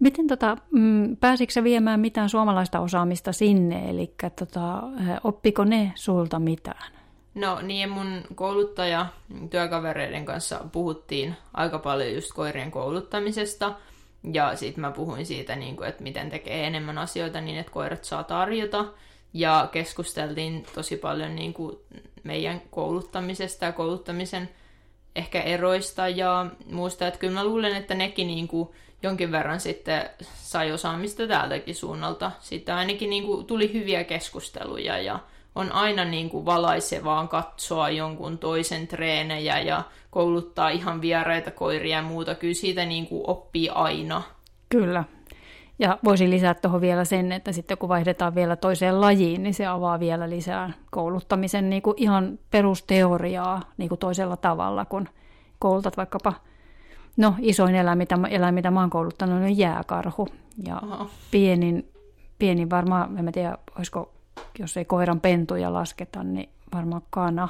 Miten 0.00 0.26
tota, 0.26 0.56
mm, 0.70 1.16
pääsitkö 1.16 1.64
viemään 1.64 2.00
mitään 2.00 2.28
suomalaista 2.28 2.80
osaamista 2.80 3.32
sinne, 3.32 3.90
eli 3.90 4.14
tota, 4.38 4.82
oppiko 5.24 5.64
ne 5.64 5.92
sulta 5.94 6.38
mitään? 6.38 6.92
No 7.34 7.60
niin, 7.62 7.90
mun 7.90 8.22
kouluttaja 8.34 9.06
työkavereiden 9.50 10.24
kanssa 10.24 10.60
puhuttiin 10.72 11.36
aika 11.54 11.78
paljon 11.78 12.14
just 12.14 12.32
koirien 12.32 12.70
kouluttamisesta. 12.70 13.72
Ja 14.32 14.56
sitten 14.56 14.80
mä 14.80 14.90
puhuin 14.90 15.26
siitä, 15.26 15.56
niin 15.56 15.76
kuin, 15.76 15.88
että 15.88 16.02
miten 16.02 16.30
tekee 16.30 16.66
enemmän 16.66 16.98
asioita 16.98 17.40
niin, 17.40 17.58
että 17.58 17.72
koirat 17.72 18.04
saa 18.04 18.24
tarjota. 18.24 18.84
Ja 19.34 19.68
keskusteltiin 19.72 20.66
tosi 20.74 20.96
paljon 20.96 21.36
niin 21.36 21.54
kuin 21.54 21.76
meidän 22.22 22.62
kouluttamisesta 22.70 23.64
ja 23.64 23.72
kouluttamisen 23.72 24.48
ehkä 25.16 25.42
eroista 25.42 26.08
ja 26.08 26.46
muusta. 26.72 27.06
Että 27.06 27.20
kyllä 27.20 27.34
mä 27.34 27.44
luulen, 27.44 27.76
että 27.76 27.94
nekin 27.94 28.26
niin 28.26 28.48
kuin 28.48 28.68
jonkin 29.02 29.32
verran 29.32 29.60
sitten 29.60 30.10
sai 30.34 30.72
osaamista 30.72 31.26
täältäkin 31.26 31.74
suunnalta. 31.74 32.30
Sitten 32.40 32.74
ainakin 32.74 33.10
niin 33.10 33.26
kuin 33.26 33.46
tuli 33.46 33.72
hyviä 33.72 34.04
keskusteluja 34.04 34.98
ja 34.98 35.18
on 35.54 35.72
aina 35.72 36.04
niin 36.04 36.30
kuin 36.30 36.44
valaisevaa 36.44 37.26
katsoa 37.26 37.90
jonkun 37.90 38.38
toisen 38.38 38.88
treenejä 38.88 39.60
ja 39.60 39.82
kouluttaa 40.10 40.68
ihan 40.68 41.00
vieraita 41.00 41.50
koiria 41.50 41.96
ja 41.96 42.02
muuta. 42.02 42.34
Kyllä 42.34 42.54
siitä 42.54 42.84
niin 42.84 43.06
kuin 43.06 43.22
oppii 43.26 43.68
aina. 43.68 44.22
Kyllä. 44.68 45.04
Ja 45.78 45.98
voisin 46.04 46.30
lisätä 46.30 46.60
tuohon 46.60 46.80
vielä 46.80 47.04
sen, 47.04 47.32
että 47.32 47.52
sitten 47.52 47.78
kun 47.78 47.88
vaihdetaan 47.88 48.34
vielä 48.34 48.56
toiseen 48.56 49.00
lajiin, 49.00 49.42
niin 49.42 49.54
se 49.54 49.66
avaa 49.66 50.00
vielä 50.00 50.30
lisää 50.30 50.72
kouluttamisen 50.90 51.70
niin 51.70 51.82
kuin 51.82 51.94
ihan 51.96 52.38
perusteoriaa 52.50 53.60
niin 53.76 53.88
kuin 53.88 53.98
toisella 53.98 54.36
tavalla, 54.36 54.84
kun 54.84 55.08
koulutat 55.58 55.96
vaikkapa, 55.96 56.32
no 57.20 57.34
isoin 57.38 57.74
eläin, 57.74 57.98
mitä, 57.98 58.18
eläin, 58.30 58.54
mitä 58.54 58.70
mä 58.70 58.80
oon 58.80 58.90
kouluttanut, 58.90 59.42
on 59.42 59.58
jääkarhu. 59.58 60.28
Ja 60.64 60.82
pienin, 61.30 61.92
pienin 62.38 62.70
varmaan, 62.70 63.18
en 63.18 63.24
mä 63.24 63.32
tiedä, 63.32 63.58
olisiko, 63.76 64.12
jos 64.58 64.76
ei 64.76 64.84
koiran 64.84 65.20
pentuja 65.20 65.72
lasketa, 65.72 66.24
niin 66.24 66.48
varmaan 66.74 67.02
kana. 67.10 67.48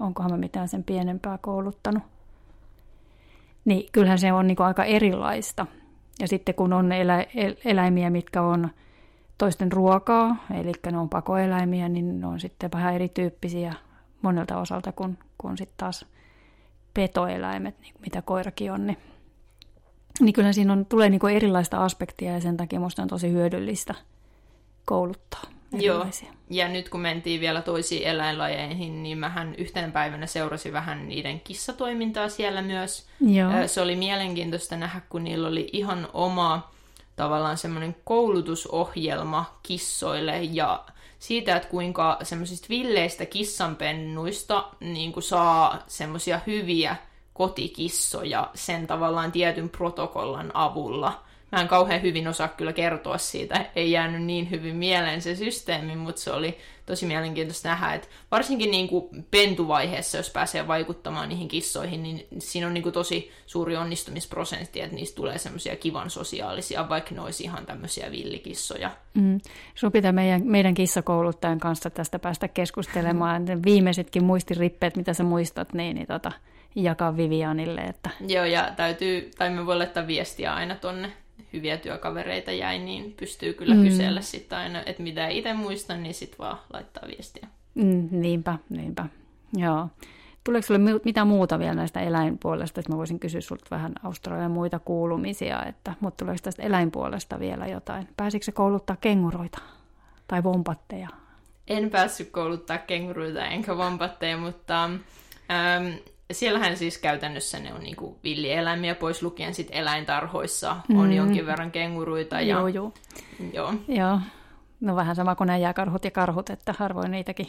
Onkohan 0.00 0.30
mä 0.30 0.36
mitään 0.36 0.68
sen 0.68 0.84
pienempää 0.84 1.38
kouluttanut. 1.38 2.02
Niin 3.64 3.88
kyllähän 3.92 4.18
se 4.18 4.32
on 4.32 4.46
niin 4.46 4.56
kuin 4.56 4.66
aika 4.66 4.84
erilaista. 4.84 5.66
Ja 6.20 6.28
sitten 6.28 6.54
kun 6.54 6.72
on 6.72 6.92
elä, 6.92 7.26
el, 7.34 7.54
eläimiä, 7.64 8.10
mitkä 8.10 8.42
on 8.42 8.70
toisten 9.38 9.72
ruokaa, 9.72 10.36
eli 10.54 10.72
ne 10.92 10.98
on 10.98 11.08
pakoeläimiä, 11.08 11.88
niin 11.88 12.20
ne 12.20 12.26
on 12.26 12.40
sitten 12.40 12.70
vähän 12.72 12.94
erityyppisiä 12.94 13.74
monelta 14.22 14.58
osalta 14.58 14.92
kuin, 14.92 15.18
kuin 15.38 15.58
sitten 15.58 15.76
taas 15.76 16.06
petoeläimet, 16.94 17.80
niin 17.80 17.94
mitä 18.00 18.22
koirakin 18.22 18.72
on. 18.72 18.86
Niin, 18.86 18.98
niin 20.20 20.32
kyllä 20.32 20.52
siinä 20.52 20.72
on, 20.72 20.86
tulee 20.86 21.08
niin 21.08 21.20
kuin 21.20 21.36
erilaista 21.36 21.84
aspektia 21.84 22.32
ja 22.32 22.40
sen 22.40 22.56
takia 22.56 22.80
minusta 22.80 23.02
on 23.02 23.08
tosi 23.08 23.30
hyödyllistä 23.30 23.94
kouluttaa 24.84 25.42
Joo. 25.72 25.96
erilaisia. 25.96 26.32
Ja 26.50 26.68
nyt 26.68 26.88
kun 26.88 27.00
mentiin 27.00 27.40
vielä 27.40 27.62
toisiin 27.62 28.06
eläinlajeihin, 28.06 29.02
niin 29.02 29.18
mähän 29.18 29.54
yhtenä 29.54 29.88
päivänä 29.88 30.26
seurasin 30.26 30.72
vähän 30.72 31.08
niiden 31.08 31.40
kissatoimintaa 31.40 32.28
siellä 32.28 32.62
myös. 32.62 33.06
Joo. 33.20 33.50
Se 33.66 33.80
oli 33.80 33.96
mielenkiintoista 33.96 34.76
nähdä, 34.76 35.00
kun 35.08 35.24
niillä 35.24 35.48
oli 35.48 35.68
ihan 35.72 36.08
oma 36.12 36.70
tavallaan 37.16 37.58
semmoinen 37.58 37.96
koulutusohjelma 38.04 39.58
kissoille 39.62 40.42
ja 40.42 40.84
siitä, 41.24 41.56
että 41.56 41.68
kuinka 41.68 42.18
semmoisista 42.22 42.66
villeistä 42.68 43.26
kissanpennuista 43.26 44.64
niin 44.80 45.12
kuin 45.12 45.22
saa 45.22 45.82
semmoisia 45.86 46.40
hyviä 46.46 46.96
kotikissoja 47.32 48.50
sen 48.54 48.86
tavallaan 48.86 49.32
tietyn 49.32 49.70
protokollan 49.70 50.50
avulla. 50.54 51.22
Mä 51.54 51.60
en 51.60 51.68
kauhean 51.68 52.02
hyvin 52.02 52.28
osaa 52.28 52.48
kyllä 52.48 52.72
kertoa 52.72 53.18
siitä, 53.18 53.66
ei 53.76 53.90
jäänyt 53.90 54.22
niin 54.22 54.50
hyvin 54.50 54.76
mieleen 54.76 55.22
se 55.22 55.34
systeemi, 55.36 55.96
mutta 55.96 56.20
se 56.20 56.30
oli 56.30 56.58
tosi 56.86 57.06
mielenkiintoista 57.06 57.68
nähdä, 57.68 57.94
että 57.94 58.08
varsinkin 58.30 58.70
niin 58.70 58.88
kuin 58.88 59.26
pentuvaiheessa, 59.30 60.16
jos 60.16 60.30
pääsee 60.30 60.66
vaikuttamaan 60.66 61.28
niihin 61.28 61.48
kissoihin, 61.48 62.02
niin 62.02 62.26
siinä 62.38 62.66
on 62.66 62.74
niin 62.74 62.82
kuin 62.82 62.92
tosi 62.92 63.32
suuri 63.46 63.76
onnistumisprosentti, 63.76 64.80
että 64.80 64.96
niistä 64.96 65.16
tulee 65.16 65.38
semmoisia 65.38 65.76
kivan 65.76 66.10
sosiaalisia, 66.10 66.88
vaikka 66.88 67.14
ne 67.14 67.20
olisi 67.20 67.44
ihan 67.44 67.66
tämmöisiä 67.66 68.10
villikissoja. 68.10 68.90
Mm. 69.14 69.40
Sun 69.74 69.92
pitää 69.92 70.12
meidän, 70.12 70.42
meidän 70.44 70.74
kissakouluttajan 70.74 71.60
kanssa 71.60 71.90
tästä 71.90 72.18
päästä 72.18 72.48
keskustelemaan. 72.48 73.46
Viimeisetkin 73.66 74.24
muistirippeet, 74.24 74.96
mitä 74.96 75.14
sä 75.14 75.24
muistat, 75.24 75.72
niin, 75.72 75.94
niin 75.96 76.06
tota, 76.06 76.32
jakaa 76.74 77.16
Vivianille. 77.16 77.80
Että... 77.80 78.10
Joo, 78.28 78.44
ja 78.44 78.72
täytyy, 78.76 79.30
tai 79.38 79.50
me 79.50 79.66
voi 79.66 79.76
laittaa 79.76 80.06
viestiä 80.06 80.54
aina 80.54 80.74
tonne 80.74 81.12
hyviä 81.54 81.76
työkavereita 81.76 82.52
jäi, 82.52 82.78
niin 82.78 83.12
pystyy 83.12 83.52
kyllä 83.52 83.74
mm. 83.74 83.82
kysellä 83.82 84.20
sitten 84.20 84.58
aina, 84.58 84.82
että 84.86 85.02
mitä 85.02 85.28
itse 85.28 85.54
muistan, 85.54 86.02
niin 86.02 86.14
sitten 86.14 86.38
vaan 86.38 86.58
laittaa 86.72 87.08
viestiä. 87.08 87.48
Mm, 87.74 88.08
niinpä, 88.10 88.58
niinpä. 88.70 89.06
Joo. 89.56 89.88
Tuleeko 90.44 90.66
sinulle 90.66 90.92
mi- 90.92 91.00
mitä 91.04 91.24
muuta 91.24 91.58
vielä 91.58 91.74
näistä 91.74 92.00
eläinpuolesta, 92.00 92.80
että 92.80 92.92
mä 92.92 92.98
voisin 92.98 93.20
kysyä 93.20 93.40
sinulta 93.40 93.66
vähän 93.70 93.92
Australian 94.02 94.50
muita 94.50 94.78
kuulumisia, 94.78 95.64
että, 95.64 95.94
mutta 96.00 96.24
tuleeko 96.24 96.40
tästä 96.42 96.62
eläinpuolesta 96.62 97.40
vielä 97.40 97.66
jotain? 97.66 98.08
Pääsikö 98.16 98.44
se 98.44 98.52
kouluttaa 98.52 98.96
kenguroita 98.96 99.58
tai 100.28 100.42
vompatteja? 100.42 101.08
En 101.68 101.90
päässyt 101.90 102.30
kouluttaa 102.30 102.78
kenguruita 102.78 103.46
enkä 103.46 103.76
vompatteja, 103.76 104.36
mutta 104.36 104.84
ähm, 104.84 105.94
siellähän 106.32 106.76
siis 106.76 106.98
käytännössä 106.98 107.58
ne 107.58 107.74
on 107.74 107.80
niinku 107.80 108.18
villieläimiä, 108.24 108.94
pois 108.94 109.22
lukien 109.22 109.54
sit 109.54 109.68
eläintarhoissa 109.70 110.76
on 110.94 111.06
Mm. 111.08 111.12
jonkin 111.12 111.46
verran 111.46 111.70
kenguruita. 111.70 112.40
Ja, 112.40 112.46
Joo, 112.56 112.68
joo. 112.68 112.92
joo. 113.52 113.74
Joo. 113.88 114.20
No 114.80 114.96
vähän 114.96 115.16
sama 115.16 115.34
kuin 115.34 115.46
nämä 115.46 115.56
jääkarhut 115.56 116.04
ja 116.04 116.10
karhut, 116.10 116.50
että 116.50 116.74
harvoin 116.78 117.10
niitäkin 117.10 117.48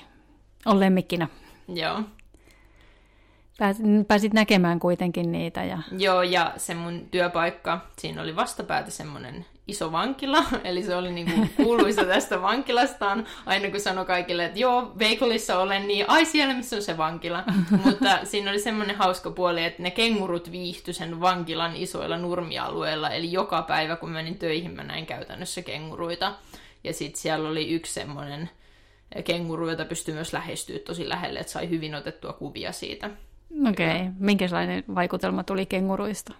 on 0.66 0.80
lemmikkinä. 0.80 1.28
Joo. 1.68 2.02
Pääsit, 3.58 3.86
pääsit 4.08 4.34
näkemään 4.34 4.80
kuitenkin 4.80 5.32
niitä. 5.32 5.64
Ja... 5.64 5.78
Joo, 5.98 6.22
ja 6.22 6.54
se 6.58 6.74
mun 6.74 7.08
työpaikka, 7.12 7.80
siinä 8.00 8.22
oli 8.22 8.36
vastapäätä 8.36 8.92
semmoinen 8.92 9.46
iso 9.68 9.92
vankila, 9.92 10.44
eli 10.64 10.84
se 10.84 10.96
oli 10.96 11.12
niinku 11.12 11.48
kuuluisa 11.56 12.06
tästä 12.14 12.42
vankilastaan, 12.42 13.26
aina 13.46 13.70
kun 13.70 13.80
sanoi 13.80 14.06
kaikille, 14.06 14.46
että 14.46 14.60
joo, 14.60 14.92
Veikolissa 15.00 15.60
olen, 15.60 15.88
niin 15.88 16.06
ai 16.10 16.26
siellä 16.26 16.54
missä 16.54 16.76
on 16.76 16.82
se 16.82 16.98
vankila. 16.98 17.44
Mutta 17.86 18.20
siinä 18.24 18.52
oli 18.52 18.60
semmoinen 18.60 18.96
hauska 18.96 19.32
puoli, 19.32 19.64
että 19.64 19.84
ne 19.84 19.92
kengurut 19.92 20.52
viihtyi 20.52 20.94
sen 20.94 21.22
vankilan 21.22 21.76
isoilla 21.76 22.18
nurmialueilla, 22.18 23.10
eli 23.10 23.32
joka 23.32 23.62
päivä 23.62 23.96
kun 23.96 24.10
menin 24.10 24.38
töihin, 24.38 24.72
mä 24.72 24.84
näin 24.84 25.06
käytännössä 25.06 25.62
kenguruita. 25.62 26.34
Ja 26.84 26.94
sitten 26.94 27.22
siellä 27.22 27.50
oli 27.50 27.70
yksi 27.70 27.94
semmoinen 27.94 28.50
kenguru, 29.24 29.70
jota 29.70 29.86
pystyi 29.86 30.14
myös 30.14 30.34
lähestyä 30.34 30.80
tosi 30.80 31.10
lähelle, 31.10 31.40
että 31.40 31.52
sai 31.52 31.70
hyvin 31.70 31.96
otettua 31.96 32.34
kuvia 32.34 32.72
siitä. 32.72 33.10
Okei, 33.70 33.88
okay. 33.88 34.08
minkälainen 34.20 34.84
vaikutelma 34.96 35.44
tuli 35.44 35.66
kenguruista? 35.66 36.34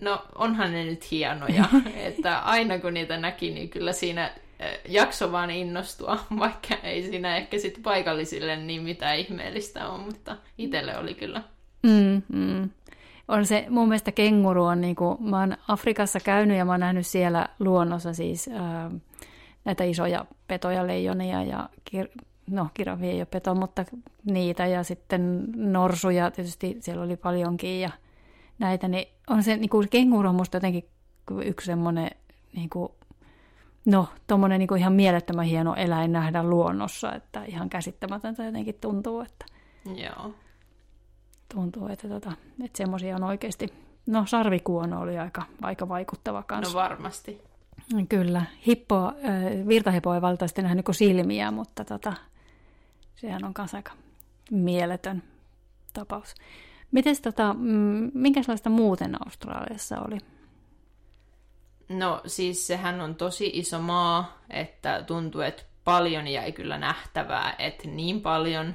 No 0.00 0.22
onhan 0.34 0.72
ne 0.72 0.84
nyt 0.84 1.10
hienoja, 1.10 1.64
että 2.08 2.38
aina 2.38 2.78
kun 2.78 2.94
niitä 2.94 3.16
näki, 3.16 3.50
niin 3.50 3.68
kyllä 3.68 3.92
siinä 3.92 4.30
eh, 4.60 4.80
jakso 4.88 5.32
vaan 5.32 5.50
innostua, 5.50 6.18
vaikka 6.38 6.74
ei 6.82 7.02
siinä 7.02 7.36
ehkä 7.36 7.58
sitten 7.58 7.82
paikallisille 7.82 8.56
niin 8.56 8.82
mitään 8.82 9.18
ihmeellistä 9.18 9.88
ole, 9.88 10.02
mutta 10.02 10.36
itselle 10.58 10.98
oli 10.98 11.14
kyllä. 11.14 11.42
Mm, 11.82 12.22
mm. 12.28 12.70
On 13.28 13.46
se, 13.46 13.66
mun 13.68 13.88
mielestä 13.88 14.12
kenguru 14.12 14.64
on, 14.64 14.80
niin 14.80 14.96
kuin, 14.96 15.16
mä 15.20 15.40
oon 15.40 15.56
Afrikassa 15.68 16.20
käynyt 16.20 16.56
ja 16.56 16.64
mä 16.64 16.72
oon 16.72 16.80
nähnyt 16.80 17.06
siellä 17.06 17.48
luonnossa 17.58 18.14
siis 18.14 18.48
ää, 18.52 18.90
näitä 19.64 19.84
isoja 19.84 20.26
petoja, 20.46 20.86
leijonia 20.86 21.42
ja 21.42 21.68
kir- 21.90 22.22
no 22.50 22.68
kirafia 22.74 23.10
ei 23.10 23.20
ole 23.20 23.26
peto, 23.26 23.54
mutta 23.54 23.84
niitä 24.24 24.66
ja 24.66 24.82
sitten 24.82 25.44
norsuja, 25.56 26.30
tietysti 26.30 26.76
siellä 26.80 27.04
oli 27.04 27.16
paljonkin 27.16 27.80
ja 27.80 27.90
näitä, 28.58 28.88
niin 28.88 29.08
on 29.30 29.42
se, 29.42 29.56
niin 29.56 29.70
kuin 29.70 29.88
kenguru 29.88 30.28
on 30.28 30.34
musta 30.34 30.56
jotenkin 30.56 30.88
yksi 31.44 31.66
semmoinen, 31.66 32.10
niin 32.52 32.70
kuin, 32.70 32.92
no 33.84 34.08
tommonen 34.26 34.58
niin 34.58 34.68
kuin 34.68 34.80
ihan 34.80 34.92
mielettömän 34.92 35.44
hieno 35.44 35.74
eläin 35.74 36.12
nähdä 36.12 36.42
luonnossa, 36.42 37.12
että 37.12 37.44
ihan 37.44 37.70
käsittämätöntä 37.70 38.44
jotenkin 38.44 38.74
tuntuu, 38.80 39.20
että 39.20 39.44
Joo. 39.94 40.34
tuntuu, 41.54 41.88
että, 41.88 42.08
tota, 42.08 42.32
että 42.64 42.78
semmoisia 42.78 43.16
on 43.16 43.24
oikeasti, 43.24 43.72
no 44.06 44.26
sarvikuono 44.26 45.00
oli 45.00 45.18
aika, 45.18 45.42
aika 45.62 45.88
vaikuttava 45.88 46.38
No 46.38 46.44
kanssa. 46.46 46.78
varmasti. 46.78 47.40
Kyllä, 48.08 48.44
hippo, 48.66 48.96
äh, 49.06 49.68
virtahepo 49.68 50.14
ei 50.14 50.22
valtaisesti 50.22 50.62
nähnyt 50.62 50.84
kuin 50.84 50.94
silmiä, 50.94 51.50
mutta 51.50 51.84
tota, 51.84 52.12
sehän 53.14 53.44
on 53.44 53.54
kanssa 53.54 53.76
aika 53.76 53.92
mieletön 54.50 55.22
tapaus. 55.92 56.34
Miten 56.90 57.22
tota, 57.22 57.54
mm, 57.54 58.10
minkälaista 58.14 58.70
muuten 58.70 59.26
Australiassa 59.26 60.00
oli? 60.00 60.18
No 61.88 62.20
siis 62.26 62.66
sehän 62.66 63.00
on 63.00 63.14
tosi 63.14 63.50
iso 63.54 63.78
maa, 63.78 64.38
että 64.50 65.04
tuntuu, 65.06 65.40
että 65.40 65.62
paljon 65.84 66.28
jäi 66.28 66.52
kyllä 66.52 66.78
nähtävää, 66.78 67.54
että 67.58 67.88
niin 67.88 68.20
paljon 68.20 68.74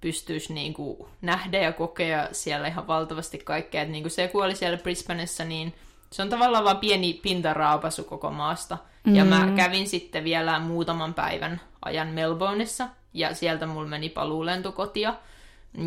pystyisi 0.00 0.54
niin 0.54 0.74
kuin 0.74 1.08
nähdä 1.22 1.58
ja 1.58 1.72
kokea 1.72 2.28
siellä 2.32 2.68
ihan 2.68 2.86
valtavasti 2.86 3.38
kaikkea. 3.38 3.82
Että 3.82 3.92
niin 3.92 4.02
kuin 4.02 4.10
se, 4.10 4.28
kun 4.28 4.44
oli 4.44 4.56
siellä 4.56 4.78
Brisbaneissa, 4.78 5.44
niin 5.44 5.74
se 6.12 6.22
on 6.22 6.28
tavallaan 6.28 6.64
vain 6.64 6.76
pieni 6.76 7.20
pintaraapasu 7.22 8.04
koko 8.04 8.30
maasta. 8.30 8.78
Mm. 9.04 9.14
Ja 9.14 9.24
mä 9.24 9.46
mm. 9.46 9.56
kävin 9.56 9.88
sitten 9.88 10.24
vielä 10.24 10.58
muutaman 10.58 11.14
päivän 11.14 11.60
ajan 11.84 12.08
Melbourneissa, 12.08 12.88
ja 13.14 13.34
sieltä 13.34 13.66
mulla 13.66 13.88
meni 13.88 14.08
paluulentokotia, 14.08 15.14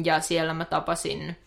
ja 0.03 0.19
siellä 0.19 0.53
mä 0.53 0.65
tapasin 0.65 1.37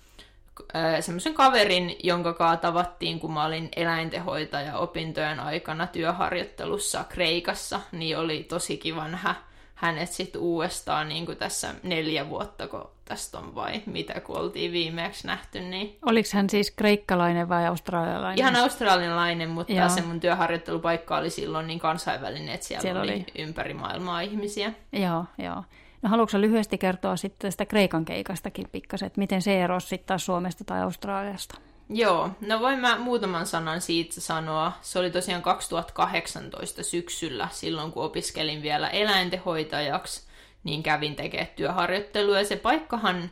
semmoisen 1.01 1.35
kaverin, 1.35 1.97
jonka 2.03 2.33
kaa 2.33 2.57
tavattiin, 2.57 3.21
kun 3.21 3.33
mä 3.33 3.45
olin 3.45 3.69
eläintehoitaja 3.77 4.79
opintojen 4.79 5.41
aikana 5.41 5.87
työharjoittelussa 5.87 7.05
Kreikassa, 7.05 7.81
niin 7.93 8.19
oli 8.19 8.43
tosi 8.43 8.77
kiva 8.77 9.09
nähdä 9.09 9.35
hänet 9.77 10.13
sitten 10.13 10.41
uudestaan 10.41 11.09
niin 11.09 11.27
kuin 11.27 11.39
tässä 11.39 11.75
neljä 11.83 12.29
vuotta, 12.29 12.69
kun 12.69 12.91
tästä 13.05 13.39
on 13.39 13.55
vai 13.55 13.83
mitä, 13.87 14.21
kun 14.21 14.37
oltiin 14.37 14.73
viimeksi 14.73 15.27
nähty. 15.27 15.61
Niin... 15.61 15.99
Oliko 16.07 16.29
hän 16.33 16.51
siis 16.51 16.71
kreikkalainen 16.71 17.49
vai 17.49 17.67
australialainen? 17.67 18.39
Ihan 18.39 18.57
australialainen, 18.57 19.49
mutta 19.51 19.73
Joo. 19.73 19.89
se 19.89 20.03
mun 20.03 20.21
työharjoittelupaikka 20.21 21.17
oli 21.17 21.31
silloin 21.31 21.67
niin 21.67 21.79
kansainvälinen, 21.79 22.49
että 22.49 22.67
siellä, 22.67 22.83
siellä 22.83 23.01
oli, 23.01 23.13
oli 23.13 23.45
ympäri 23.45 23.75
maailmaa 23.75 24.21
ihmisiä. 24.21 24.73
Joo, 24.93 25.25
joo. 25.39 25.65
No 26.03 26.11
haluatko 26.11 26.41
lyhyesti 26.41 26.79
kertoa 26.79 27.17
sitten 27.17 27.49
tästä 27.49 27.67
Kreikan 27.67 28.05
keikastakin 28.05 28.69
pikkasen, 28.73 29.07
että 29.07 29.19
miten 29.19 29.43
se 29.43 29.63
erosi 29.63 29.89
sitten 29.89 30.07
taas 30.07 30.27
Suomesta 30.27 30.65
tai 30.65 30.83
Australiasta? 30.83 31.59
Joo, 31.89 32.31
no 32.41 32.61
voin 32.61 32.79
mä 32.79 32.99
muutaman 32.99 33.47
sanan 33.47 33.81
siitä 33.81 34.21
sanoa. 34.21 34.73
Se 34.83 34.99
oli 34.99 35.11
tosiaan 35.11 35.43
2018 35.43 36.83
syksyllä, 36.83 37.49
silloin 37.53 37.93
kun 37.93 38.05
opiskelin 38.05 38.63
vielä 38.63 38.89
eläintehoitajaksi, 38.89 40.27
niin 40.65 40.83
kävin 40.83 41.17
tekemään 41.17 41.51
työharjoittelua. 41.57 42.39
Ja 42.39 42.45
se 42.45 42.57
paikkahan 42.57 43.31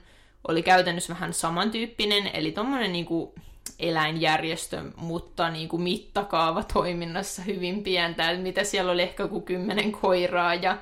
oli 0.48 0.62
käytännössä 0.62 1.14
vähän 1.14 1.32
samantyyppinen, 1.32 2.30
eli 2.34 2.52
tuommoinen 2.52 2.92
niinku 2.92 3.34
eläinjärjestö, 3.78 4.82
mutta 4.96 5.50
niin 5.50 5.68
kuin 5.68 5.82
mittakaava 5.82 6.62
toiminnassa 6.62 7.42
hyvin 7.42 7.82
pientä, 7.82 8.34
mitä 8.34 8.64
siellä 8.64 8.92
oli 8.92 9.02
ehkä 9.02 9.28
kuin 9.28 9.42
kymmenen 9.44 9.92
koiraa 9.92 10.54
ja 10.54 10.78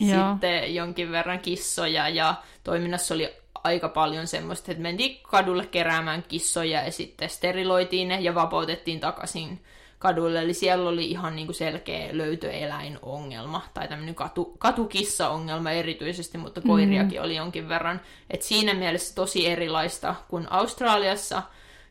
Joo. 0.00 0.32
sitten 0.32 0.74
jonkin 0.74 1.12
verran 1.12 1.40
kissoja 1.40 2.08
ja 2.08 2.34
toiminnassa 2.64 3.14
oli 3.14 3.34
aika 3.64 3.88
paljon 3.88 4.26
semmoista, 4.26 4.72
että 4.72 4.82
mentiin 4.82 5.20
kadulle 5.22 5.66
keräämään 5.66 6.24
kissoja 6.28 6.84
ja 6.84 6.92
sitten 6.92 7.28
steriloitiin 7.28 8.08
ne 8.08 8.20
ja 8.20 8.34
vapautettiin 8.34 9.00
takaisin 9.00 9.60
kadulle. 9.98 10.42
Eli 10.42 10.54
siellä 10.54 10.88
oli 10.88 11.10
ihan 11.10 11.36
niin 11.36 11.46
kuin 11.46 11.56
selkeä 11.56 12.08
löytöeläinongelma 12.12 13.62
tai 13.74 13.88
tämmöinen 13.88 14.14
katu, 14.14 14.54
katukissa-ongelma 14.58 15.70
erityisesti, 15.70 16.38
mutta 16.38 16.60
koiriakin 16.60 17.18
mm. 17.18 17.24
oli 17.24 17.36
jonkin 17.36 17.68
verran. 17.68 18.00
Et 18.30 18.42
siinä 18.42 18.74
mielessä 18.74 19.14
tosi 19.14 19.46
erilaista 19.46 20.14
kuin 20.28 20.52
Australiassa. 20.52 21.42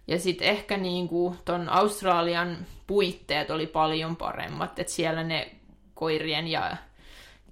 Ja 0.08 0.20
sitten 0.20 0.48
ehkä 0.48 0.78
niin 0.78 1.08
kuin 1.08 1.38
ton 1.46 1.70
Australian 1.70 2.58
puitteet 2.88 3.50
oli 3.50 3.68
paljon 3.68 4.16
paremmat, 4.16 4.80
että 4.80 4.94
siellä 4.94 5.24
ne 5.24 5.52
koirien 5.94 6.48
ja 6.48 6.78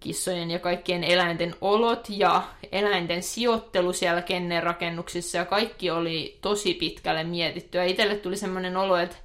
kissojen 0.04 0.52
ja 0.52 0.60
kaikkien 0.60 1.04
eläinten 1.04 1.56
olot 1.62 2.08
ja 2.10 2.44
eläinten 2.72 3.24
sijoittelu 3.24 3.94
siellä 3.94 4.22
kennerakennuksissa 4.22 5.38
ja 5.38 5.46
kaikki 5.46 5.92
oli 5.92 6.38
tosi 6.42 6.74
pitkälle 6.74 7.24
mietitty. 7.24 7.78
Ja 7.78 7.86
itselle 7.86 8.16
tuli 8.16 8.38
semmoinen 8.38 8.78
olo, 8.78 8.98
että, 8.98 9.16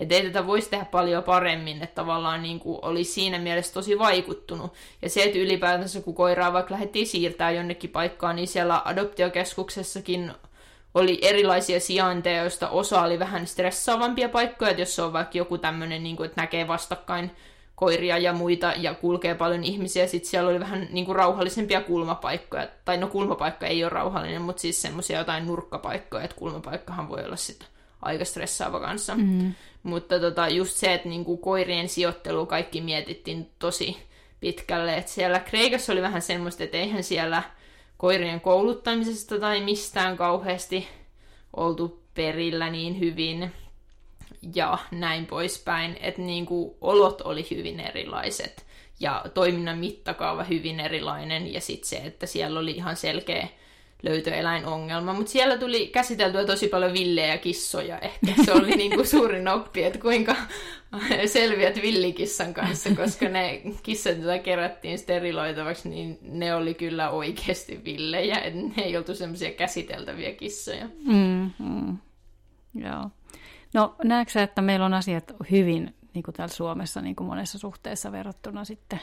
että 0.00 0.14
ei 0.14 0.22
tätä 0.22 0.46
voisi 0.46 0.70
tehdä 0.70 0.84
paljon 0.84 1.22
paremmin, 1.22 1.82
että 1.82 1.94
tavallaan 1.94 2.42
niin 2.42 2.60
kuin 2.60 2.78
oli 2.82 3.04
siinä 3.04 3.38
mielessä 3.38 3.74
tosi 3.74 3.98
vaikuttunut. 3.98 4.72
Ja 5.02 5.08
se, 5.08 5.22
että 5.22 5.38
ylipäätänsä 5.38 6.00
kun 6.00 6.14
koiraa 6.14 6.52
vaikka 6.52 6.74
lähdettiin 6.74 7.06
siirtää 7.06 7.50
jonnekin 7.50 7.90
paikkaan, 7.90 8.36
niin 8.36 8.48
siellä 8.48 8.82
adoptiokeskuksessakin 8.84 10.32
oli 10.94 11.18
erilaisia 11.22 11.80
sijainteja, 11.80 12.42
joista 12.42 12.68
osa 12.68 13.02
oli 13.02 13.18
vähän 13.18 13.46
stressaavampia 13.46 14.28
paikkoja, 14.28 14.70
että 14.70 14.82
jos 14.82 14.98
on 14.98 15.12
vaikka 15.12 15.38
joku 15.38 15.58
tämmöinen, 15.58 16.02
niin 16.02 16.16
kuin, 16.16 16.26
että 16.26 16.40
näkee 16.40 16.68
vastakkain 16.68 17.30
koiria 17.84 18.18
ja 18.18 18.32
muita 18.32 18.72
ja 18.76 18.94
kulkee 18.94 19.34
paljon 19.34 19.64
ihmisiä. 19.64 20.06
Sitten 20.06 20.30
siellä 20.30 20.50
oli 20.50 20.60
vähän 20.60 20.88
niin 20.90 21.06
kuin 21.06 21.16
rauhallisempia 21.16 21.80
kulmapaikkoja. 21.80 22.68
Tai 22.84 22.96
no 22.96 23.06
kulmapaikka 23.06 23.66
ei 23.66 23.84
ole 23.84 23.90
rauhallinen, 23.90 24.42
mutta 24.42 24.62
siis 24.62 24.82
semmoisia 24.82 25.18
jotain 25.18 25.46
nurkkapaikkoja, 25.46 26.24
että 26.24 26.36
kulmapaikkahan 26.36 27.08
voi 27.08 27.24
olla 27.24 27.36
sitten 27.36 27.68
aika 28.02 28.24
stressaava 28.24 28.80
kanssa. 28.80 29.14
Mm-hmm. 29.14 29.54
Mutta 29.82 30.20
tota, 30.20 30.48
just 30.48 30.76
se, 30.76 30.94
että 30.94 31.08
niin 31.08 31.24
kuin 31.24 31.38
koirien 31.38 31.88
sijoittelu 31.88 32.46
kaikki 32.46 32.80
mietittiin 32.80 33.50
tosi 33.58 33.96
pitkälle. 34.40 34.96
Että 34.96 35.12
siellä 35.12 35.40
Kreikassa 35.40 35.92
oli 35.92 36.02
vähän 36.02 36.22
semmoista, 36.22 36.64
että 36.64 36.76
eihän 36.76 37.04
siellä 37.04 37.42
koirien 37.96 38.40
kouluttamisesta 38.40 39.40
tai 39.40 39.60
mistään 39.60 40.16
kauheasti 40.16 40.88
oltu 41.56 42.02
perillä 42.14 42.70
niin 42.70 43.00
hyvin 43.00 43.52
ja 44.54 44.78
näin 44.90 45.26
poispäin, 45.26 45.96
että 46.00 46.22
niin 46.22 46.46
kuin 46.46 46.74
olot 46.80 47.20
oli 47.20 47.46
hyvin 47.50 47.80
erilaiset 47.80 48.66
ja 49.00 49.24
toiminnan 49.34 49.78
mittakaava 49.78 50.44
hyvin 50.44 50.80
erilainen 50.80 51.52
ja 51.52 51.60
sitten 51.60 51.88
se, 51.88 51.96
että 51.96 52.26
siellä 52.26 52.60
oli 52.60 52.70
ihan 52.70 52.96
selkeä 52.96 53.48
löytöeläinongelma, 54.04 55.12
mutta 55.12 55.32
siellä 55.32 55.58
tuli 55.58 55.86
käsiteltyä 55.86 56.44
tosi 56.44 56.68
paljon 56.68 56.92
villejä 56.92 57.38
kissoja. 57.38 57.98
Ehkä 57.98 58.44
se 58.44 58.52
oli 58.52 58.70
niin 58.76 58.94
kuin 58.94 59.06
suurin 59.06 59.48
oppi, 59.48 59.84
että 59.84 59.98
kuinka 59.98 60.36
selviät 61.26 61.82
villikissan 61.82 62.54
kanssa, 62.54 62.90
koska 62.96 63.28
ne 63.28 63.62
kissat, 63.82 64.18
joita 64.18 64.42
kerättiin 64.42 64.98
steriloitavaksi, 64.98 65.88
niin 65.88 66.18
ne 66.22 66.54
oli 66.54 66.74
kyllä 66.74 67.10
oikeasti 67.10 67.84
villejä, 67.84 68.38
että 68.38 68.60
ne 68.76 68.82
ei 68.82 68.96
oltu 68.96 69.14
semmoisia 69.14 69.50
käsiteltäviä 69.50 70.32
kissoja. 70.32 70.88
Mm, 71.04 71.50
mm. 71.58 71.98
Joo. 72.74 73.10
No 73.74 73.94
näetkö 74.04 74.42
että 74.42 74.62
meillä 74.62 74.86
on 74.86 74.94
asiat 74.94 75.32
hyvin 75.50 75.94
niin 76.14 76.22
kuin 76.22 76.34
täällä 76.34 76.54
Suomessa 76.54 77.00
niin 77.00 77.16
kuin 77.16 77.26
monessa 77.26 77.58
suhteessa 77.58 78.12
verrattuna 78.12 78.64
sitten 78.64 79.00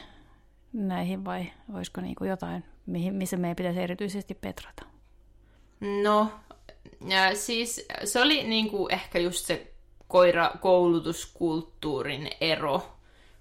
näihin 0.72 1.24
vai 1.24 1.52
olisiko 1.74 2.00
niin 2.00 2.14
kuin 2.14 2.30
jotain, 2.30 2.64
mihin, 2.86 3.14
missä 3.14 3.36
meidän 3.36 3.56
pitäisi 3.56 3.80
erityisesti 3.80 4.34
petrata? 4.34 4.82
No, 6.02 6.28
ja 7.08 7.36
siis 7.36 7.86
se 8.04 8.20
oli 8.20 8.42
niin 8.42 8.70
kuin 8.70 8.94
ehkä 8.94 9.18
just 9.18 9.46
se 9.46 9.72
koirakoulutuskulttuurin 10.08 12.30
ero 12.40 12.96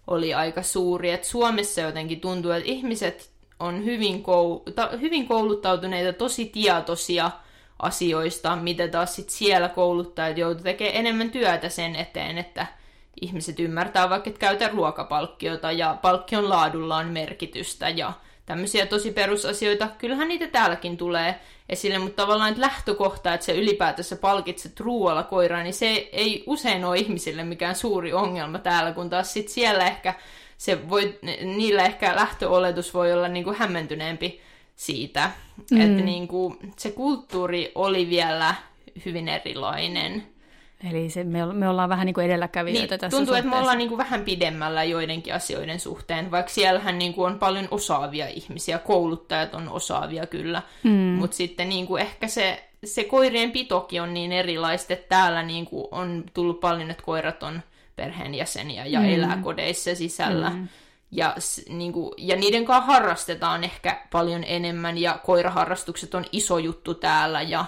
oli 0.07 0.33
aika 0.33 0.63
suuri. 0.63 1.11
Et 1.11 1.23
Suomessa 1.23 1.81
jotenkin 1.81 2.21
tuntuu, 2.21 2.51
että 2.51 2.69
ihmiset 2.69 3.31
on 3.59 3.85
hyvin, 3.85 4.23
koul- 4.23 4.61
hyvin 5.01 5.27
kouluttautuneita, 5.27 6.13
tosi 6.13 6.45
tietoisia– 6.45 7.31
asioista, 7.81 8.55
mitä 8.55 8.87
taas 8.87 9.15
sit 9.15 9.29
siellä 9.29 9.69
kouluttajat 9.69 10.37
joutuu 10.37 10.63
tekemään 10.63 10.95
enemmän 10.95 11.29
työtä 11.29 11.69
sen 11.69 11.95
eteen, 11.95 12.37
että 12.37 12.67
ihmiset 13.21 13.59
ymmärtää 13.59 14.09
vaikka, 14.09 14.29
että 14.29 14.39
käytä 14.39 14.67
ruokapalkkiota 14.67 15.71
ja 15.71 15.97
palkkion 16.01 16.49
laadulla 16.49 16.97
on 16.97 17.07
merkitystä 17.07 17.89
ja 17.89 18.13
tämmöisiä 18.45 18.85
tosi 18.85 19.11
perusasioita. 19.11 19.87
Kyllähän 19.97 20.27
niitä 20.27 20.47
täälläkin 20.47 20.97
tulee 20.97 21.39
esille, 21.69 21.97
mutta 21.97 22.23
tavallaan 22.23 22.49
että 22.49 22.61
lähtökohta, 22.61 23.33
että 23.33 23.45
se 23.45 23.53
ylipäätänsä 23.53 24.15
palkitset 24.15 24.79
ruoalla 24.79 25.23
koiraa, 25.23 25.63
niin 25.63 25.73
se 25.73 26.09
ei 26.11 26.43
usein 26.47 26.85
ole 26.85 26.97
ihmisille 26.97 27.43
mikään 27.43 27.75
suuri 27.75 28.13
ongelma 28.13 28.59
täällä, 28.59 28.91
kun 28.91 29.09
taas 29.09 29.33
sit 29.33 29.49
siellä 29.49 29.87
ehkä 29.87 30.13
se 30.57 30.89
voi, 30.89 31.19
niillä 31.41 31.85
ehkä 31.85 32.15
lähtöoletus 32.15 32.93
voi 32.93 33.13
olla 33.13 33.27
niin 33.27 33.43
kuin 33.43 33.55
hämmentyneempi 33.55 34.41
siitä, 34.81 35.31
mm. 35.71 35.81
että 35.81 36.03
niin 36.03 36.27
kuin, 36.27 36.57
se 36.77 36.91
kulttuuri 36.91 37.71
oli 37.75 38.09
vielä 38.09 38.55
hyvin 39.05 39.27
erilainen. 39.27 40.23
Eli 40.89 41.09
se, 41.09 41.23
me, 41.23 41.45
me 41.53 41.69
ollaan 41.69 41.89
vähän 41.89 42.05
niin 42.05 42.13
kuin 42.13 42.25
edelläkävijöitä 42.25 42.93
niin, 42.93 42.99
tässä 42.99 43.17
Tuntuu, 43.17 43.25
suhteessa. 43.25 43.47
että 43.47 43.49
me 43.49 43.59
ollaan 43.59 43.77
niin 43.77 43.87
kuin 43.89 43.97
vähän 43.97 44.21
pidemmällä 44.21 44.83
joidenkin 44.83 45.33
asioiden 45.33 45.79
suhteen, 45.79 46.31
vaikka 46.31 46.51
siellähän 46.51 46.99
niin 46.99 47.13
kuin 47.13 47.31
on 47.31 47.39
paljon 47.39 47.67
osaavia 47.71 48.27
ihmisiä, 48.27 48.77
kouluttajat 48.77 49.53
on 49.53 49.69
osaavia 49.69 50.25
kyllä, 50.25 50.61
mm. 50.83 50.91
mutta 50.91 51.37
sitten 51.37 51.69
niin 51.69 51.87
kuin 51.87 52.01
ehkä 52.01 52.27
se, 52.27 52.69
se 52.85 53.03
koirien 53.03 53.51
pitokin 53.51 54.01
on 54.01 54.13
niin 54.13 54.31
erilaista, 54.31 54.93
että 54.93 55.09
täällä 55.09 55.43
niin 55.43 55.65
kuin 55.65 55.87
on 55.91 56.23
tullut 56.33 56.59
paljon, 56.59 56.91
että 56.91 57.03
koirat 57.03 57.43
on 57.43 57.61
perheenjäseniä 57.95 58.85
ja 58.85 58.99
mm. 58.99 59.09
elää 59.09 59.37
kodeissa 59.37 59.95
sisällä. 59.95 60.49
Mm 60.49 60.67
ja, 61.11 61.35
niin 61.69 61.93
kuin, 61.93 62.13
ja 62.17 62.35
niiden 62.35 62.65
kanssa 62.65 62.93
harrastetaan 62.93 63.63
ehkä 63.63 64.01
paljon 64.11 64.43
enemmän, 64.43 64.97
ja 64.97 65.19
koiraharrastukset 65.25 66.15
on 66.15 66.25
iso 66.31 66.57
juttu 66.57 66.93
täällä, 66.93 67.41
ja 67.41 67.65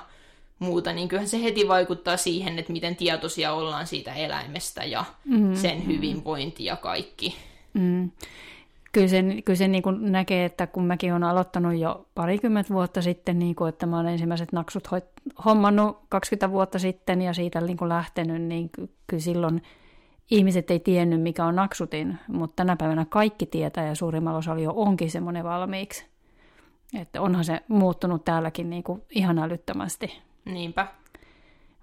muuta, 0.60 0.94
niin 0.94 1.08
kyllähän 1.08 1.30
se 1.30 1.44
heti 1.44 1.68
vaikuttaa 1.68 2.18
siihen, 2.18 2.60
että 2.60 2.74
miten 2.74 2.96
tietoisia 2.96 3.54
ollaan 3.54 3.88
siitä 3.88 4.14
eläimestä 4.14 4.84
ja 4.84 5.06
mm, 5.26 5.56
sen 5.56 5.88
hyvinvointi 5.88 6.66
ja 6.66 6.76
kaikki. 6.76 7.36
Mm. 7.74 8.12
kyllä 8.91 9.08
se, 9.08 9.24
kyllä 9.46 9.58
se 9.58 9.68
niin 9.68 9.84
kuin 9.84 10.12
näkee, 10.12 10.46
että 10.46 10.68
kun 10.68 10.86
mäkin 10.86 11.12
olen 11.12 11.24
aloittanut 11.24 11.76
jo 11.76 12.06
parikymmentä 12.16 12.74
vuotta 12.74 13.02
sitten, 13.02 13.39
niin 13.39 13.56
kuin, 13.56 13.70
että 13.70 13.86
mä 13.86 14.00
olen 14.00 14.12
ensimmäiset 14.12 14.52
naksut 14.52 14.88
hommannut 15.46 16.00
20 16.10 16.52
vuotta 16.52 16.80
sitten 16.80 17.22
ja 17.22 17.34
siitä 17.34 17.62
niin 17.62 17.78
kuin 17.78 17.89
lähtenyt, 17.89 18.41
niin 18.41 18.70
kyllä 19.08 19.22
silloin 19.22 19.62
ihmiset 20.32 20.72
ei 20.72 20.80
tiennyt, 20.80 21.22
mikä 21.22 21.46
on 21.46 21.56
naksutin, 21.56 22.20
mutta 22.28 22.56
tänä 22.56 22.76
päivänä 22.76 23.06
kaikki 23.10 23.46
tietää 23.46 23.88
ja 23.88 23.96
suurimmalla 23.96 24.38
osalla 24.38 24.62
jo 24.62 24.74
onkin 24.76 25.12
semmoinen 25.12 25.44
valmiiksi. 25.44 26.06
Että 27.02 27.22
onhan 27.22 27.46
se 27.46 27.60
muuttunut 27.68 28.26
täälläkin 28.26 28.70
niin 28.70 28.84
kuin 28.84 29.02
ihan 29.10 29.40
älyttömästi. 29.40 30.22
Niinpä. 30.46 30.88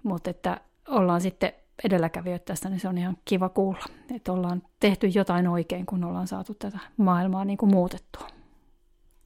Mutta 0.03 0.29
että 0.29 0.61
ollaan 0.87 1.21
sitten 1.21 1.53
edelläkävijöitä 1.83 2.45
tästä, 2.45 2.69
niin 2.69 2.79
se 2.79 2.87
on 2.87 2.97
ihan 2.97 3.17
kiva 3.25 3.49
kuulla, 3.49 3.85
että 4.15 4.31
ollaan 4.31 4.63
tehty 4.79 5.07
jotain 5.07 5.47
oikein, 5.47 5.85
kun 5.85 6.03
ollaan 6.03 6.27
saatu 6.27 6.53
tätä 6.53 6.79
maailmaa 6.97 7.45
niin 7.45 7.57
kuin 7.57 7.71
muutettua. 7.71 8.27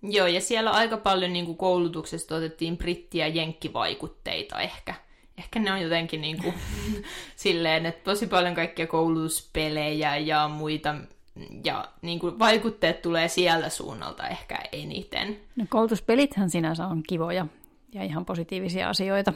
Joo, 0.02 0.28
ja 0.28 0.42
siellä 0.42 0.72
aika 0.72 0.98
paljon 0.98 1.34
niin 1.34 1.46
kuin 1.46 1.58
koulutuksesta 1.58 2.36
otettiin 2.36 2.78
britti- 2.78 3.18
ja 3.18 3.28
jenkkivaikutteita 3.28 4.60
ehkä. 4.60 4.94
Ehkä 5.38 5.60
ne 5.60 5.72
on 5.72 5.82
jotenkin 5.82 6.22
niin 6.22 6.44
kuin, 6.44 6.54
silleen, 7.36 7.86
että 7.86 8.04
tosi 8.04 8.28
paljon 8.28 8.56
kaikkia 8.56 8.88
koulutuspelejä 8.88 10.18
ja 10.18 10.48
muita, 10.48 10.96
ja 11.64 11.88
niin 12.02 12.20
kuin 12.20 12.40
vaikutteet 12.40 13.02
tulee 13.02 13.28
sieltä 13.28 13.70
suunnalta 13.70 14.28
ehkä 14.28 14.60
eniten. 14.72 15.40
No 15.56 15.66
koulutuspelithän 15.70 16.50
sinänsä 16.50 16.88
on 16.88 17.04
kivoja 17.08 17.48
ja 17.94 18.04
ihan 18.04 18.26
positiivisia 18.26 18.90
asioita. 18.90 19.34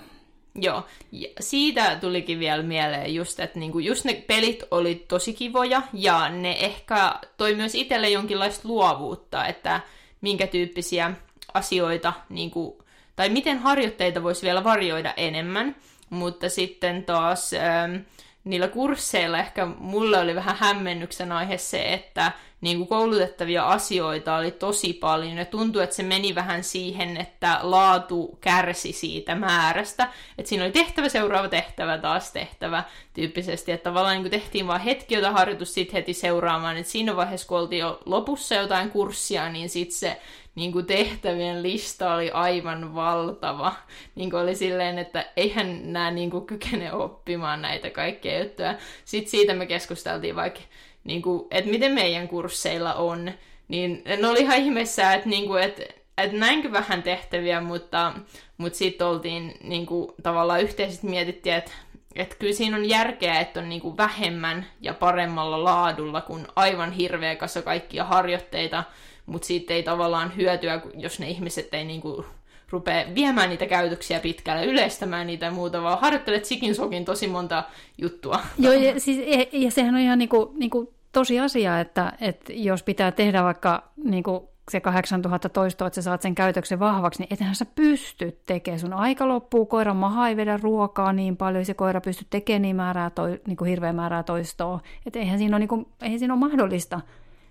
Joo, 0.56 0.86
ja 1.12 1.28
siitä 1.39 1.95
tulikin 1.95 2.39
vielä 2.39 2.64
mieleen 2.64 3.16
just, 3.16 3.39
että 3.39 3.60
niinku 3.60 3.80
just 3.80 4.06
ne 4.06 4.14
pelit 4.14 4.64
oli 4.72 5.06
tosi 5.08 5.34
kivoja 5.34 5.82
ja 5.93 6.30
ne 6.30 6.52
ehkä 6.60 7.16
toi 7.38 7.56
myös 7.56 7.76
itselle 7.76 8.10
jonkinlaista 8.10 8.68
luovuutta, 8.68 9.45
että 9.45 9.82
minkä 10.22 10.47
tyyppisiä 10.47 11.14
asioita, 11.54 12.14
niinku, 12.30 12.84
tai 13.16 13.30
miten 13.30 13.58
harjoitteita 13.58 14.24
voisi 14.24 14.45
vielä 14.45 14.64
varjoida 14.64 15.14
enemmän, 15.18 15.76
mutta 16.10 16.49
sitten 16.49 17.03
taas... 17.03 17.53
Ähm, 17.53 17.95
niillä 18.43 18.68
kursseilla 18.68 19.39
ehkä 19.39 19.66
mulle 19.66 20.20
oli 20.20 20.36
vähän 20.36 20.55
hämmennyksen 20.60 21.32
aihe 21.32 21.57
se, 21.57 21.93
että 21.93 22.32
niin 22.62 22.78
kuin 22.78 22.88
koulutettavia 22.88 23.68
asioita 23.68 24.36
oli 24.36 24.51
tosi 24.51 24.93
paljon. 24.93 25.38
Ja 25.38 25.45
tuntui, 25.45 25.84
että 25.84 25.95
se 25.95 26.03
meni 26.03 26.36
vähän 26.36 26.64
siihen, 26.64 27.18
että 27.18 27.60
laatu 27.62 28.38
kärsi 28.41 28.91
siitä 28.91 29.36
määrästä. 29.36 30.07
Että 30.38 30.49
siinä 30.49 30.64
oli 30.64 30.72
tehtävä, 30.72 31.10
seuraava 31.10 31.49
tehtävä, 31.49 31.97
taas 31.97 32.32
tehtävä 32.32 32.84
tyyppisesti, 33.14 33.72
että 33.72 33.84
tavallaan 33.84 34.14
niin 34.16 34.24
kuin 34.24 34.32
tehtiin 34.32 34.68
vain 34.68 34.82
hetki 34.82 35.16
jota 35.16 35.32
harjoitus 35.32 35.74
sitten 35.74 35.93
heti 35.93 36.14
seuraamaan, 36.14 36.78
että 36.78 36.91
siinä 36.91 37.16
vaiheessa 37.16 37.47
kun 37.47 37.60
oltiin 37.60 37.80
jo 37.80 37.99
lopussa 38.05 38.55
jotain 38.55 38.89
kurssia, 38.89 39.49
niin 39.49 39.70
sitten 39.70 39.97
se 39.97 40.22
niin 40.60 40.72
kuin 40.72 40.86
tehtävien 40.86 41.64
lista 41.64 42.14
oli 42.14 42.32
aivan 42.32 42.95
valtava. 42.95 43.74
Niin 44.16 44.30
kuin 44.30 44.43
oli 44.43 44.55
silleen, 44.55 44.97
että 44.97 45.26
eihän 45.38 45.93
nämä 45.93 46.12
niin 46.12 46.30
kuin 46.30 46.45
kykene 46.45 46.93
oppimaan 46.93 47.62
näitä 47.62 47.89
kaikkia 47.89 48.39
juttuja. 48.39 48.76
Sitten 49.05 49.32
siitä 49.32 49.53
me 49.53 49.66
keskusteltiin 49.66 50.36
vaikka, 50.36 50.60
niin 51.03 51.22
kuin, 51.22 51.47
että 51.51 51.72
miten 51.72 51.91
meidän 51.91 52.28
kursseilla 52.28 52.93
on. 52.93 53.32
Niin 53.68 54.01
ne 54.05 54.28
oli 54.28 54.39
ihan 54.39 54.57
ihmeessä, 54.57 55.14
että, 55.14 55.30
niin 55.30 55.47
kuin, 55.47 55.64
että, 55.64 55.84
että 56.18 56.38
näinkö 56.38 56.72
vähän 56.72 57.03
tehtäviä, 57.03 57.62
mutta, 57.62 58.14
mutta 58.57 58.78
sitten 58.78 59.07
oltiin 59.07 59.53
niin 59.64 59.86
kuin, 59.86 60.12
tavallaan 60.24 60.62
yhteisesti 60.62 61.07
mietittiin, 61.07 61.55
että 61.55 61.72
että 62.16 62.36
kyllä 62.39 62.53
siinä 62.53 62.78
on 62.78 62.89
järkeä, 62.89 63.39
että 63.39 63.60
on 63.60 63.70
niin 63.70 63.82
kuin 63.82 63.97
vähemmän 63.97 64.66
ja 64.82 64.93
paremmalla 64.93 65.64
laadulla 65.64 66.22
kuin 66.22 66.47
aivan 66.55 66.91
hirveä 66.91 67.36
kasa 67.36 67.62
kaikkia 67.62 68.03
harjoitteita, 68.03 68.84
mutta 69.30 69.46
siitä 69.46 69.74
ei 69.74 69.84
tavallaan 69.84 70.36
hyötyä, 70.36 70.82
jos 70.94 71.20
ne 71.20 71.30
ihmiset 71.30 71.74
ei 71.74 71.86
niinku 71.86 72.26
rupea 72.70 73.06
viemään 73.16 73.50
niitä 73.50 73.66
käytöksiä 73.66 74.20
pitkälle, 74.20 74.66
yleistämään 74.66 75.28
niitä 75.28 75.46
ja 75.46 75.52
muuta, 75.52 75.82
vaan 75.82 76.00
harjoittelet 76.02 76.46
sikin 76.46 76.76
sokin 76.76 77.06
tosi 77.06 77.28
monta 77.28 77.64
juttua. 77.98 78.40
Joo, 78.60 78.74
ja, 78.74 79.00
siis, 79.00 79.48
ja 79.52 79.72
sehän 79.72 79.96
on 79.96 80.02
ihan 80.02 80.20
niinku, 80.20 80.54
niinku 80.56 80.94
tosi 81.12 81.40
asia, 81.40 81.80
että, 81.80 82.14
että 82.22 82.54
jos 82.54 82.84
pitää 82.84 83.12
tehdä 83.12 83.44
vaikka 83.44 83.92
niinku 84.04 84.50
se 84.72 84.80
8000 84.80 85.50
toistoa, 85.50 85.88
että 85.88 85.96
sä 85.96 86.02
saat 86.02 86.22
sen 86.22 86.36
käytöksen 86.36 86.80
vahvaksi, 86.80 87.22
niin 87.22 87.34
ethän 87.34 87.56
sä 87.56 87.66
pysty 87.66 88.40
tekemään. 88.46 88.80
Sun 88.80 88.94
aika 88.94 89.28
loppuu, 89.28 89.66
koiran 89.66 89.96
maha 89.96 90.28
ei 90.28 90.38
vedä 90.38 90.60
ruokaa 90.62 91.14
niin 91.14 91.38
paljon, 91.38 91.66
se 91.66 91.74
koira 91.74 92.02
pysty 92.02 92.26
tekemään 92.30 92.62
niin, 92.62 92.76
määrää 92.76 93.10
toi, 93.10 93.42
niin 93.48 93.58
kuin 93.58 93.70
hirveä 93.70 93.94
määrää 93.94 94.24
toistoa. 94.24 94.80
Että 95.06 95.20
eihän 95.20 95.40
siinä 95.40 95.56
ole, 95.56 95.60
niin 95.60 95.70
kuin, 95.70 95.88
eihän 96.02 96.20
siinä 96.20 96.34
ole 96.34 96.40
mahdollista 96.40 97.02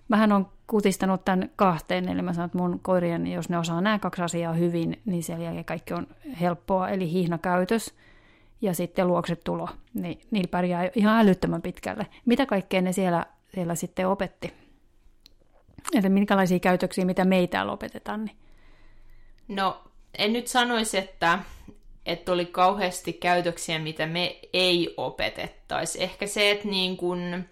Mähän 0.09 0.32
on 0.32 0.48
kutistanut 0.66 1.24
tämän 1.24 1.50
kahteen, 1.56 2.09
eli 2.09 2.22
mä 2.22 2.32
sanon, 2.32 2.46
että 2.46 2.59
mun 2.59 2.80
koirien, 2.80 3.26
jos 3.26 3.48
ne 3.48 3.59
osaa 3.59 3.80
nämä 3.80 3.98
kaksi 3.98 4.22
asiaa 4.22 4.52
hyvin, 4.52 5.00
niin 5.04 5.22
sen 5.22 5.42
jälkeen 5.42 5.64
kaikki 5.64 5.94
on 5.94 6.06
helppoa, 6.40 6.88
eli 6.88 7.12
hihnakäytös 7.12 7.94
ja 8.61 8.74
sitten 8.74 9.09
luoksetulo, 9.09 9.68
niin 9.94 10.20
niillä 10.30 10.48
pärjää 10.48 10.90
ihan 10.94 11.20
älyttömän 11.20 11.62
pitkälle. 11.62 12.06
Mitä 12.26 12.46
kaikkea 12.46 12.82
ne 12.82 12.92
siellä, 12.92 13.26
siellä 13.54 13.74
sitten 13.74 14.09
opetti? 14.09 14.52
Että 15.94 16.09
minkälaisia 16.09 16.59
käytöksiä, 16.59 17.04
mitä 17.04 17.24
me 17.24 17.38
ei 17.38 17.48
täällä 17.48 17.72
opetetaan? 17.72 18.24
Niin. 18.24 18.36
No, 19.48 19.84
en 20.18 20.32
nyt 20.32 20.46
sanoisi, 20.46 20.98
että, 20.98 21.38
että 22.06 22.32
oli 22.32 22.46
kauheasti 22.46 23.12
käytöksiä, 23.12 23.78
mitä 23.78 24.06
me 24.06 24.40
ei 24.52 24.94
opetettaisi. 24.96 26.02
Ehkä 26.02 26.26
se, 26.26 26.50
että 26.50 26.68
niin 26.68 26.96
kun, 26.96 27.44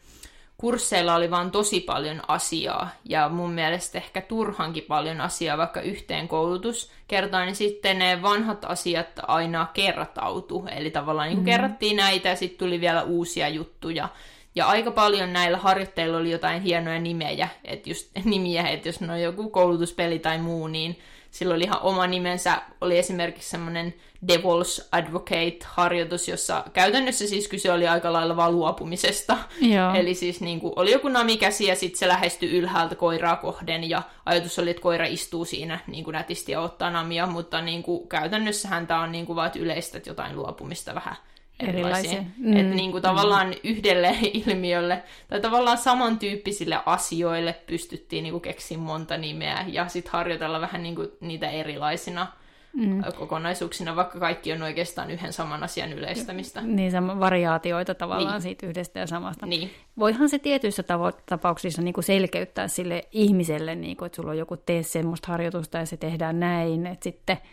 kursseilla 0.57 1.15
oli 1.15 1.31
vaan 1.31 1.51
tosi 1.51 1.81
paljon 1.81 2.23
asiaa, 2.29 2.89
ja 3.05 3.29
mun 3.29 3.53
mielestä 3.53 3.99
ehkä 3.99 4.21
turhankin 4.21 4.83
paljon 4.83 5.21
asiaa, 5.21 5.59
vaikka 5.59 5.81
yhteen 5.81 6.29
koulutuskertaan, 6.29 7.47
niin 7.47 7.57
sitten 7.57 7.99
ne 7.99 8.23
vanhat 8.23 8.65
asiat 8.65 9.09
aina 9.29 9.67
kertautu, 9.75 10.69
eli 10.77 10.91
tavallaan 10.91 11.29
niin 11.29 11.39
mm. 11.39 11.45
kerrattiin 11.45 11.97
näitä, 11.97 12.29
ja 12.29 12.37
sitten 12.37 12.59
tuli 12.59 12.81
vielä 12.81 13.03
uusia 13.03 13.49
juttuja, 13.49 14.09
ja 14.55 14.67
aika 14.67 14.91
paljon 14.91 15.33
näillä 15.33 15.59
harjoitteilla 15.59 16.19
oli 16.19 16.31
jotain 16.31 16.63
hienoja 16.63 17.01
nimejä, 17.01 17.49
että 17.65 17.91
just 17.91 18.11
nimiä, 18.25 18.69
että 18.69 18.89
jos 18.89 19.01
ne 19.01 19.13
on 19.13 19.21
joku 19.21 19.51
koulutuspeli 19.51 20.19
tai 20.19 20.39
muu, 20.39 20.67
niin 20.67 20.99
sillä 21.37 21.55
oli 21.55 21.65
ihan 21.65 21.83
oma 21.83 22.07
nimensä, 22.07 22.63
oli 22.81 22.99
esimerkiksi 22.99 23.51
semmoinen 23.51 23.95
Devil's 24.33 24.89
Advocate-harjoitus, 24.93 26.29
jossa 26.29 26.65
käytännössä 26.73 27.27
siis 27.27 27.49
kyse 27.49 27.73
oli 27.73 27.89
aika 27.89 28.13
lailla 28.13 28.37
vaan 28.37 28.53
luopumisesta. 28.53 29.37
Joo. 29.61 29.95
Eli 29.95 30.15
siis 30.15 30.41
niin 30.41 30.61
kuin, 30.61 30.73
oli 30.77 30.93
joku 30.93 31.09
namikäsi 31.09 31.67
ja 31.67 31.77
sitten 31.77 31.99
se 31.99 32.09
lähestyi 32.09 32.59
ylhäältä 32.59 32.95
koiraa 32.95 33.37
kohden 33.37 33.91
ja 33.91 34.03
ajatus 34.27 34.59
oli, 34.59 34.71
että 34.71 34.83
koira 34.83 35.07
istuu 35.07 35.45
siinä 35.45 35.79
niin 35.87 36.05
kuin 36.05 36.13
nätisti 36.13 36.53
ja 36.53 36.61
ottaa 36.61 36.91
namia, 36.91 37.27
mutta 37.27 37.61
niin 37.61 37.83
kuin, 37.83 38.09
käytännössähän 38.09 38.87
tämä 38.87 39.03
on 39.03 39.13
niin 39.13 39.27
kuin 39.27 39.37
vaan 39.37 39.51
yleistä 39.57 40.01
jotain 40.07 40.37
luopumista 40.37 40.95
vähän 40.95 41.17
erilaisia. 41.61 42.23
Mm. 42.39 42.57
Että 42.57 42.75
niin 42.75 42.91
kuin 42.91 43.03
tavallaan 43.03 43.47
mm. 43.47 43.55
yhdelle 43.65 44.17
ilmiölle 44.47 45.03
tai 45.29 45.41
tavallaan 45.41 45.79
samantyyppisille 45.79 46.81
asioille 46.87 47.57
pystyttiin 47.67 48.23
niin 48.23 48.33
kuin 48.33 48.43
keksimään 48.43 48.87
monta 48.87 49.17
nimeä 49.17 49.65
ja 49.69 49.89
sitten 49.89 50.13
harjoitella 50.13 50.61
vähän 50.61 50.83
niin 50.83 50.95
kuin 50.95 51.09
niitä 51.21 51.51
erilaisina 51.51 52.27
mm. 52.73 53.03
kokonaisuuksina, 53.19 53.97
vaikka 53.97 54.19
kaikki 54.19 54.53
on 54.53 54.63
oikeastaan 54.63 55.11
yhden 55.11 55.33
saman 55.33 55.63
asian 55.63 55.93
yleistämistä. 55.93 56.61
Niin, 56.61 56.91
sama 56.91 57.21
variaatioita 57.21 57.95
tavallaan 57.95 58.33
niin. 58.33 58.43
siitä 58.43 58.67
yhdestä 58.67 59.01
ja 59.01 59.07
samasta. 59.07 59.47
Niin. 59.47 59.71
Voihan 59.99 60.29
se 60.29 60.39
tietyissä 60.39 60.83
tavo- 60.83 61.21
tapauksissa 61.27 61.83
niin 61.83 61.95
kuin 61.95 62.05
selkeyttää 62.05 62.69
sille 62.69 63.03
ihmiselle, 63.13 63.75
niin 63.75 63.97
kuin, 63.97 64.07
että 64.07 64.17
sulla 64.17 64.31
on 64.31 64.39
joku 64.39 64.57
tee 64.57 64.83
semmoista 64.83 65.29
harjoitusta 65.29 65.79
ja 65.79 65.87
se 65.87 65.97
tehdään 65.97 66.41
näin, 66.41 66.87
että 66.87 67.05
sitten– 67.05 67.39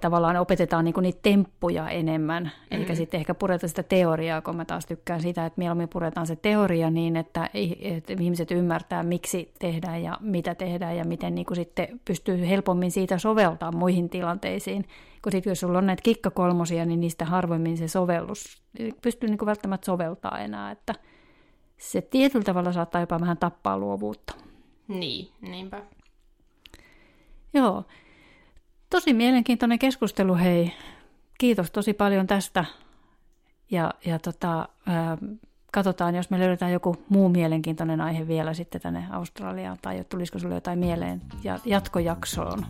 tavallaan 0.00 0.36
opetetaan 0.36 0.84
niinku 0.84 1.00
niitä 1.00 1.18
temppuja 1.22 1.88
enemmän, 1.88 2.44
mm. 2.44 2.78
eikä 2.78 2.94
sitten 2.94 3.20
ehkä 3.20 3.34
pureta 3.34 3.68
sitä 3.68 3.82
teoriaa, 3.82 4.40
kun 4.42 4.56
mä 4.56 4.64
taas 4.64 4.86
tykkään 4.86 5.20
sitä, 5.20 5.46
että 5.46 5.58
mieluummin 5.58 5.88
puretaan 5.88 6.26
se 6.26 6.36
teoria 6.36 6.90
niin, 6.90 7.16
että, 7.16 7.50
että 7.80 8.12
ihmiset 8.20 8.50
ymmärtää, 8.50 9.02
miksi 9.02 9.52
tehdään 9.58 10.02
ja 10.02 10.18
mitä 10.20 10.54
tehdään 10.54 10.96
ja 10.96 11.04
miten 11.04 11.34
niinku 11.34 11.54
sitten 11.54 12.00
pystyy 12.04 12.48
helpommin 12.48 12.90
siitä 12.90 13.18
soveltaa 13.18 13.72
muihin 13.72 14.10
tilanteisiin. 14.10 14.84
Kun 15.22 15.32
sitten 15.32 15.50
jos 15.50 15.60
sulla 15.60 15.78
on 15.78 15.86
näitä 15.86 16.02
kikkakolmosia, 16.02 16.84
niin 16.84 17.00
niistä 17.00 17.24
harvoimmin 17.24 17.76
se 17.76 17.88
sovellus 17.88 18.62
pystyy 19.02 19.28
niinku 19.28 19.46
välttämättä 19.46 19.86
soveltaa 19.86 20.38
enää, 20.38 20.70
että 20.70 20.94
se 21.76 22.00
tietyllä 22.02 22.44
tavalla 22.44 22.72
saattaa 22.72 23.00
jopa 23.00 23.20
vähän 23.20 23.38
tappaa 23.38 23.78
luovuutta. 23.78 24.34
Niin, 24.88 25.28
niinpä. 25.40 25.82
Joo. 27.54 27.84
Tosi 28.90 29.12
mielenkiintoinen 29.12 29.78
keskustelu, 29.78 30.34
hei. 30.34 30.72
Kiitos 31.38 31.70
tosi 31.70 31.92
paljon 31.92 32.26
tästä. 32.26 32.64
Ja, 33.70 33.94
ja 34.04 34.18
tota, 34.18 34.68
ää, 34.86 35.18
katsotaan, 35.72 36.14
jos 36.14 36.30
me 36.30 36.38
löydetään 36.38 36.72
joku 36.72 36.96
muu 37.08 37.28
mielenkiintoinen 37.28 38.00
aihe 38.00 38.28
vielä 38.28 38.54
sitten 38.54 38.80
tänne 38.80 39.06
Australiaan, 39.10 39.78
tai 39.82 40.04
tulisiko 40.08 40.38
sinulle 40.38 40.56
jotain 40.56 40.78
mieleen 40.78 41.22
ja 41.44 41.58
jatkojaksoon. 41.64 42.66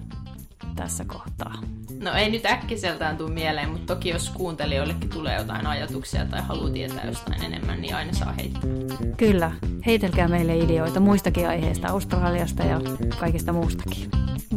Tässä 0.78 1.04
kohtaa? 1.04 1.54
No 2.00 2.12
ei 2.12 2.30
nyt 2.30 2.46
äkkiseltään 2.46 3.16
tule 3.16 3.30
mieleen, 3.30 3.70
mutta 3.70 3.94
toki 3.94 4.08
jos 4.08 4.30
kuuntelijoillekin 4.30 5.10
tulee 5.10 5.38
jotain 5.38 5.66
ajatuksia 5.66 6.26
tai 6.26 6.42
haluaa 6.42 6.70
tietää 6.70 7.06
jostain 7.06 7.44
enemmän, 7.44 7.80
niin 7.80 7.96
aina 7.96 8.12
saa 8.12 8.32
heittää. 8.32 8.70
Kyllä, 9.16 9.52
heitelkää 9.86 10.28
meille 10.28 10.56
ideoita 10.58 11.00
muistakin 11.00 11.48
aiheista, 11.48 11.88
Australiasta 11.88 12.62
ja 12.62 12.80
kaikista 13.20 13.52
muustakin. 13.52 14.08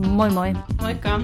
Moi 0.07 0.29
moi! 0.29 0.53
Moikka! 0.81 1.21